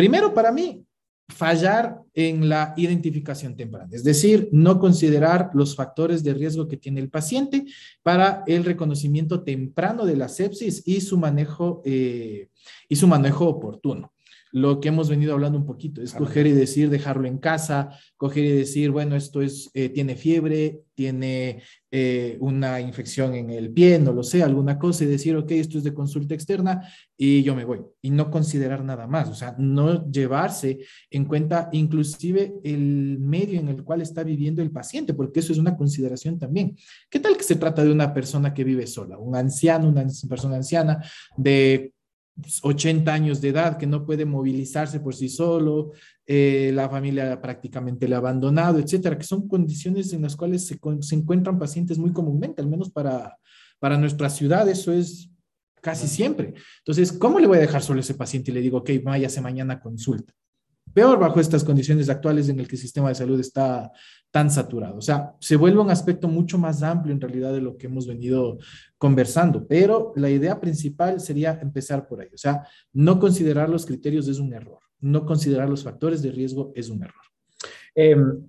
Primero, 0.00 0.32
para 0.32 0.50
mí, 0.50 0.82
fallar 1.28 2.00
en 2.14 2.48
la 2.48 2.72
identificación 2.78 3.54
temprana, 3.54 3.90
es 3.92 4.02
decir, 4.02 4.48
no 4.50 4.78
considerar 4.78 5.50
los 5.52 5.76
factores 5.76 6.24
de 6.24 6.32
riesgo 6.32 6.66
que 6.68 6.78
tiene 6.78 7.02
el 7.02 7.10
paciente 7.10 7.66
para 8.02 8.42
el 8.46 8.64
reconocimiento 8.64 9.42
temprano 9.42 10.06
de 10.06 10.16
la 10.16 10.30
sepsis 10.30 10.82
y 10.86 11.02
su 11.02 11.18
manejo, 11.18 11.82
eh, 11.84 12.48
y 12.88 12.96
su 12.96 13.06
manejo 13.08 13.46
oportuno 13.46 14.10
lo 14.52 14.80
que 14.80 14.88
hemos 14.88 15.08
venido 15.08 15.32
hablando 15.32 15.58
un 15.58 15.66
poquito, 15.66 16.02
es 16.02 16.12
coger 16.14 16.46
y 16.46 16.52
decir, 16.52 16.90
dejarlo 16.90 17.26
en 17.26 17.38
casa, 17.38 17.90
coger 18.16 18.44
y 18.44 18.52
decir, 18.52 18.90
bueno, 18.90 19.16
esto 19.16 19.42
es, 19.42 19.70
eh, 19.74 19.88
tiene 19.88 20.16
fiebre, 20.16 20.80
tiene 20.94 21.62
eh, 21.90 22.36
una 22.40 22.80
infección 22.80 23.34
en 23.34 23.50
el 23.50 23.70
pie, 23.70 23.98
no 23.98 24.12
lo 24.12 24.22
sé, 24.22 24.42
alguna 24.42 24.78
cosa, 24.78 25.04
y 25.04 25.06
decir, 25.06 25.36
ok, 25.36 25.52
esto 25.52 25.78
es 25.78 25.84
de 25.84 25.94
consulta 25.94 26.34
externa 26.34 26.82
y 27.16 27.42
yo 27.42 27.54
me 27.54 27.64
voy, 27.64 27.80
y 28.02 28.10
no 28.10 28.30
considerar 28.30 28.84
nada 28.84 29.06
más, 29.06 29.28
o 29.28 29.34
sea, 29.34 29.54
no 29.58 30.10
llevarse 30.10 30.80
en 31.10 31.24
cuenta 31.24 31.68
inclusive 31.72 32.54
el 32.64 33.18
medio 33.20 33.60
en 33.60 33.68
el 33.68 33.84
cual 33.84 34.02
está 34.02 34.24
viviendo 34.24 34.62
el 34.62 34.70
paciente, 34.70 35.14
porque 35.14 35.40
eso 35.40 35.52
es 35.52 35.58
una 35.58 35.76
consideración 35.76 36.38
también. 36.38 36.76
¿Qué 37.08 37.20
tal 37.20 37.36
que 37.36 37.44
se 37.44 37.56
trata 37.56 37.84
de 37.84 37.92
una 37.92 38.12
persona 38.12 38.52
que 38.52 38.64
vive 38.64 38.86
sola, 38.86 39.16
un 39.16 39.36
anciano, 39.36 39.88
una 39.88 40.06
persona 40.28 40.56
anciana 40.56 41.02
de 41.36 41.92
80 42.62 43.12
años 43.12 43.40
de 43.40 43.48
edad, 43.48 43.76
que 43.76 43.86
no 43.86 44.04
puede 44.04 44.24
movilizarse 44.24 45.00
por 45.00 45.14
sí 45.14 45.28
solo, 45.28 45.92
eh, 46.26 46.70
la 46.74 46.88
familia 46.88 47.40
prácticamente 47.40 48.06
le 48.06 48.14
ha 48.14 48.18
abandonado, 48.18 48.78
etcétera, 48.78 49.18
que 49.18 49.24
son 49.24 49.48
condiciones 49.48 50.12
en 50.12 50.22
las 50.22 50.36
cuales 50.36 50.66
se, 50.66 50.78
se, 51.00 51.14
encuentran 51.14 51.58
pacientes 51.58 51.98
muy 51.98 52.12
comúnmente, 52.12 52.60
al 52.60 52.68
menos 52.68 52.90
para, 52.90 53.36
para 53.78 53.98
nuestra 53.98 54.30
ciudad, 54.30 54.68
eso 54.68 54.92
es 54.92 55.30
casi 55.80 56.06
siempre. 56.06 56.54
Entonces, 56.78 57.12
¿cómo 57.12 57.38
le 57.38 57.46
voy 57.46 57.58
a 57.58 57.62
dejar 57.62 57.82
solo 57.82 57.98
a 57.98 58.02
ese 58.02 58.14
paciente 58.14 58.50
y 58.50 58.54
le 58.54 58.60
digo, 58.60 58.78
ok, 58.78 58.90
váyase 59.02 59.40
mañana 59.40 59.74
a 59.74 59.80
consulta? 59.80 60.32
Peor 60.92 61.18
bajo 61.18 61.40
estas 61.40 61.64
condiciones 61.64 62.08
actuales 62.08 62.48
en 62.48 62.58
el 62.58 62.66
que 62.66 62.76
el 62.76 62.82
sistema 62.82 63.08
de 63.08 63.14
salud 63.14 63.38
está 63.38 63.92
tan 64.30 64.50
saturado. 64.50 64.96
O 64.96 65.02
sea, 65.02 65.34
se 65.40 65.56
vuelve 65.56 65.80
un 65.80 65.90
aspecto 65.90 66.28
mucho 66.28 66.58
más 66.58 66.82
amplio 66.82 67.12
en 67.12 67.20
realidad 67.20 67.52
de 67.52 67.60
lo 67.60 67.76
que 67.76 67.86
hemos 67.86 68.06
venido 68.06 68.58
conversando, 68.98 69.66
pero 69.66 70.12
la 70.16 70.30
idea 70.30 70.60
principal 70.60 71.20
sería 71.20 71.58
empezar 71.60 72.06
por 72.06 72.20
ahí. 72.20 72.28
O 72.32 72.38
sea, 72.38 72.66
no 72.92 73.18
considerar 73.18 73.68
los 73.68 73.86
criterios 73.86 74.28
es 74.28 74.38
un 74.38 74.52
error, 74.52 74.80
no 75.00 75.26
considerar 75.26 75.68
los 75.68 75.82
factores 75.82 76.22
de 76.22 76.30
riesgo 76.30 76.72
es 76.74 76.90
un 76.90 77.02
error. 77.02 77.22
Em, 77.94 78.46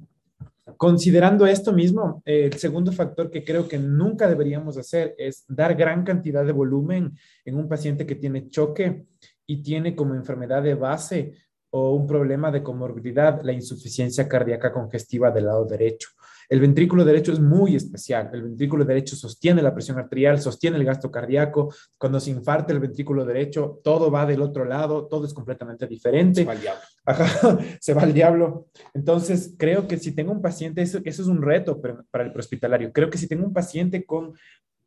considerando 0.77 1.45
esto 1.47 1.73
mismo, 1.73 2.21
el 2.25 2.53
segundo 2.53 2.91
factor 2.91 3.31
que 3.31 3.43
creo 3.43 3.67
que 3.67 3.79
nunca 3.79 4.27
deberíamos 4.27 4.77
hacer 4.77 5.15
es 5.17 5.45
dar 5.47 5.75
gran 5.75 6.03
cantidad 6.03 6.45
de 6.45 6.51
volumen 6.51 7.17
en 7.45 7.55
un 7.55 7.67
paciente 7.67 8.05
que 8.05 8.15
tiene 8.15 8.47
choque 8.49 9.05
y 9.47 9.61
tiene 9.63 9.95
como 9.95 10.15
enfermedad 10.15 10.63
de 10.63 10.75
base 10.75 11.33
o 11.71 11.95
un 11.95 12.07
problema 12.07 12.51
de 12.51 12.63
comorbilidad, 12.63 13.41
la 13.43 13.53
insuficiencia 13.53 14.27
cardíaca 14.27 14.71
congestiva 14.71 15.31
del 15.31 15.45
lado 15.45 15.65
derecho. 15.65 16.09
El 16.51 16.59
ventrículo 16.59 17.05
derecho 17.05 17.31
es 17.31 17.39
muy 17.39 17.77
especial. 17.77 18.29
El 18.33 18.43
ventrículo 18.43 18.83
derecho 18.83 19.15
sostiene 19.15 19.61
la 19.61 19.73
presión 19.73 19.97
arterial, 19.97 20.37
sostiene 20.41 20.75
el 20.75 20.83
gasto 20.83 21.09
cardíaco. 21.09 21.73
Cuando 21.97 22.19
se 22.19 22.29
infarta 22.29 22.73
el 22.73 22.81
ventrículo 22.81 23.23
derecho, 23.23 23.79
todo 23.81 24.11
va 24.11 24.25
del 24.25 24.41
otro 24.41 24.65
lado, 24.65 25.07
todo 25.07 25.25
es 25.25 25.33
completamente 25.33 25.87
diferente. 25.87 26.41
Se 26.41 26.45
va 26.45 26.51
al 26.51 26.59
diablo. 26.59 26.81
se 27.79 27.93
va 27.93 28.01
al 28.01 28.13
diablo. 28.13 28.67
Entonces, 28.93 29.55
creo 29.57 29.87
que 29.87 29.97
si 29.97 30.13
tengo 30.13 30.33
un 30.33 30.41
paciente, 30.41 30.81
eso, 30.81 30.99
eso 31.05 31.21
es 31.21 31.27
un 31.29 31.41
reto 31.41 31.79
para 31.79 32.25
el 32.25 32.33
prehospitalario. 32.33 32.91
Creo 32.91 33.09
que 33.09 33.17
si 33.17 33.29
tengo 33.29 33.45
un 33.45 33.53
paciente 33.53 34.05
con 34.05 34.33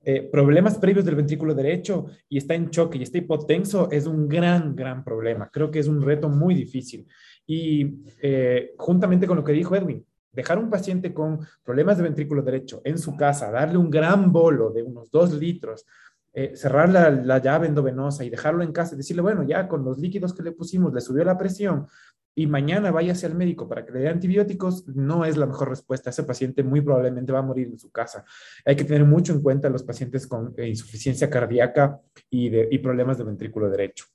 eh, 0.05 0.28
problemas 0.30 0.78
previos 0.78 1.05
del 1.05 1.14
ventrículo 1.14 1.55
derecho 1.55 2.07
y 2.28 2.38
está 2.38 2.55
en 2.55 2.70
choque 2.70 2.98
y 2.98 3.02
está 3.02 3.18
hipotenso, 3.18 3.90
es 3.90 4.07
un 4.07 4.28
gran, 4.28 4.76
gran 4.76 5.02
problema. 5.05 5.48
Creo 5.50 5.70
que 5.70 5.78
es 5.78 5.88
un 5.88 6.02
reto 6.02 6.28
muy 6.28 6.55
difícil. 6.55 7.07
Y 7.46 8.02
eh, 8.20 8.74
juntamente 8.78 9.26
con 9.26 9.36
lo 9.36 9.44
que 9.44 9.52
dijo 9.52 9.74
Edwin, 9.74 10.05
dejar 10.32 10.59
un 10.59 10.70
paciente 10.70 11.14
con 11.14 11.40
problemas 11.62 11.96
de 11.96 12.02
ventrículo 12.02 12.42
derecho 12.42 12.80
en 12.84 12.98
su 12.98 13.16
casa, 13.16 13.50
darle 13.50 13.78
un 13.78 13.90
gran 13.90 14.32
bolo 14.32 14.70
de 14.70 14.82
unos 14.82 15.11
dos 15.11 15.32
litros, 15.32 15.86
eh, 16.32 16.57
cerrar 16.57 16.88
la, 16.88 17.11
la, 17.11 17.38
llave 17.38 17.68
endovenosa 17.68 18.24
y 18.24 18.30
dejarlo 18.30 18.64
en 18.64 18.72
casa 18.72 18.94
y 18.94 18.98
decirle, 18.98 19.22
bueno, 19.22 19.44
ya 19.44 19.68
con 19.68 19.84
los 19.84 19.98
líquidos 19.98 20.34
que 20.34 20.42
le 20.42 20.50
pusimos 20.50 20.92
le 20.92 21.00
subió 21.00 21.24
la 21.24 21.38
presión, 21.38 21.86
y 22.35 22.47
mañana 22.47 22.91
váyase 22.91 23.26
al 23.26 23.35
médico 23.35 23.68
para 23.68 23.85
que 23.85 23.93
le 23.93 24.01
dé 24.01 24.09
antibióticos, 24.09 24.89
no 24.89 25.24
es 25.24 25.37
la 25.37 25.47
mejor 25.47 25.68
respuesta. 25.68 26.11
Ese 26.11 26.24
paciente 26.24 26.62
muy 26.62 26.80
probablemente 26.80 27.32
va 27.32 27.39
a 27.39 27.43
morir 27.43 27.68
en 27.68 27.78
su 27.78 27.91
casa. 27.91 28.24
Hay 28.64 28.76
que 28.76 28.85
tener 28.85 29.05
mucho 29.05 29.32
en 29.32 29.43
cuenta 29.43 29.68
los 29.70 29.85
pacientes 29.85 30.26
con 30.26 30.53
eh, 30.57 30.68
insuficiencia 30.68 31.30
cardíaca 31.30 32.01
y, 32.30 32.49
de, 32.49 32.68
y 32.70 32.78
problemas 32.78 33.18
de 33.18 33.24
ventrículo 33.24 33.70
derecho. 33.70 34.07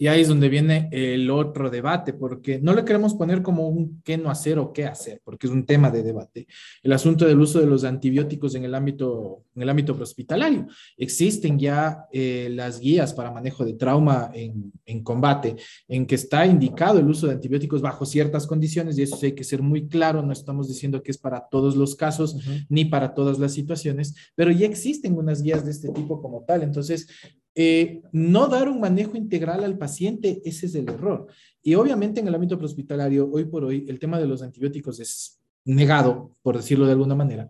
Y 0.00 0.06
ahí 0.06 0.22
es 0.22 0.28
donde 0.28 0.48
viene 0.48 0.88
el 0.92 1.30
otro 1.30 1.68
debate, 1.68 2.14
porque 2.14 2.58
no 2.58 2.72
le 2.72 2.86
queremos 2.86 3.12
poner 3.12 3.42
como 3.42 3.68
un 3.68 4.00
qué 4.02 4.16
no 4.16 4.30
hacer 4.30 4.58
o 4.58 4.72
qué 4.72 4.86
hacer, 4.86 5.20
porque 5.22 5.46
es 5.46 5.52
un 5.52 5.66
tema 5.66 5.90
de 5.90 6.02
debate. 6.02 6.46
El 6.82 6.94
asunto 6.94 7.26
del 7.26 7.38
uso 7.38 7.60
de 7.60 7.66
los 7.66 7.84
antibióticos 7.84 8.54
en 8.54 8.64
el 8.64 8.74
ámbito, 8.74 9.44
en 9.54 9.60
el 9.60 9.68
ámbito 9.68 9.92
hospitalario. 10.00 10.66
Existen 10.96 11.58
ya 11.58 12.06
eh, 12.14 12.48
las 12.50 12.80
guías 12.80 13.12
para 13.12 13.30
manejo 13.30 13.62
de 13.62 13.74
trauma 13.74 14.30
en, 14.32 14.72
en, 14.86 15.02
combate, 15.02 15.56
en 15.86 16.06
que 16.06 16.14
está 16.14 16.46
indicado 16.46 16.98
el 16.98 17.06
uso 17.06 17.26
de 17.26 17.34
antibióticos 17.34 17.82
bajo 17.82 18.06
ciertas 18.06 18.46
condiciones, 18.46 18.96
y 18.96 19.02
eso 19.02 19.18
sí 19.18 19.26
hay 19.26 19.34
que 19.34 19.44
ser 19.44 19.60
muy 19.60 19.86
claro, 19.86 20.22
no 20.22 20.32
estamos 20.32 20.66
diciendo 20.66 21.02
que 21.02 21.10
es 21.10 21.18
para 21.18 21.46
todos 21.50 21.76
los 21.76 21.94
casos 21.94 22.36
uh 22.36 22.38
-huh. 22.38 22.66
ni 22.70 22.86
para 22.86 23.12
todas 23.12 23.38
las 23.38 23.52
situaciones, 23.52 24.14
pero 24.34 24.50
ya 24.50 24.64
existen 24.64 25.18
unas 25.18 25.42
guías 25.42 25.62
de 25.62 25.72
este 25.72 25.90
tipo 25.90 26.22
como 26.22 26.42
tal. 26.46 26.62
Entonces, 26.62 27.06
eh, 27.54 28.02
no 28.12 28.46
dar 28.48 28.68
un 28.68 28.80
manejo 28.80 29.16
integral 29.16 29.64
al 29.64 29.76
paciente, 29.76 30.40
ese 30.44 30.66
es 30.66 30.74
el 30.74 30.88
error. 30.88 31.26
Y 31.62 31.74
obviamente 31.74 32.20
en 32.20 32.28
el 32.28 32.34
ámbito 32.34 32.56
hospitalario, 32.56 33.28
hoy 33.30 33.44
por 33.44 33.64
hoy, 33.64 33.84
el 33.88 33.98
tema 33.98 34.18
de 34.18 34.26
los 34.26 34.42
antibióticos 34.42 35.00
es 35.00 35.40
negado, 35.64 36.34
por 36.42 36.56
decirlo 36.56 36.86
de 36.86 36.92
alguna 36.92 37.14
manera, 37.14 37.48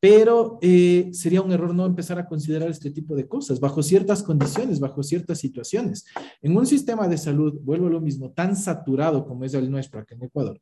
pero 0.00 0.58
eh, 0.62 1.10
sería 1.12 1.42
un 1.42 1.52
error 1.52 1.74
no 1.74 1.86
empezar 1.86 2.18
a 2.18 2.26
considerar 2.26 2.68
este 2.68 2.90
tipo 2.90 3.14
de 3.14 3.28
cosas 3.28 3.60
bajo 3.60 3.82
ciertas 3.82 4.22
condiciones, 4.22 4.80
bajo 4.80 5.02
ciertas 5.02 5.38
situaciones. 5.38 6.04
En 6.40 6.56
un 6.56 6.66
sistema 6.66 7.06
de 7.06 7.18
salud, 7.18 7.60
vuelvo 7.62 7.86
a 7.86 7.90
lo 7.90 8.00
mismo, 8.00 8.32
tan 8.32 8.56
saturado 8.56 9.24
como 9.24 9.44
es 9.44 9.54
el 9.54 9.70
nuestro 9.70 10.00
acá 10.00 10.14
en 10.14 10.24
Ecuador, 10.24 10.60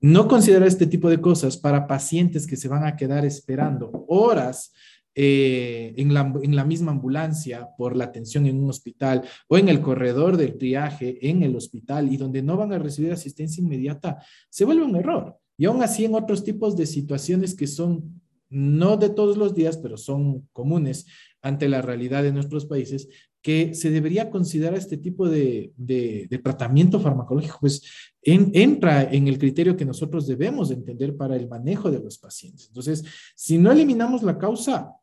no 0.00 0.26
considerar 0.26 0.66
este 0.66 0.86
tipo 0.86 1.08
de 1.10 1.20
cosas 1.20 1.56
para 1.56 1.86
pacientes 1.86 2.46
que 2.46 2.56
se 2.56 2.68
van 2.68 2.84
a 2.84 2.96
quedar 2.96 3.24
esperando 3.24 4.04
horas 4.08 4.72
eh, 5.14 5.92
en, 5.96 6.14
la, 6.14 6.32
en, 6.42 6.56
la, 6.56 6.64
misma 6.64 6.92
ambulancia 6.92 7.68
por 7.76 7.96
la 7.96 8.04
atención 8.04 8.46
en 8.46 8.62
un 8.62 8.70
hospital 8.70 9.22
o 9.46 9.58
en 9.58 9.68
el 9.68 9.80
corredor 9.80 10.36
del 10.36 10.56
triaje 10.56 11.18
en 11.28 11.42
el 11.42 11.54
hospital 11.54 12.10
y 12.12 12.16
donde 12.16 12.42
no 12.42 12.56
van 12.56 12.72
a 12.72 12.78
recibir 12.78 13.12
asistencia 13.12 13.62
inmediata, 13.62 14.24
se 14.48 14.64
vuelve 14.64 14.84
un 14.84 14.96
error. 14.96 15.36
Y 15.58 15.66
aún 15.66 15.82
así 15.82 16.04
en 16.04 16.14
otros 16.14 16.44
tipos 16.44 16.76
de 16.76 16.86
situaciones 16.86 17.54
que 17.54 17.66
son 17.66 18.22
no 18.48 18.96
de 18.96 19.10
todos 19.10 19.36
los 19.36 19.54
días, 19.54 19.78
pero 19.78 19.96
son 19.96 20.48
comunes 20.52 21.06
ante 21.40 21.68
la 21.68 21.82
realidad 21.82 22.22
de 22.22 22.32
nuestros 22.32 22.66
países, 22.66 23.08
que 23.42 23.74
se 23.74 23.90
debería 23.90 24.30
considerar 24.30 24.74
este 24.74 24.96
tipo 24.96 25.28
de, 25.28 25.72
de, 25.76 26.28
de 26.30 26.38
tratamiento 26.38 27.00
farmacológico, 27.00 27.58
pues 27.60 27.82
en, 28.22 28.50
entra 28.54 29.02
en 29.02 29.26
el 29.26 29.38
criterio 29.38 29.76
que 29.76 29.84
nosotros 29.84 30.26
debemos 30.26 30.70
entender 30.70 31.16
para 31.16 31.34
el 31.34 31.48
manejo 31.48 31.90
de 31.90 31.98
los 31.98 32.18
pacientes. 32.18 32.68
Entonces, 32.68 33.04
si 33.34 33.58
no 33.58 33.72
eliminamos 33.72 34.22
la 34.22 34.38
causa, 34.38 34.94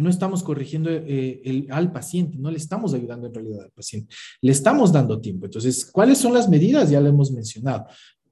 no 0.00 0.10
estamos 0.10 0.42
corrigiendo 0.42 0.90
eh, 0.90 1.66
al 1.70 1.92
paciente, 1.92 2.38
no 2.38 2.50
le 2.50 2.56
estamos 2.56 2.94
ayudando 2.94 3.26
en 3.26 3.34
realidad 3.34 3.64
al 3.64 3.70
paciente, 3.70 4.14
le 4.40 4.52
estamos 4.52 4.92
dando 4.92 5.20
tiempo. 5.20 5.46
Entonces, 5.46 5.84
¿cuáles 5.84 6.18
son 6.18 6.32
las 6.32 6.48
medidas? 6.48 6.90
Ya 6.90 7.00
lo 7.00 7.08
hemos 7.08 7.30
mencionado, 7.32 7.86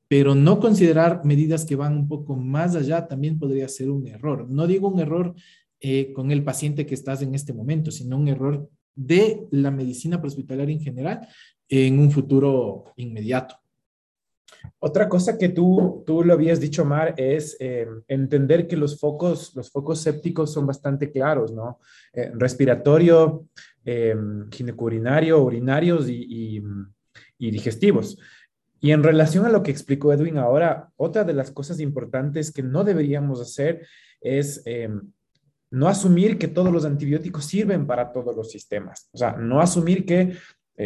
pero 0.08 0.34
no 0.34 0.58
considerar 0.58 1.24
medidas 1.24 1.64
que 1.64 1.76
van 1.76 1.94
un 1.94 2.08
poco 2.08 2.34
más 2.34 2.74
allá 2.74 3.06
también 3.06 3.38
podría 3.38 3.68
ser 3.68 3.90
un 3.90 4.06
error. 4.06 4.48
No 4.48 4.66
digo 4.66 4.88
un 4.88 4.98
error 5.00 5.34
eh, 5.80 6.12
con 6.12 6.30
el 6.30 6.42
paciente 6.42 6.86
que 6.86 6.94
estás 6.94 7.22
en 7.22 7.34
este 7.34 7.52
momento, 7.52 7.90
sino 7.90 8.16
un 8.16 8.28
error 8.28 8.68
de 8.94 9.46
la 9.52 9.70
medicina 9.70 10.20
prehospitalaria 10.20 10.74
en 10.74 10.82
general 10.82 11.28
en 11.68 11.98
un 12.00 12.10
futuro 12.10 12.86
inmediato. 12.96 13.56
Otra 14.80 15.08
cosa 15.08 15.36
que 15.38 15.48
tú, 15.48 16.04
tú 16.06 16.22
lo 16.22 16.34
habías 16.34 16.60
dicho, 16.60 16.84
Mar, 16.84 17.14
es 17.16 17.56
eh, 17.58 17.88
entender 18.06 18.68
que 18.68 18.76
los 18.76 18.98
focos, 18.98 19.54
los 19.56 19.70
focos 19.70 20.00
sépticos 20.00 20.52
son 20.52 20.66
bastante 20.66 21.10
claros, 21.10 21.52
¿no? 21.52 21.80
Eh, 22.12 22.30
respiratorio, 22.34 23.46
eh, 23.84 24.14
urinarios 25.36 26.08
y, 26.08 26.62
y, 27.38 27.50
digestivos. 27.50 28.18
Y 28.80 28.92
en 28.92 29.02
relación 29.02 29.46
a 29.46 29.48
lo 29.48 29.62
que 29.62 29.72
explicó 29.72 30.12
Edwin 30.12 30.38
ahora, 30.38 30.90
otra 30.96 31.24
de 31.24 31.34
las 31.34 31.50
cosas 31.50 31.80
importantes 31.80 32.52
que 32.52 32.62
no 32.62 32.84
deberíamos 32.84 33.40
hacer 33.40 33.84
es 34.20 34.62
no 35.70 35.88
asumir 35.88 36.38
que 36.38 36.46
todos 36.46 36.72
los 36.72 36.84
antibióticos 36.84 37.44
sirven 37.44 37.86
para 37.86 38.12
todos 38.12 38.36
los 38.36 38.50
sistemas. 38.52 39.08
O 39.12 39.18
sea, 39.18 39.32
no 39.32 39.60
asumir 39.60 40.06
que, 40.06 40.36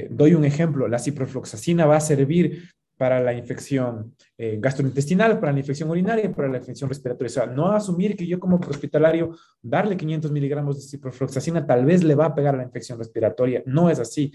doy 0.08 0.32
un 0.34 0.46
ejemplo, 0.46 0.88
la 0.88 0.98
ciprofloxacina 0.98 1.84
va 1.84 1.96
a 1.96 2.00
servir 2.00 2.70
para 2.96 3.20
la 3.20 3.32
infección 3.34 4.14
eh, 4.38 4.58
gastrointestinal, 4.60 5.40
para 5.40 5.52
la 5.52 5.58
infección 5.60 5.90
urinaria 5.90 6.30
para 6.32 6.48
la 6.48 6.58
infección 6.58 6.88
respiratoria. 6.88 7.26
O 7.26 7.32
sea, 7.32 7.46
no 7.46 7.72
asumir 7.72 8.16
que 8.16 8.26
yo 8.26 8.38
como 8.38 8.56
hospitalario 8.56 9.36
darle 9.60 9.96
500 9.96 10.30
miligramos 10.30 10.76
de 10.76 10.82
ciprofloxacina 10.88 11.66
tal 11.66 11.84
vez 11.84 12.04
le 12.04 12.14
va 12.14 12.26
a 12.26 12.34
pegar 12.34 12.54
a 12.54 12.58
la 12.58 12.64
infección 12.64 12.98
respiratoria. 12.98 13.62
No 13.66 13.90
es 13.90 13.98
así. 13.98 14.32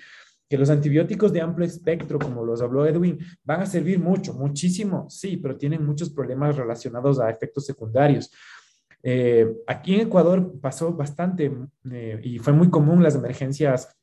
Que 0.49 0.57
los 0.57 0.69
antibióticos 0.69 1.33
de 1.33 1.41
amplio 1.41 1.67
espectro, 1.67 2.19
como 2.19 2.45
los 2.45 2.61
habló 2.61 2.85
Edwin, 2.85 3.19
van 3.43 3.61
a 3.61 3.65
servir 3.65 3.99
mucho, 3.99 4.33
muchísimo, 4.33 5.09
sí, 5.09 5.37
pero 5.37 5.57
tienen 5.57 5.85
muchos 5.85 6.09
problemas 6.09 6.55
relacionados 6.55 7.19
a 7.19 7.29
efectos 7.29 7.65
secundarios. 7.65 8.31
Eh, 9.03 9.55
aquí 9.67 9.95
en 9.95 10.01
Ecuador 10.07 10.59
pasó 10.59 10.93
bastante 10.93 11.51
eh, 11.91 12.19
y 12.23 12.39
fue 12.39 12.53
muy 12.53 12.69
común 12.69 13.03
las 13.03 13.15
emergencias 13.15 13.97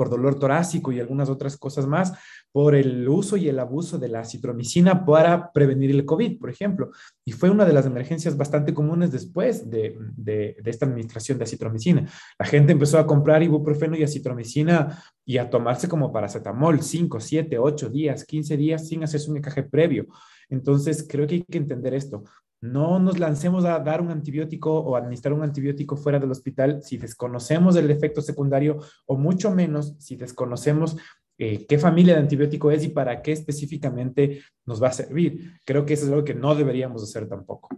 por 0.00 0.08
dolor 0.08 0.38
torácico 0.38 0.92
y 0.92 1.00
algunas 1.00 1.28
otras 1.28 1.56
cosas 1.56 1.86
más, 1.86 2.14
por 2.52 2.74
el 2.74 3.08
uso 3.08 3.36
y 3.36 3.48
el 3.48 3.58
abuso 3.58 3.98
de 3.98 4.08
la 4.08 4.24
citromicina 4.24 5.04
para 5.04 5.52
prevenir 5.52 5.90
el 5.90 6.04
COVID, 6.04 6.38
por 6.38 6.50
ejemplo. 6.50 6.90
Y 7.24 7.32
fue 7.32 7.50
una 7.50 7.64
de 7.64 7.72
las 7.72 7.86
emergencias 7.86 8.36
bastante 8.36 8.74
comunes 8.74 9.12
después 9.12 9.70
de, 9.70 9.96
de, 10.16 10.56
esta 10.64 10.86
administración 10.86 11.38
de 11.38 11.46
citromicina. 11.46 12.08
La 12.38 12.46
gente 12.46 12.72
empezó 12.72 12.98
a 12.98 13.06
comprar 13.06 13.42
ibuprofeno 13.42 13.96
y 13.96 14.02
acitromicina 14.02 15.00
y 15.24 15.38
a 15.38 15.48
tomarse 15.48 15.88
como 15.88 16.12
paracetamol 16.12 16.82
5, 16.82 17.20
7, 17.20 17.58
8 17.58 17.88
días, 17.88 18.24
15 18.24 18.56
días 18.56 18.88
sin 18.88 19.04
hacerse 19.04 19.30
un 19.30 19.36
encaje 19.36 19.62
previo. 19.62 20.06
Entonces, 20.48 21.06
creo 21.08 21.26
que 21.26 21.36
hay 21.36 21.44
que 21.44 21.58
entender 21.58 21.94
esto. 21.94 22.24
No 22.62 22.98
nos 22.98 23.18
lancemos 23.18 23.64
a 23.64 23.78
dar 23.78 24.02
un 24.02 24.10
antibiótico 24.10 24.78
o 24.80 24.94
administrar 24.94 25.32
un 25.32 25.42
antibiótico 25.42 25.96
fuera 25.96 26.18
del 26.18 26.30
hospital 26.30 26.82
si 26.82 26.98
desconocemos 26.98 27.74
el 27.76 27.90
efecto 27.90 28.20
secundario 28.20 28.78
o 29.06 29.16
mucho 29.16 29.50
menos 29.50 29.94
si 29.98 30.16
desconocemos 30.16 30.96
eh, 31.42 31.66
qué 31.66 31.78
familia 31.78 32.14
de 32.14 32.20
antibiótico 32.20 32.70
es 32.70 32.84
y 32.84 32.88
para 32.88 33.22
qué 33.22 33.32
específicamente 33.32 34.42
nos 34.66 34.82
va 34.82 34.88
a 34.88 34.92
servir. 34.92 35.58
Creo 35.64 35.86
que 35.86 35.94
eso 35.94 36.04
es 36.04 36.12
algo 36.12 36.24
que 36.24 36.34
no 36.34 36.54
deberíamos 36.54 37.02
hacer 37.02 37.26
tampoco. 37.26 37.70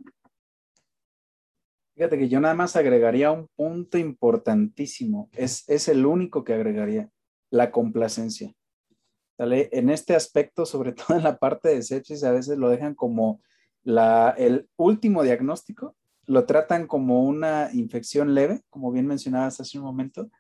Fíjate 1.95 2.19
que 2.19 2.29
yo 2.29 2.41
nada 2.41 2.55
más 2.55 2.75
agregaría 2.75 3.31
un 3.31 3.47
punto 3.55 3.99
importantísimo. 3.99 5.31
Es, 5.33 5.69
es 5.69 5.87
el 5.87 6.05
único 6.05 6.43
que 6.43 6.55
agregaría, 6.55 7.09
la 7.51 7.71
complacencia. 7.71 8.53
En 9.39 9.91
este 9.91 10.17
aspecto, 10.17 10.67
sobre 10.67 10.93
todo 10.93 11.17
en 11.17 11.23
la 11.23 11.39
parte 11.39 11.69
de 11.69 11.83
sepsis, 11.83 12.25
a 12.25 12.33
veces 12.33 12.59
lo 12.59 12.69
dejan 12.69 12.97
como 12.97 13.41
el 13.85 14.69
último 14.77 15.23
diagnóstico 15.23 15.97
lo 16.27 16.47
tratan 16.47 16.87
como 16.87 17.25
una 17.25 17.71
infección 17.73 18.35
leve, 18.35 18.63
como 18.71 18.93
bien 18.93 19.07
mencionabas 19.07 19.61
hace 19.61 19.79
un 19.79 19.85
momento. 19.85 20.31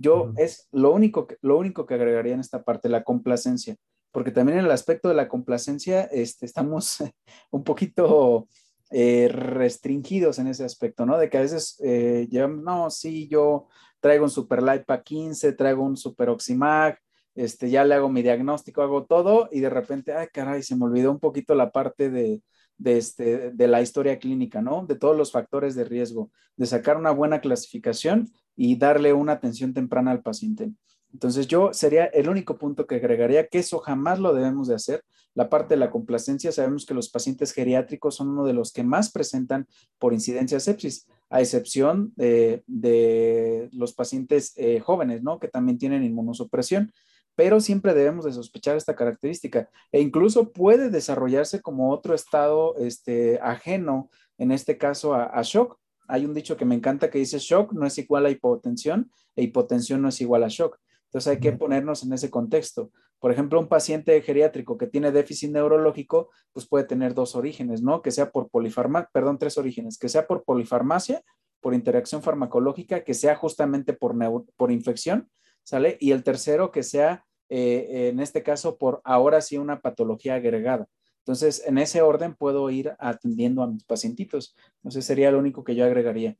Yo 0.00 0.32
es 0.36 0.68
lo 0.72 0.92
único, 0.92 1.26
que, 1.26 1.36
lo 1.42 1.58
único 1.58 1.86
que 1.86 1.94
agregaría 1.94 2.34
en 2.34 2.40
esta 2.40 2.62
parte, 2.62 2.88
la 2.88 3.04
complacencia, 3.04 3.76
porque 4.12 4.30
también 4.30 4.58
en 4.58 4.64
el 4.64 4.70
aspecto 4.70 5.08
de 5.08 5.14
la 5.14 5.28
complacencia 5.28 6.02
este, 6.04 6.46
estamos 6.46 6.98
un 7.50 7.64
poquito 7.64 8.48
eh, 8.90 9.28
restringidos 9.30 10.38
en 10.38 10.48
ese 10.48 10.64
aspecto, 10.64 11.06
¿no? 11.06 11.18
De 11.18 11.28
que 11.28 11.38
a 11.38 11.42
veces 11.42 11.80
eh, 11.84 12.28
no, 12.48 12.90
sí, 12.90 13.28
yo 13.28 13.68
traigo 14.00 14.24
un 14.24 14.30
Super 14.30 14.84
para 14.84 15.02
15, 15.02 15.52
traigo 15.52 15.84
un 15.84 15.96
Super 15.96 16.30
Oximag, 16.30 16.98
este, 17.34 17.70
ya 17.70 17.84
le 17.84 17.94
hago 17.94 18.08
mi 18.08 18.22
diagnóstico, 18.22 18.82
hago 18.82 19.04
todo 19.04 19.48
y 19.52 19.60
de 19.60 19.70
repente, 19.70 20.14
ay, 20.14 20.28
caray, 20.32 20.62
se 20.62 20.76
me 20.76 20.86
olvidó 20.86 21.10
un 21.10 21.20
poquito 21.20 21.54
la 21.54 21.70
parte 21.70 22.10
de, 22.10 22.42
de, 22.80 22.96
este, 22.96 23.50
de 23.50 23.68
la 23.68 23.82
historia 23.82 24.18
clínica, 24.18 24.62
¿no? 24.62 24.86
De 24.86 24.96
todos 24.96 25.16
los 25.16 25.30
factores 25.30 25.74
de 25.74 25.84
riesgo, 25.84 26.30
de 26.56 26.66
sacar 26.66 26.96
una 26.96 27.10
buena 27.10 27.40
clasificación 27.40 28.30
y 28.56 28.76
darle 28.76 29.12
una 29.12 29.32
atención 29.32 29.74
temprana 29.74 30.10
al 30.10 30.22
paciente. 30.22 30.72
Entonces 31.12 31.46
yo 31.46 31.74
sería 31.74 32.06
el 32.06 32.28
único 32.28 32.56
punto 32.56 32.86
que 32.86 32.94
agregaría 32.96 33.48
que 33.48 33.58
eso 33.58 33.80
jamás 33.80 34.18
lo 34.18 34.32
debemos 34.32 34.68
de 34.68 34.76
hacer. 34.76 35.04
La 35.34 35.50
parte 35.50 35.74
de 35.74 35.80
la 35.80 35.90
complacencia, 35.90 36.52
sabemos 36.52 36.86
que 36.86 36.94
los 36.94 37.10
pacientes 37.10 37.52
geriátricos 37.52 38.14
son 38.14 38.30
uno 38.30 38.44
de 38.44 38.54
los 38.54 38.72
que 38.72 38.82
más 38.82 39.12
presentan 39.12 39.66
por 39.98 40.14
incidencia 40.14 40.56
de 40.56 40.60
sepsis, 40.60 41.06
a 41.28 41.40
excepción 41.40 42.12
de, 42.16 43.68
los 43.72 43.92
pacientes 43.92 44.54
eh, 44.56 44.80
jóvenes, 44.80 45.22
¿no? 45.22 45.38
Que 45.38 45.48
también 45.48 45.78
tienen 45.78 46.02
inmunosupresión 46.02 46.92
pero 47.34 47.60
siempre 47.60 47.94
debemos 47.94 48.24
de 48.24 48.32
sospechar 48.32 48.76
esta 48.76 48.94
característica 48.94 49.68
e 49.92 50.00
incluso 50.00 50.52
puede 50.52 50.90
desarrollarse 50.90 51.60
como 51.60 51.90
otro 51.90 52.14
estado 52.14 52.76
este, 52.76 53.38
ajeno, 53.42 54.10
en 54.38 54.52
este 54.52 54.78
caso 54.78 55.14
a, 55.14 55.40
shock. 55.42 55.78
Hay 56.08 56.24
un 56.24 56.34
dicho 56.34 56.56
que 56.56 56.64
me 56.64 56.74
encanta 56.74 57.10
que 57.10 57.18
dice 57.18 57.38
shock 57.38 57.72
no 57.72 57.86
es 57.86 57.96
igual 57.98 58.26
a 58.26 58.30
hipotensión 58.30 59.10
e 59.36 59.42
hipotensión 59.42 60.02
no 60.02 60.08
es 60.08 60.20
igual 60.20 60.44
a 60.44 60.48
shock. 60.48 60.78
Entonces 61.04 61.28
hay 61.32 61.40
que 61.40 61.52
ponernos 61.52 62.02
en 62.02 62.12
ese 62.12 62.30
contexto. 62.30 62.90
Por 63.18 63.32
ejemplo, 63.32 63.60
un 63.60 63.68
paciente 63.68 64.20
geriátrico 64.22 64.78
que 64.78 64.86
tiene 64.86 65.12
déficit 65.12 65.50
neurológico, 65.50 66.30
pues 66.52 66.66
puede 66.66 66.84
tener 66.84 67.14
dos 67.14 67.36
orígenes, 67.36 67.82
¿no? 67.82 68.00
Que 68.00 68.10
sea 68.10 68.30
por 68.30 68.48
polifarmacia, 68.48 69.10
perdón, 69.12 69.38
tres 69.38 69.58
orígenes, 69.58 69.98
que 69.98 70.08
sea 70.08 70.26
por 70.26 70.44
polifarmacia, 70.44 71.22
por 71.60 71.74
interacción 71.74 72.22
farmacológica, 72.22 73.04
que 73.04 73.14
sea 73.14 73.36
justamente 73.36 73.92
por, 73.92 74.14
por 74.56 74.72
infección, 74.72 75.28
¿sale? 75.64 75.96
Y 76.00 76.12
el 76.12 76.22
tercero, 76.22 76.70
que 76.70 76.82
sea 76.82 77.24
eh, 77.48 78.10
en 78.12 78.20
este 78.20 78.44
caso 78.44 78.78
por 78.78 79.00
ahora 79.04 79.40
sí 79.40 79.58
una 79.58 79.80
patología 79.80 80.36
agregada. 80.36 80.86
Entonces, 81.18 81.62
en 81.66 81.78
ese 81.78 82.00
orden 82.00 82.34
puedo 82.34 82.70
ir 82.70 82.94
atendiendo 82.98 83.62
a 83.62 83.66
mis 83.66 83.84
pacientitos. 83.84 84.56
Entonces, 84.76 85.04
sería 85.04 85.30
lo 85.30 85.38
único 85.38 85.64
que 85.64 85.74
yo 85.74 85.84
agregaría. 85.84 86.36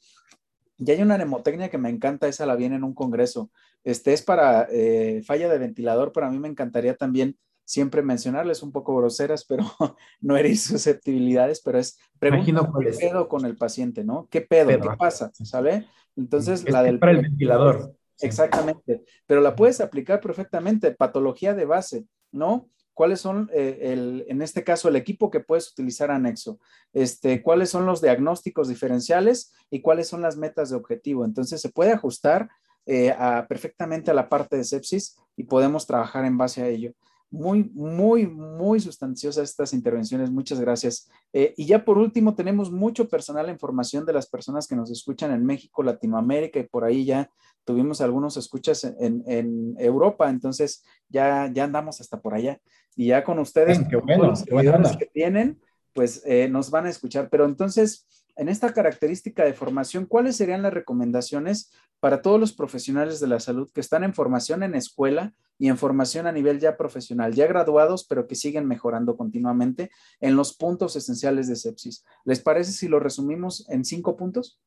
Y 0.78 0.90
hay 0.90 1.02
una 1.02 1.18
nemotecnia 1.18 1.68
que 1.68 1.78
me 1.78 1.90
encanta, 1.90 2.28
esa 2.28 2.46
la 2.46 2.56
viene 2.56 2.76
en 2.76 2.84
un 2.84 2.94
congreso. 2.94 3.50
Este 3.84 4.12
es 4.12 4.22
para 4.22 4.66
eh, 4.70 5.22
falla 5.26 5.48
de 5.48 5.58
ventilador, 5.58 6.12
pero 6.12 6.26
a 6.26 6.30
mí 6.30 6.38
me 6.38 6.48
encantaría 6.48 6.94
también 6.94 7.36
siempre 7.64 8.02
mencionarles 8.02 8.62
un 8.62 8.72
poco 8.72 8.96
groseras, 8.96 9.44
pero 9.44 9.64
no 10.20 10.36
herir 10.36 10.58
susceptibilidades, 10.58 11.60
pero 11.62 11.78
es 11.78 11.98
pregunta 12.18 12.68
qué 12.80 12.92
pedo 12.98 13.28
con 13.28 13.44
el 13.44 13.56
paciente, 13.56 14.04
¿no? 14.04 14.26
¿Qué 14.30 14.40
pedo? 14.40 14.68
¿Qué 14.68 14.96
pasa? 14.98 15.30
¿Sale? 15.34 15.86
Entonces, 16.16 16.68
la 16.68 16.82
del 16.82 16.98
para 16.98 17.12
el 17.12 17.22
ventilador. 17.22 17.94
Exactamente, 18.22 19.04
pero 19.26 19.40
la 19.40 19.54
puedes 19.54 19.80
aplicar 19.80 20.20
perfectamente, 20.20 20.92
patología 20.92 21.54
de 21.54 21.64
base, 21.64 22.06
¿no? 22.32 22.68
¿Cuáles 22.94 23.20
son, 23.20 23.48
eh, 23.52 23.78
el, 23.80 24.26
en 24.28 24.42
este 24.42 24.62
caso, 24.62 24.88
el 24.88 24.96
equipo 24.96 25.30
que 25.30 25.40
puedes 25.40 25.70
utilizar 25.72 26.10
anexo? 26.10 26.58
Este, 26.92 27.42
¿Cuáles 27.42 27.70
son 27.70 27.86
los 27.86 28.02
diagnósticos 28.02 28.68
diferenciales 28.68 29.52
y 29.70 29.80
cuáles 29.80 30.08
son 30.08 30.20
las 30.20 30.36
metas 30.36 30.70
de 30.70 30.76
objetivo? 30.76 31.24
Entonces, 31.24 31.60
se 31.60 31.70
puede 31.70 31.92
ajustar 31.92 32.50
eh, 32.86 33.14
perfectamente 33.48 34.10
a 34.10 34.14
la 34.14 34.28
parte 34.28 34.56
de 34.56 34.64
sepsis 34.64 35.16
y 35.36 35.44
podemos 35.44 35.86
trabajar 35.86 36.24
en 36.24 36.36
base 36.36 36.62
a 36.62 36.68
ello 36.68 36.92
muy, 37.30 37.70
muy, 37.74 38.26
muy 38.26 38.80
sustanciosas 38.80 39.48
estas 39.48 39.72
intervenciones. 39.72 40.30
Muchas 40.30 40.60
gracias. 40.60 41.08
Eh, 41.32 41.54
y 41.56 41.66
ya 41.66 41.84
por 41.84 41.98
último, 41.98 42.34
tenemos 42.34 42.70
mucho 42.70 43.08
personal 43.08 43.48
en 43.48 43.58
formación 43.58 44.04
de 44.04 44.12
las 44.12 44.28
personas 44.28 44.66
que 44.66 44.76
nos 44.76 44.90
escuchan 44.90 45.32
en 45.32 45.46
México, 45.46 45.82
Latinoamérica 45.82 46.58
y 46.58 46.66
por 46.66 46.84
ahí 46.84 47.04
ya 47.04 47.30
tuvimos 47.64 48.00
algunos 48.00 48.36
escuchas 48.36 48.84
en, 48.84 49.22
en 49.26 49.76
Europa, 49.78 50.28
entonces 50.28 50.84
ya, 51.08 51.50
ya 51.52 51.64
andamos 51.64 52.00
hasta 52.00 52.20
por 52.20 52.34
allá. 52.34 52.60
Y 52.96 53.06
ya 53.06 53.22
con 53.24 53.38
ustedes, 53.38 53.80
qué 53.88 53.96
bueno, 53.96 54.32
los 54.78 54.96
que 54.96 55.06
tienen, 55.06 55.60
pues 55.94 56.22
eh, 56.26 56.48
nos 56.48 56.70
van 56.70 56.86
a 56.86 56.90
escuchar. 56.90 57.28
Pero 57.30 57.44
entonces, 57.44 58.06
en 58.40 58.48
esta 58.48 58.72
característica 58.72 59.44
de 59.44 59.52
formación, 59.52 60.06
¿cuáles 60.06 60.34
serían 60.34 60.62
las 60.62 60.72
recomendaciones 60.72 61.70
para 62.00 62.22
todos 62.22 62.40
los 62.40 62.54
profesionales 62.54 63.20
de 63.20 63.26
la 63.26 63.38
salud 63.38 63.70
que 63.70 63.82
están 63.82 64.02
en 64.02 64.14
formación 64.14 64.62
en 64.62 64.74
escuela 64.74 65.34
y 65.58 65.68
en 65.68 65.76
formación 65.76 66.26
a 66.26 66.32
nivel 66.32 66.58
ya 66.58 66.78
profesional, 66.78 67.34
ya 67.34 67.46
graduados, 67.46 68.06
pero 68.08 68.26
que 68.26 68.34
siguen 68.34 68.66
mejorando 68.66 69.14
continuamente 69.18 69.90
en 70.20 70.36
los 70.36 70.56
puntos 70.56 70.96
esenciales 70.96 71.48
de 71.48 71.56
sepsis? 71.56 72.02
¿Les 72.24 72.40
parece 72.40 72.72
si 72.72 72.88
lo 72.88 72.98
resumimos 72.98 73.68
en 73.68 73.84
cinco 73.84 74.16
puntos? 74.16 74.58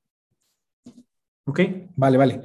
Ok, 1.45 1.61
vale, 1.95 2.17
vale. 2.19 2.41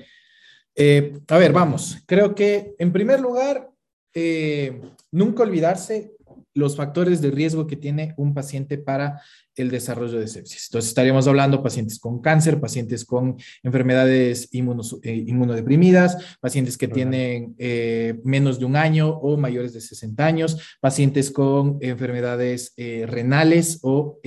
Eh, 0.74 1.20
a 1.28 1.36
ver, 1.36 1.52
vamos. 1.52 1.98
Creo 2.06 2.34
que 2.34 2.74
en 2.78 2.90
primer 2.90 3.20
lugar, 3.20 3.70
eh, 4.14 4.80
nunca 5.10 5.42
olvidarse 5.42 6.16
los 6.58 6.76
factores 6.76 7.22
de 7.22 7.30
riesgo 7.30 7.68
que 7.68 7.76
tiene 7.76 8.14
un 8.16 8.34
paciente 8.34 8.78
para 8.78 9.22
el 9.54 9.70
desarrollo 9.70 10.18
de 10.18 10.26
sepsis. 10.26 10.66
Entonces, 10.68 10.88
estaríamos 10.88 11.28
hablando 11.28 11.62
pacientes 11.62 12.00
con 12.00 12.20
cáncer, 12.20 12.60
pacientes 12.60 13.04
con 13.04 13.36
enfermedades 13.62 14.48
eh, 14.52 15.24
inmunodeprimidas, 15.26 16.36
pacientes 16.40 16.76
que 16.76 16.88
tienen 16.88 17.54
eh, 17.58 18.18
menos 18.24 18.58
de 18.58 18.64
un 18.64 18.74
año 18.74 19.08
o 19.08 19.36
mayores 19.36 19.72
de 19.72 19.80
60 19.80 20.26
años, 20.26 20.78
pacientes 20.80 21.30
con 21.30 21.78
enfermedades 21.80 22.72
eh, 22.76 23.06
renales 23.06 23.78
o 23.82 24.18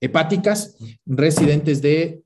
hepáticas, 0.00 0.76
residentes 1.04 1.82
de, 1.82 2.22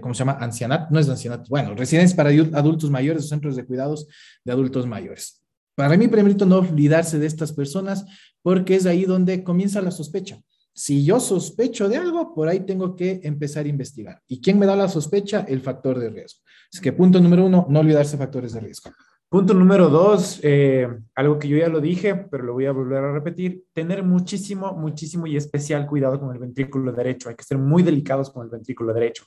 ¿cómo 0.00 0.14
se 0.14 0.18
llama? 0.18 0.38
Ancianato, 0.40 0.86
no 0.90 0.98
es 0.98 1.08
ancianato, 1.08 1.44
bueno, 1.50 1.74
residentes 1.74 2.14
para 2.14 2.30
adultos 2.30 2.90
mayores 2.90 3.24
o 3.24 3.28
centros 3.28 3.54
de 3.56 3.66
cuidados 3.66 4.06
de 4.44 4.52
adultos 4.52 4.86
mayores. 4.86 5.41
Para 5.74 5.96
mí, 5.96 6.08
primero, 6.08 6.46
no 6.46 6.58
olvidarse 6.58 7.18
de 7.18 7.26
estas 7.26 7.52
personas 7.52 8.04
porque 8.42 8.76
es 8.76 8.86
ahí 8.86 9.04
donde 9.04 9.42
comienza 9.42 9.80
la 9.80 9.90
sospecha. 9.90 10.40
Si 10.74 11.04
yo 11.04 11.20
sospecho 11.20 11.88
de 11.88 11.98
algo, 11.98 12.34
por 12.34 12.48
ahí 12.48 12.60
tengo 12.60 12.96
que 12.96 13.20
empezar 13.24 13.66
a 13.66 13.68
investigar. 13.68 14.22
¿Y 14.26 14.40
quién 14.40 14.58
me 14.58 14.66
da 14.66 14.74
la 14.74 14.88
sospecha? 14.88 15.44
El 15.46 15.60
factor 15.60 15.98
de 15.98 16.08
riesgo. 16.08 16.40
Es 16.72 16.80
que 16.80 16.92
punto 16.92 17.20
número 17.20 17.44
uno, 17.44 17.66
no 17.68 17.80
olvidarse 17.80 18.16
factores 18.16 18.54
de 18.54 18.60
riesgo. 18.60 18.90
Punto 19.28 19.54
número 19.54 19.88
dos, 19.88 20.40
eh, 20.42 20.86
algo 21.14 21.38
que 21.38 21.48
yo 21.48 21.56
ya 21.56 21.68
lo 21.68 21.80
dije, 21.80 22.14
pero 22.14 22.44
lo 22.44 22.52
voy 22.52 22.66
a 22.66 22.72
volver 22.72 23.02
a 23.02 23.12
repetir, 23.12 23.64
tener 23.72 24.02
muchísimo, 24.02 24.74
muchísimo 24.74 25.26
y 25.26 25.36
especial 25.36 25.86
cuidado 25.86 26.20
con 26.20 26.32
el 26.34 26.38
ventrículo 26.38 26.92
derecho. 26.92 27.30
Hay 27.30 27.34
que 27.34 27.44
ser 27.44 27.56
muy 27.56 27.82
delicados 27.82 28.28
con 28.30 28.44
el 28.44 28.50
ventrículo 28.50 28.92
derecho. 28.92 29.24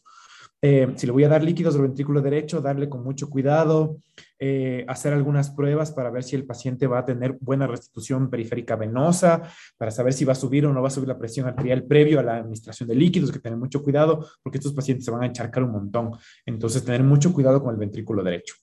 Eh, 0.62 0.94
si 0.96 1.08
le 1.08 1.12
voy 1.12 1.24
a 1.24 1.30
dar 1.30 1.44
líquidos 1.44 1.76
al 1.76 1.82
ventrículo 1.82 2.22
derecho, 2.22 2.62
darle 2.62 2.88
con 2.88 3.04
mucho 3.04 3.30
cuidado, 3.30 3.98
eh, 4.40 4.86
hacer 4.88 5.14
algunas 5.14 5.50
pruebas 5.52 5.92
para 5.92 6.10
ver 6.10 6.24
si 6.24 6.36
el 6.36 6.46
paciente 6.46 6.88
va 6.88 7.00
a 7.00 7.06
tener 7.06 7.38
buena 7.40 7.68
restitución 7.68 8.30
periférica 8.30 8.76
venosa, 8.76 9.44
para 9.78 9.92
saber 9.92 10.14
si 10.14 10.26
va 10.26 10.34
a 10.34 10.36
subir 10.36 10.66
o 10.66 10.74
no 10.74 10.82
va 10.82 10.88
a 10.90 10.92
subir 10.92 11.08
la 11.08 11.18
presión 11.18 11.48
arterial 11.48 11.84
previo 11.84 12.20
a 12.20 12.24
la 12.24 12.38
administración 12.38 12.90
de 12.90 12.96
líquidos, 12.96 13.32
que 13.32 13.40
tener 13.40 13.58
mucho 13.58 13.82
cuidado 13.82 14.26
porque 14.44 14.58
estos 14.58 14.74
pacientes 14.74 15.06
se 15.06 15.12
van 15.12 15.24
a 15.24 15.28
encharcar 15.28 15.64
un 15.64 15.72
montón. 15.72 16.12
Entonces, 16.46 16.84
tener 16.84 17.04
mucho 17.04 17.32
cuidado 17.34 17.62
con 17.64 17.74
el 17.74 17.80
ventrículo 17.80 18.24
derecho. 18.24 18.56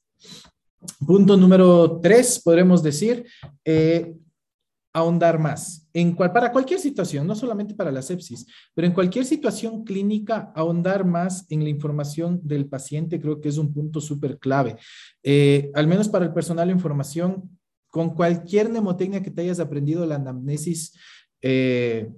Punto 1.06 1.36
número 1.36 2.00
tres, 2.00 2.40
podremos 2.44 2.82
decir, 2.82 3.24
eh, 3.64 4.14
ahondar 4.92 5.38
más. 5.38 5.88
En 5.92 6.12
cual, 6.12 6.32
para 6.32 6.52
cualquier 6.52 6.80
situación, 6.80 7.26
no 7.26 7.34
solamente 7.34 7.74
para 7.74 7.92
la 7.92 8.02
sepsis, 8.02 8.46
pero 8.74 8.86
en 8.86 8.92
cualquier 8.92 9.24
situación 9.24 9.84
clínica, 9.84 10.52
ahondar 10.54 11.04
más 11.04 11.46
en 11.50 11.62
la 11.62 11.70
información 11.70 12.40
del 12.42 12.66
paciente 12.66 13.20
creo 13.20 13.40
que 13.40 13.48
es 13.48 13.58
un 13.58 13.72
punto 13.72 14.00
súper 14.00 14.38
clave. 14.38 14.76
Eh, 15.22 15.70
al 15.74 15.86
menos 15.86 16.08
para 16.08 16.26
el 16.26 16.32
personal 16.32 16.68
de 16.68 16.74
información, 16.74 17.58
con 17.88 18.14
cualquier 18.14 18.70
mnemotecnia 18.70 19.22
que 19.22 19.30
te 19.30 19.42
hayas 19.42 19.60
aprendido 19.60 20.06
la 20.06 20.14
anamnesis 20.14 20.98
eh, 21.42 22.10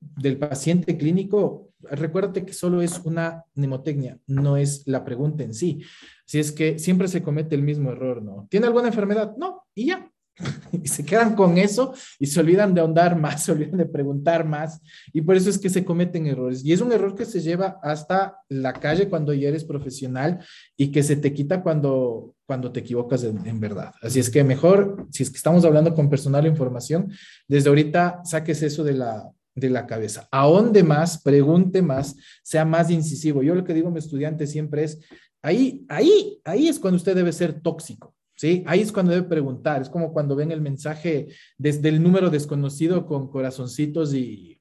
del 0.00 0.36
paciente 0.36 0.96
clínico, 0.98 1.70
recuérdate 1.80 2.44
que 2.44 2.52
solo 2.52 2.82
es 2.82 3.00
una 3.04 3.44
mnemotecnia, 3.54 4.18
no 4.26 4.56
es 4.56 4.82
la 4.86 5.04
pregunta 5.04 5.44
en 5.44 5.54
sí. 5.54 5.82
Si 6.26 6.38
es 6.38 6.50
que 6.50 6.78
siempre 6.78 7.08
se 7.08 7.22
comete 7.22 7.54
el 7.54 7.62
mismo 7.62 7.92
error, 7.92 8.22
¿no? 8.22 8.46
¿Tiene 8.50 8.66
alguna 8.66 8.88
enfermedad? 8.88 9.36
No, 9.36 9.64
y 9.74 9.86
ya, 9.86 10.11
y 10.72 10.88
se 10.88 11.04
quedan 11.04 11.34
con 11.34 11.58
eso 11.58 11.94
y 12.18 12.26
se 12.26 12.40
olvidan 12.40 12.74
de 12.74 12.80
ahondar 12.80 13.18
más, 13.18 13.42
se 13.44 13.52
olvidan 13.52 13.78
de 13.78 13.86
preguntar 13.86 14.46
más 14.46 14.80
y 15.12 15.20
por 15.22 15.36
eso 15.36 15.50
es 15.50 15.58
que 15.58 15.70
se 15.70 15.84
cometen 15.84 16.26
errores. 16.26 16.64
Y 16.64 16.72
es 16.72 16.80
un 16.80 16.92
error 16.92 17.14
que 17.14 17.24
se 17.24 17.40
lleva 17.40 17.78
hasta 17.82 18.38
la 18.48 18.72
calle 18.72 19.08
cuando 19.08 19.32
ya 19.32 19.48
eres 19.48 19.64
profesional 19.64 20.44
y 20.76 20.90
que 20.90 21.02
se 21.02 21.16
te 21.16 21.32
quita 21.32 21.62
cuando, 21.62 22.34
cuando 22.46 22.72
te 22.72 22.80
equivocas 22.80 23.24
en, 23.24 23.60
verdad. 23.60 23.92
Así 24.02 24.20
es 24.20 24.30
que 24.30 24.42
mejor, 24.44 25.06
si 25.10 25.22
es 25.22 25.30
que 25.30 25.36
estamos 25.36 25.64
hablando 25.64 25.94
con 25.94 26.10
personal 26.10 26.46
información, 26.46 27.12
desde 27.46 27.68
ahorita 27.68 28.22
saques 28.24 28.62
eso 28.62 28.82
de 28.82 28.94
la, 28.94 29.30
de 29.54 29.70
la 29.70 29.86
cabeza. 29.86 30.28
Ahonde 30.30 30.82
más, 30.82 31.22
pregunte 31.22 31.82
más, 31.82 32.16
sea 32.42 32.64
más 32.64 32.90
incisivo. 32.90 33.42
Yo 33.42 33.54
lo 33.54 33.64
que 33.64 33.74
digo 33.74 33.88
a 33.88 33.92
mi 33.92 33.98
estudiante 33.98 34.46
siempre 34.46 34.84
es, 34.84 34.98
ahí, 35.42 35.84
ahí, 35.88 36.40
ahí 36.44 36.68
es 36.68 36.78
cuando 36.78 36.96
usted 36.96 37.14
debe 37.14 37.32
ser 37.32 37.60
tóxico 37.60 38.11
¿sí? 38.42 38.64
Ahí 38.66 38.80
es 38.80 38.90
cuando 38.90 39.12
debe 39.12 39.28
preguntar, 39.28 39.82
es 39.82 39.88
como 39.88 40.12
cuando 40.12 40.34
ven 40.34 40.50
el 40.50 40.60
mensaje 40.60 41.28
desde 41.56 41.88
el 41.90 42.02
número 42.02 42.28
desconocido 42.28 43.06
con 43.06 43.30
corazoncitos 43.30 44.12
y, 44.14 44.60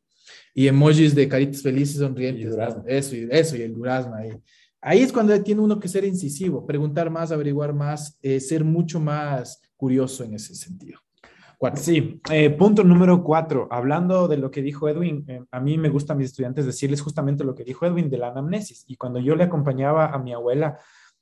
y 0.53 0.67
emojis 0.67 1.15
de 1.15 1.27
caritas 1.27 1.63
felices 1.63 1.97
sonrientes. 1.97 2.55
Eso, 2.85 3.15
y, 3.15 3.27
eso, 3.31 3.57
y 3.57 3.63
el 3.63 3.73
durazno 3.73 4.13
ahí. 4.13 4.33
Ahí 4.81 4.99
es 4.99 5.11
cuando 5.11 5.41
tiene 5.41 5.61
uno 5.61 5.79
que 5.79 5.87
ser 5.87 6.05
incisivo, 6.05 6.63
preguntar 6.63 7.09
más, 7.09 7.31
averiguar 7.31 7.73
más, 7.73 8.19
eh, 8.21 8.39
ser 8.39 8.63
mucho 8.63 8.99
más 8.99 9.59
curioso 9.75 10.23
en 10.23 10.35
ese 10.35 10.53
sentido. 10.53 10.99
Sí, 11.75 12.21
eh, 12.31 12.51
punto 12.51 12.83
número 12.83 13.23
cuatro. 13.23 13.67
Hablando 13.71 14.27
de 14.27 14.37
lo 14.37 14.51
que 14.51 14.61
dijo 14.61 14.89
Edwin, 14.89 15.25
eh, 15.27 15.43
a 15.49 15.59
mí 15.59 15.77
me 15.79 15.89
gusta 15.89 16.13
a 16.13 16.15
mis 16.15 16.27
estudiantes 16.27 16.67
decirles 16.67 17.01
justamente 17.01 17.43
lo 17.43 17.55
que 17.55 17.63
dijo 17.63 17.87
Edwin 17.87 18.11
de 18.11 18.19
la 18.19 18.29
anamnesis. 18.29 18.83
Y 18.87 18.95
cuando 18.95 19.19
yo 19.19 19.35
le 19.35 19.45
acompañaba 19.45 20.07
a 20.07 20.19
mi 20.19 20.33
abuela 20.33 20.77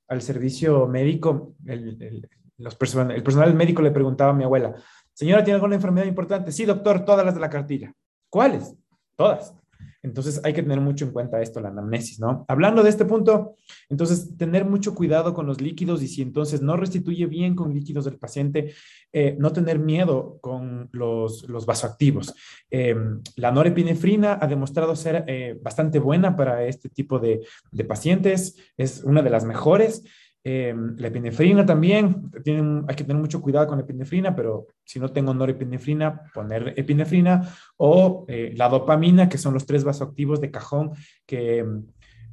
al 0.09 0.21
servicio 0.23 0.87
médico, 0.87 1.55
el, 1.65 2.27
el 2.59 3.23
personal 3.23 3.53
médico 3.53 3.81
le 3.81 3.91
preguntaba 3.91 4.31
a 4.31 4.35
mi 4.35 4.43
abuela, 4.43 4.75
señora, 5.13 5.43
¿tiene 5.43 5.55
alguna 5.55 5.75
enfermedad 5.75 6.05
importante? 6.05 6.51
Sí, 6.51 6.65
doctor, 6.65 7.05
todas 7.05 7.25
las 7.25 7.35
de 7.35 7.41
la 7.41 7.49
cartilla. 7.49 7.93
¿Cuáles? 8.29 8.75
Todas. 9.15 9.55
Entonces 10.01 10.39
hay 10.45 10.53
que 10.53 10.61
tener 10.61 10.79
mucho 10.79 11.05
en 11.05 11.11
cuenta 11.11 11.41
esto, 11.41 11.59
la 11.59 11.69
anamnesis, 11.69 12.19
¿no? 12.19 12.45
Hablando 12.47 12.83
de 12.83 12.89
este 12.89 13.03
punto, 13.03 13.55
entonces 13.89 14.37
tener 14.37 14.63
mucho 14.63 14.95
cuidado 14.95 15.33
con 15.33 15.45
los 15.45 15.59
líquidos 15.59 16.01
y 16.01 16.07
si 16.07 16.21
entonces 16.21 16.61
no 16.61 16.77
restituye 16.77 17.25
bien 17.25 17.53
con 17.53 17.73
líquidos 17.73 18.05
del 18.05 18.17
paciente, 18.17 18.73
eh, 19.11 19.35
no 19.37 19.51
tener 19.51 19.77
miedo 19.77 20.37
con 20.39 20.89
los, 20.93 21.49
los 21.49 21.65
vasoactivos. 21.65 22.33
Eh, 22.71 22.95
la 23.35 23.51
norepinefrina 23.51 24.39
ha 24.41 24.47
demostrado 24.47 24.95
ser 24.95 25.25
eh, 25.27 25.59
bastante 25.61 25.99
buena 25.99 26.35
para 26.35 26.63
este 26.63 26.87
tipo 26.87 27.19
de, 27.19 27.41
de 27.71 27.83
pacientes, 27.83 28.55
es 28.77 29.03
una 29.03 29.21
de 29.21 29.29
las 29.29 29.43
mejores. 29.43 30.03
Eh, 30.43 30.73
la 30.97 31.07
epinefrina 31.07 31.65
también, 31.65 32.31
tienen, 32.43 32.85
hay 32.87 32.95
que 32.95 33.03
tener 33.03 33.21
mucho 33.21 33.41
cuidado 33.41 33.67
con 33.67 33.77
la 33.77 33.83
epinefrina, 33.83 34.35
pero 34.35 34.67
si 34.85 34.99
no 34.99 35.09
tengo 35.09 35.33
norepinefrina, 35.33 36.31
poner 36.33 36.73
epinefrina 36.77 37.53
o 37.77 38.25
eh, 38.27 38.53
la 38.55 38.69
dopamina, 38.69 39.27
que 39.27 39.37
son 39.37 39.53
los 39.53 39.65
tres 39.65 39.83
vasoactivos 39.83 40.39
de 40.39 40.51
cajón 40.51 40.91
que 41.25 41.63
mm, 41.63 41.83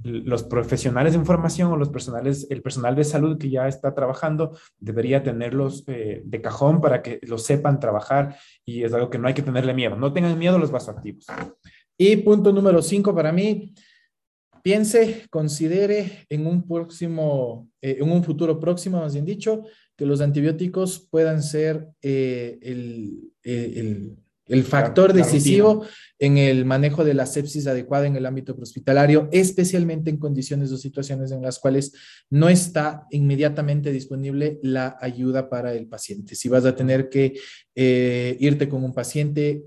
los 0.04 0.44
profesionales 0.44 1.14
de 1.14 1.18
información 1.18 1.72
o 1.72 1.76
los 1.76 1.88
personales, 1.88 2.46
el 2.50 2.62
personal 2.62 2.94
de 2.94 3.04
salud 3.04 3.38
que 3.38 3.50
ya 3.50 3.66
está 3.66 3.92
trabajando 3.94 4.57
debería 4.78 5.22
tenerlos 5.22 5.84
eh, 5.88 6.22
de 6.24 6.40
cajón 6.40 6.80
para 6.80 7.02
que 7.02 7.18
lo 7.22 7.38
sepan 7.38 7.80
trabajar 7.80 8.36
y 8.64 8.84
es 8.84 8.92
algo 8.92 9.11
que 9.11 9.18
no 9.18 9.26
hay 9.26 9.34
que 9.34 9.42
tenerle 9.42 9.74
miedo. 9.74 9.96
No 9.96 10.12
tengan 10.12 10.38
miedo 10.38 10.57
a 10.57 10.59
los 10.61 10.70
vasoactivos. 10.70 11.26
Y 11.98 12.16
punto 12.16 12.52
número 12.52 12.82
cinco 12.82 13.14
para 13.14 13.32
mí, 13.32 13.74
piense, 14.66 15.26
considere 15.30 16.26
en 16.28 16.44
un 16.44 16.66
próximo, 16.66 17.68
eh, 17.80 17.98
en 18.00 18.10
un 18.10 18.24
futuro 18.24 18.58
próximo, 18.58 18.98
más 18.98 19.12
bien 19.12 19.24
dicho, 19.24 19.62
que 19.96 20.04
los 20.04 20.20
antibióticos 20.20 21.06
puedan 21.08 21.40
ser 21.40 21.86
eh, 22.02 22.58
el, 22.62 23.30
el, 23.44 24.16
el, 24.46 24.64
factor 24.64 25.12
decisivo 25.12 25.84
en 26.18 26.38
el 26.38 26.64
manejo 26.64 27.04
de 27.04 27.14
la 27.14 27.26
sepsis 27.26 27.66
adecuada 27.66 28.06
en 28.06 28.16
el 28.16 28.26
ámbito 28.26 28.56
hospitalario, 28.60 29.28
especialmente 29.32 30.10
en 30.10 30.18
condiciones 30.18 30.72
o 30.72 30.78
situaciones 30.78 31.30
en 31.32 31.42
las 31.42 31.58
cuales 31.58 31.92
no 32.30 32.48
está 32.48 33.06
inmediatamente 33.10 33.92
disponible 33.92 34.58
la 34.62 34.96
ayuda 35.00 35.48
para 35.48 35.74
el 35.74 35.86
paciente. 35.86 36.34
Si 36.34 36.48
vas 36.48 36.64
a 36.64 36.74
tener 36.74 37.08
que 37.08 37.38
eh, 37.74 38.36
irte 38.40 38.68
con 38.68 38.82
un 38.84 38.94
paciente, 38.94 39.64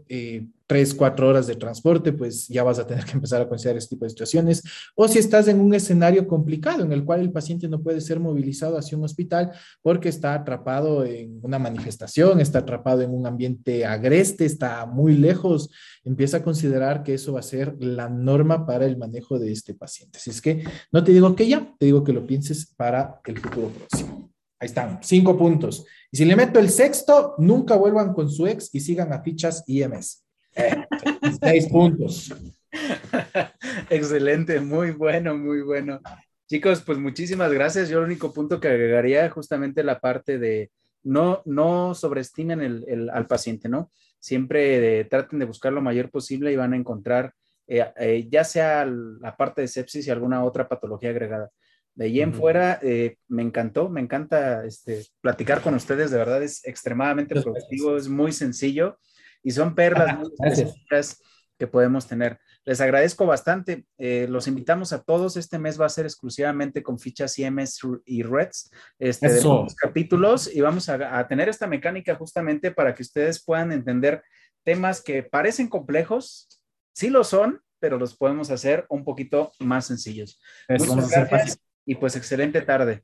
tres, 0.70 0.94
cuatro 0.94 1.28
horas 1.28 1.48
de 1.48 1.56
transporte, 1.56 2.14
pues 2.14 2.48
ya 2.48 2.62
vas 2.62 2.78
a 2.78 2.86
tener 2.86 3.04
que 3.04 3.14
empezar 3.14 3.42
a 3.42 3.50
considerar 3.50 3.80
este 3.80 3.96
tipo 3.96 4.06
de 4.06 4.12
situaciones. 4.12 4.62
O 4.94 5.08
si 5.08 5.18
estás 5.18 5.48
en 5.48 5.60
un 5.60 5.74
escenario 5.74 6.28
complicado 6.28 6.84
en 6.84 6.92
el 6.92 7.04
cual 7.04 7.22
el 7.22 7.32
paciente 7.32 7.68
no 7.68 7.82
puede 7.82 8.02
ser 8.02 8.20
movilizado 8.20 8.78
hacia 8.78 8.96
un 8.96 9.04
hospital 9.04 9.52
porque 9.82 10.10
está 10.10 10.36
atrapado 10.36 11.04
en 11.06 11.40
una 11.42 11.58
manifestación, 11.58 12.40
está 12.40 12.60
atrapado 12.60 13.02
en 13.02 13.16
un 13.16 13.26
ambiente 13.26 13.84
agreste, 13.84 14.46
está 14.46 14.86
muy 14.86 15.16
lejos, 15.16 15.72
empieza 16.04 16.39
considerar 16.44 17.04
que 17.04 17.14
eso 17.14 17.34
va 17.34 17.40
a 17.40 17.44
ser 17.44 17.76
la 17.80 18.10
norma 18.10 18.66
para 18.66 18.86
el 18.86 18.98
manejo 18.98 19.40
de 19.40 19.52
este 19.52 19.74
paciente. 19.74 20.18
Así 20.18 20.30
es 20.30 20.42
que 20.42 20.64
no 20.92 21.04
te 21.04 21.12
digo 21.12 21.36
que 21.36 21.48
ya, 21.48 21.74
te 21.78 21.86
digo 21.88 22.04
que 22.04 22.14
lo 22.14 22.26
pienses 22.26 22.66
para 22.76 23.22
el 23.26 23.40
futuro 23.40 23.70
próximo. 23.70 24.32
Ahí 24.60 24.66
están, 24.66 25.00
cinco 25.02 25.38
puntos. 25.38 25.86
Y 26.12 26.18
si 26.18 26.26
le 26.26 26.36
meto 26.36 26.60
el 26.60 26.70
sexto, 26.70 27.36
nunca 27.38 27.76
vuelvan 27.76 28.14
con 28.14 28.30
su 28.30 28.46
ex 28.48 28.70
y 28.74 28.80
sigan 28.80 29.14
a 29.14 29.22
fichas 29.22 29.64
IMS. 29.68 30.26
Seis 31.42 31.68
puntos. 31.68 32.34
Excelente, 33.90 34.60
muy 34.60 34.92
bueno, 34.92 35.38
muy 35.38 35.62
bueno. 35.62 36.02
Chicos, 36.50 36.82
pues 36.82 36.98
muchísimas 36.98 37.52
gracias. 37.54 37.90
Yo 37.90 38.00
el 38.00 38.06
único 38.06 38.34
punto 38.34 38.60
que 38.60 38.68
agregaría 38.68 39.30
justamente 39.30 39.84
la 39.84 40.00
parte 40.00 40.40
de 40.40 40.72
no, 41.04 41.42
no 41.46 41.94
sobreestimen 41.94 42.84
al 43.12 43.28
paciente, 43.28 43.70
¿no? 43.70 43.92
Siempre 44.20 45.06
traten 45.06 45.40
de 45.40 45.46
buscar 45.46 45.74
lo 45.74 45.82
mayor 45.82 46.10
posible 46.10 46.52
y 46.52 46.56
van 46.56 46.74
a 46.74 46.78
encontrar 46.78 47.34
eh, 47.72 47.86
eh, 47.98 48.28
ya 48.32 48.44
sea 48.44 48.84
la 48.84 49.38
parte 49.38 49.62
de 49.62 49.68
sepsis 49.68 50.08
y 50.08 50.10
alguna 50.10 50.44
otra 50.44 50.68
patología 50.68 51.12
agregada. 51.12 51.52
De 51.94 52.06
ahí 52.06 52.20
en 52.20 52.34
fuera, 52.34 52.80
eh, 52.82 53.18
me 53.28 53.44
encantó, 53.44 53.90
me 53.90 54.02
encanta 54.02 54.66
este, 54.66 55.06
platicar 55.22 55.62
con 55.62 55.76
ustedes, 55.76 56.10
de 56.10 56.18
verdad 56.18 56.42
es 56.42 56.66
extremadamente 56.66 57.40
productivo, 57.40 57.96
es 57.96 58.08
muy 58.08 58.32
sencillo 58.32 58.98
y 59.44 59.52
son 59.52 59.76
perlas 59.76 60.18
muy 60.18 60.32
que 61.60 61.68
podemos 61.68 62.08
tener. 62.08 62.40
Les 62.70 62.82
agradezco 62.82 63.26
bastante. 63.26 63.86
Eh, 63.98 64.28
los 64.30 64.48
invitamos 64.48 64.94
a 64.94 65.02
todos. 65.02 65.38
Este 65.38 65.58
mes 65.58 65.82
va 65.82 65.88
a 65.88 65.90
ser 65.90 66.06
exclusivamente 66.06 66.84
con 66.84 67.00
fichas 67.00 67.40
IMS 67.40 67.80
y 68.06 68.22
Reds 68.22 68.70
este, 69.00 69.28
de 69.28 69.44
los 69.44 69.74
capítulos 69.74 70.48
y 70.54 70.62
vamos 70.62 70.88
a, 70.88 71.28
tener 71.28 71.50
esta 71.50 71.66
mecánica 71.66 72.14
justamente 72.14 72.70
para 72.70 72.94
que 72.94 73.02
ustedes 73.02 73.44
puedan 73.44 73.72
entender 73.72 74.22
temas 74.64 75.02
que 75.02 75.24
parecen 75.24 75.68
complejos, 75.68 76.62
sí 76.94 77.10
lo 77.10 77.24
son, 77.24 77.60
pero 77.80 77.98
los 77.98 78.16
podemos 78.16 78.52
hacer 78.52 78.86
un 78.90 79.04
poquito 79.04 79.52
más 79.58 79.88
sencillos. 79.88 80.40
Muchas 80.70 81.10
gracias 81.10 81.60
y 81.88 81.96
pues 81.96 82.16
excelente 82.16 82.62
tarde. 82.62 83.04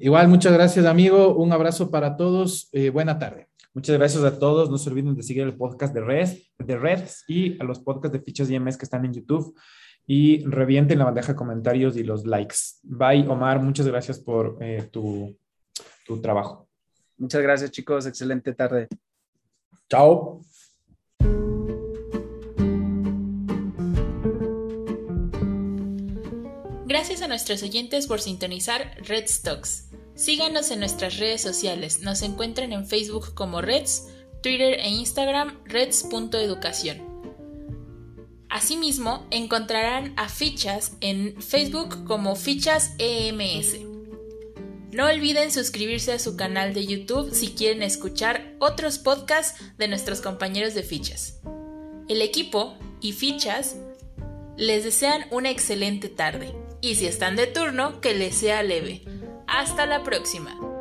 Igual, 0.00 0.26
muchas 0.26 0.52
gracias, 0.54 0.86
amigo. 0.86 1.36
Un 1.36 1.52
abrazo 1.52 1.88
para 1.88 2.16
todos. 2.16 2.68
Eh, 2.72 2.90
buena 2.90 3.16
tarde. 3.16 3.46
Muchas 3.74 3.96
gracias 3.96 4.22
a 4.24 4.38
todos. 4.38 4.70
No 4.70 4.76
se 4.78 4.90
olviden 4.90 5.14
de 5.14 5.22
seguir 5.22 5.42
el 5.44 5.56
podcast 5.56 5.94
de 5.94 6.02
Red, 6.02 6.28
de 6.58 6.78
Reds 6.78 7.24
y 7.26 7.60
a 7.60 7.64
los 7.64 7.80
podcasts 7.80 8.12
de 8.12 8.22
fichas 8.22 8.50
IMS 8.50 8.76
que 8.76 8.84
están 8.84 9.04
en 9.04 9.14
YouTube. 9.14 9.58
Y 10.06 10.44
revienten 10.44 10.98
la 10.98 11.04
bandeja 11.04 11.32
de 11.32 11.36
comentarios 11.36 11.96
y 11.96 12.02
los 12.02 12.26
likes. 12.26 12.56
Bye, 12.82 13.26
Omar. 13.28 13.60
Muchas 13.62 13.86
gracias 13.86 14.18
por 14.18 14.58
eh, 14.60 14.88
tu, 14.90 15.38
tu 16.04 16.20
trabajo. 16.20 16.68
Muchas 17.16 17.40
gracias, 17.40 17.70
chicos. 17.70 18.04
Excelente 18.06 18.52
tarde. 18.52 18.88
Chao. 19.88 20.42
Gracias 26.86 27.22
a 27.22 27.28
nuestros 27.28 27.62
oyentes 27.62 28.06
por 28.06 28.20
sintonizar 28.20 28.96
Red 29.06 29.26
Stocks. 29.26 29.91
Síganos 30.22 30.70
en 30.70 30.78
nuestras 30.78 31.18
redes 31.18 31.42
sociales. 31.42 32.02
Nos 32.02 32.22
encuentran 32.22 32.72
en 32.72 32.86
Facebook 32.86 33.34
como 33.34 33.60
Reds, 33.60 34.06
Twitter 34.40 34.78
e 34.78 34.88
Instagram 34.88 35.58
Reds.educación. 35.64 37.02
Asimismo, 38.48 39.26
encontrarán 39.32 40.14
a 40.16 40.28
Fichas 40.28 40.92
en 41.00 41.42
Facebook 41.42 42.04
como 42.04 42.36
Fichas 42.36 42.94
EMS. 42.98 43.80
No 44.92 45.06
olviden 45.06 45.50
suscribirse 45.50 46.12
a 46.12 46.20
su 46.20 46.36
canal 46.36 46.72
de 46.72 46.86
YouTube 46.86 47.34
si 47.34 47.48
quieren 47.48 47.82
escuchar 47.82 48.54
otros 48.60 48.98
podcasts 48.98 49.60
de 49.76 49.88
nuestros 49.88 50.20
compañeros 50.20 50.74
de 50.74 50.84
Fichas. 50.84 51.40
El 52.08 52.22
equipo 52.22 52.76
y 53.00 53.10
Fichas 53.10 53.74
les 54.56 54.84
desean 54.84 55.26
una 55.32 55.50
excelente 55.50 56.08
tarde 56.08 56.54
y 56.80 56.94
si 56.94 57.06
están 57.06 57.34
de 57.34 57.48
turno, 57.48 58.00
que 58.00 58.14
les 58.14 58.36
sea 58.36 58.62
leve. 58.62 59.02
Hasta 59.46 59.86
la 59.86 60.02
próxima. 60.02 60.71